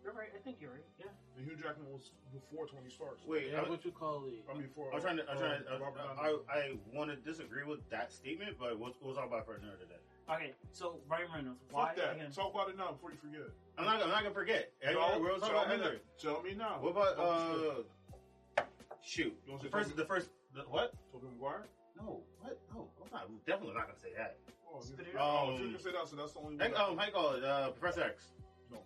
[0.00, 0.32] you're right.
[0.32, 0.88] I think you're right.
[0.96, 1.12] Yeah.
[1.36, 3.20] And Hugh Jackman was before Tony Stark.
[3.28, 4.40] Wait, Yeah, I, what you call it?
[4.48, 5.28] I mean, before I'm trying to.
[5.28, 5.76] I'm uh, trying to.
[5.76, 6.62] Robert I, I, I
[6.96, 10.00] want to disagree with that statement, but we'll, we'll talk about it for another day.
[10.28, 11.60] Okay, so Ryan Reynolds.
[11.70, 12.16] Why Fuck that.
[12.16, 12.32] again?
[12.32, 13.48] Talk about it now before you forget.
[13.76, 14.02] I'm not.
[14.02, 14.72] I'm not gonna forget.
[14.80, 15.92] Hey, No, we'll talk tell, about me now.
[16.20, 16.76] tell me now.
[16.80, 18.64] What about uh?
[19.04, 19.36] Shoot.
[19.46, 19.96] You wanna The first.
[19.96, 20.28] The first.
[20.54, 20.92] The, what?
[21.12, 21.64] Tobey Maguire?
[21.96, 22.20] No.
[22.40, 22.58] What?
[22.74, 22.88] No.
[23.04, 23.24] I'm not.
[23.28, 24.36] I'm definitely not gonna say that.
[24.72, 25.60] Oh, you, Spit it oh, out.
[25.60, 26.70] you can say that, so that's the only one.
[26.70, 27.44] Hey, um, how you it?
[27.44, 28.24] Uh, Professor X.
[28.70, 28.78] No.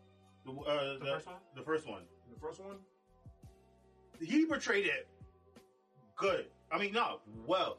[0.44, 1.36] The, uh, The the, first one?
[1.56, 2.02] The first one.
[2.32, 2.76] the first one?
[4.20, 5.08] He portrayed it
[6.16, 6.46] good.
[6.70, 7.78] I mean, no, well,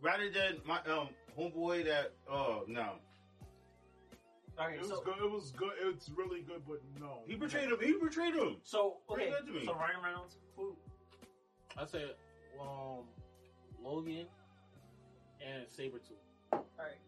[0.00, 2.12] rather than my um homeboy that.
[2.30, 2.94] Oh no,
[4.60, 5.14] Okay, It was so good.
[5.22, 5.72] It was good.
[5.82, 7.20] It's really good, but no.
[7.26, 7.76] he portrayed him.
[7.80, 8.56] He portrayed him.
[8.64, 9.66] so okay, Pretty good to me.
[9.66, 10.36] so Ryan Reynolds.
[10.56, 10.76] Who?
[11.76, 12.14] I said,
[12.60, 13.04] um,
[13.80, 14.26] Logan
[15.40, 16.18] and Sabretooth.
[16.52, 16.98] All right.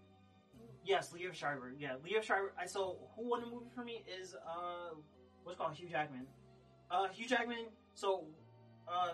[0.84, 1.72] Yes, Liev Schreiber.
[1.78, 2.52] Yeah, Liev Schreiber.
[2.58, 4.94] I so who won the movie for me is uh
[5.44, 6.26] what's called Hugh Jackman.
[6.90, 7.66] Uh, Hugh Jackman.
[7.94, 8.24] So,
[8.88, 9.12] uh,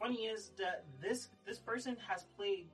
[0.00, 2.66] funny is that this this person has played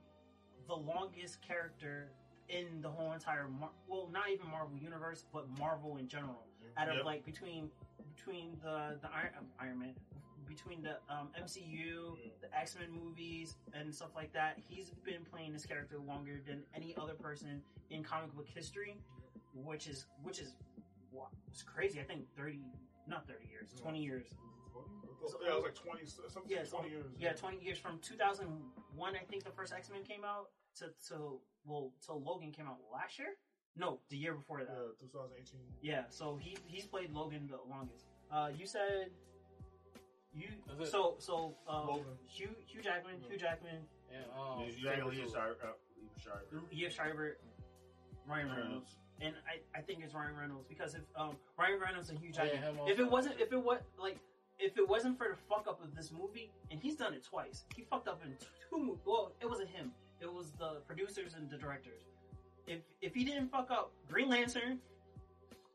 [0.67, 2.09] the longest character
[2.49, 6.43] in the whole entire Mar- well, not even Marvel universe, but Marvel in general.
[6.77, 7.05] Out of Yep.
[7.05, 7.69] like between
[8.15, 9.95] between the the Iron, Iron Man,
[10.47, 15.53] between the um, MCU, the X Men movies, and stuff like that, he's been playing
[15.53, 18.97] this character longer than any other person in comic book history,
[19.53, 20.53] which is which is
[21.11, 21.99] wow, it's crazy.
[21.99, 22.59] I think thirty,
[23.07, 24.27] not thirty years, twenty years.
[25.41, 27.05] Yeah, it was like 20, something Yeah, 20 years.
[27.19, 28.47] Yeah, twenty years from two thousand
[28.95, 29.15] one.
[29.15, 32.77] I think the first X Men came out to to well till Logan came out
[32.93, 33.29] last year.
[33.75, 34.69] No, the year before that.
[34.69, 35.59] Yeah, 2018.
[35.81, 38.05] Yeah, so he he's played Logan the longest.
[38.31, 39.09] Uh, you said
[40.33, 40.49] you
[40.85, 42.03] so so um, Logan.
[42.25, 43.81] Hugh Hugh Jackman, Hugh Jackman,
[44.13, 45.31] And um, You gotta go Sabretooth.
[45.31, 45.67] Shire- uh,
[46.71, 46.89] Lee Shire.
[46.91, 47.37] Schreiber,
[48.27, 52.19] Ryan Reynolds, and I, I think it's Ryan Reynolds because if um Ryan Reynolds and
[52.19, 54.17] Hugh Jackman, him if it wasn't if it was like
[54.59, 57.65] if it wasn't for the fuck up of this movie, and he's done it twice,
[57.75, 58.31] he fucked up in
[58.69, 59.01] two movies.
[59.05, 62.01] Well, it wasn't him; it was the producers and the directors.
[62.65, 64.79] If if he didn't fuck up Green Lantern,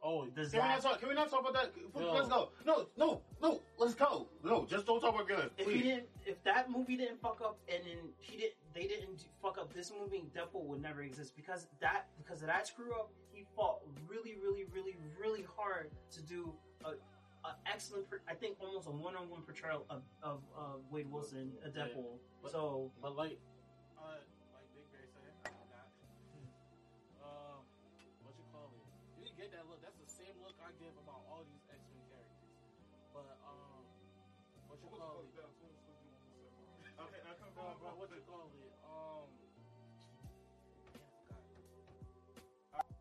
[0.04, 1.72] Oh, does Can we, not talk, can we not talk about that?
[1.98, 2.12] No.
[2.12, 2.48] Let's go.
[2.66, 3.60] No, no, no.
[3.78, 4.26] Let's go.
[4.42, 5.50] No, just don't talk about Gillen.
[5.58, 9.24] if he didn't if that movie didn't fuck up and then he didn't they didn't
[9.40, 13.10] fuck up this movie deadpool would never exist because that because of that screw up
[13.32, 16.52] he fought really really really really hard to do
[16.84, 16.90] a,
[17.46, 21.84] a excellent i think almost a one-on-one portrayal of, of uh, wade wilson a Yeah.
[21.86, 23.38] deadpool But- so But like,
[23.98, 24.16] uh,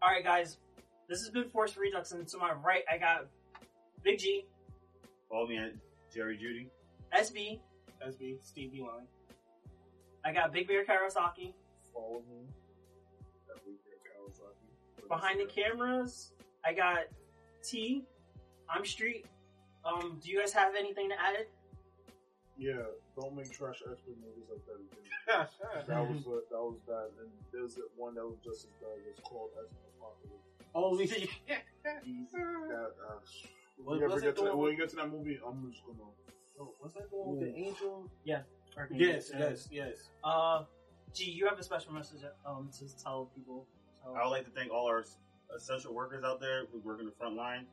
[0.01, 0.57] all right guys
[1.07, 3.27] this has been force redux and to my right i got
[4.03, 4.45] big g
[5.29, 5.71] Follow me at
[6.13, 6.69] Jerry Judy.
[7.15, 7.59] sb
[8.05, 9.05] SB Stevie Line.
[10.25, 11.53] i got big bear karasaki
[11.93, 12.45] Follow me.
[13.47, 15.07] That week at Kawasaki.
[15.09, 16.31] behind the cameras,
[16.65, 16.99] I got
[17.61, 18.05] T.
[18.69, 19.25] I'm Street.
[19.83, 21.47] Um, do you guys have anything to add?
[22.57, 22.73] Yeah,
[23.15, 25.47] don't make trash X Men movies like that again.
[25.87, 27.09] That was what that was bad.
[27.21, 28.97] And there's one that was just as bad.
[29.09, 30.51] It's called X Men Apocalypse.
[30.75, 31.05] Oh, we
[32.33, 33.19] That, uh,
[33.77, 35.39] What- when, you ever what's get that to, the when you get to that movie,
[35.45, 36.09] I'm just gonna.
[36.59, 38.09] Oh, what's that the one with the angel?
[38.23, 38.41] Yeah.
[38.75, 40.09] can Yes, yes, yes.
[40.23, 40.65] Uh,
[41.13, 43.65] G, you have a special message um to tell people.
[44.03, 45.03] So, I would like to thank all our
[45.55, 47.65] essential workers out there who work in the front line,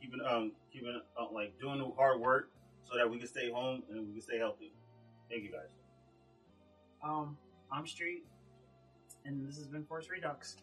[0.00, 2.50] keeping um keeping uh, like doing the hard work
[2.90, 4.72] so that we can stay home and we can stay healthy.
[5.30, 5.70] Thank you guys.
[7.02, 7.36] um,
[7.70, 8.24] I'm Street,
[9.24, 10.56] and this has been Force Redux.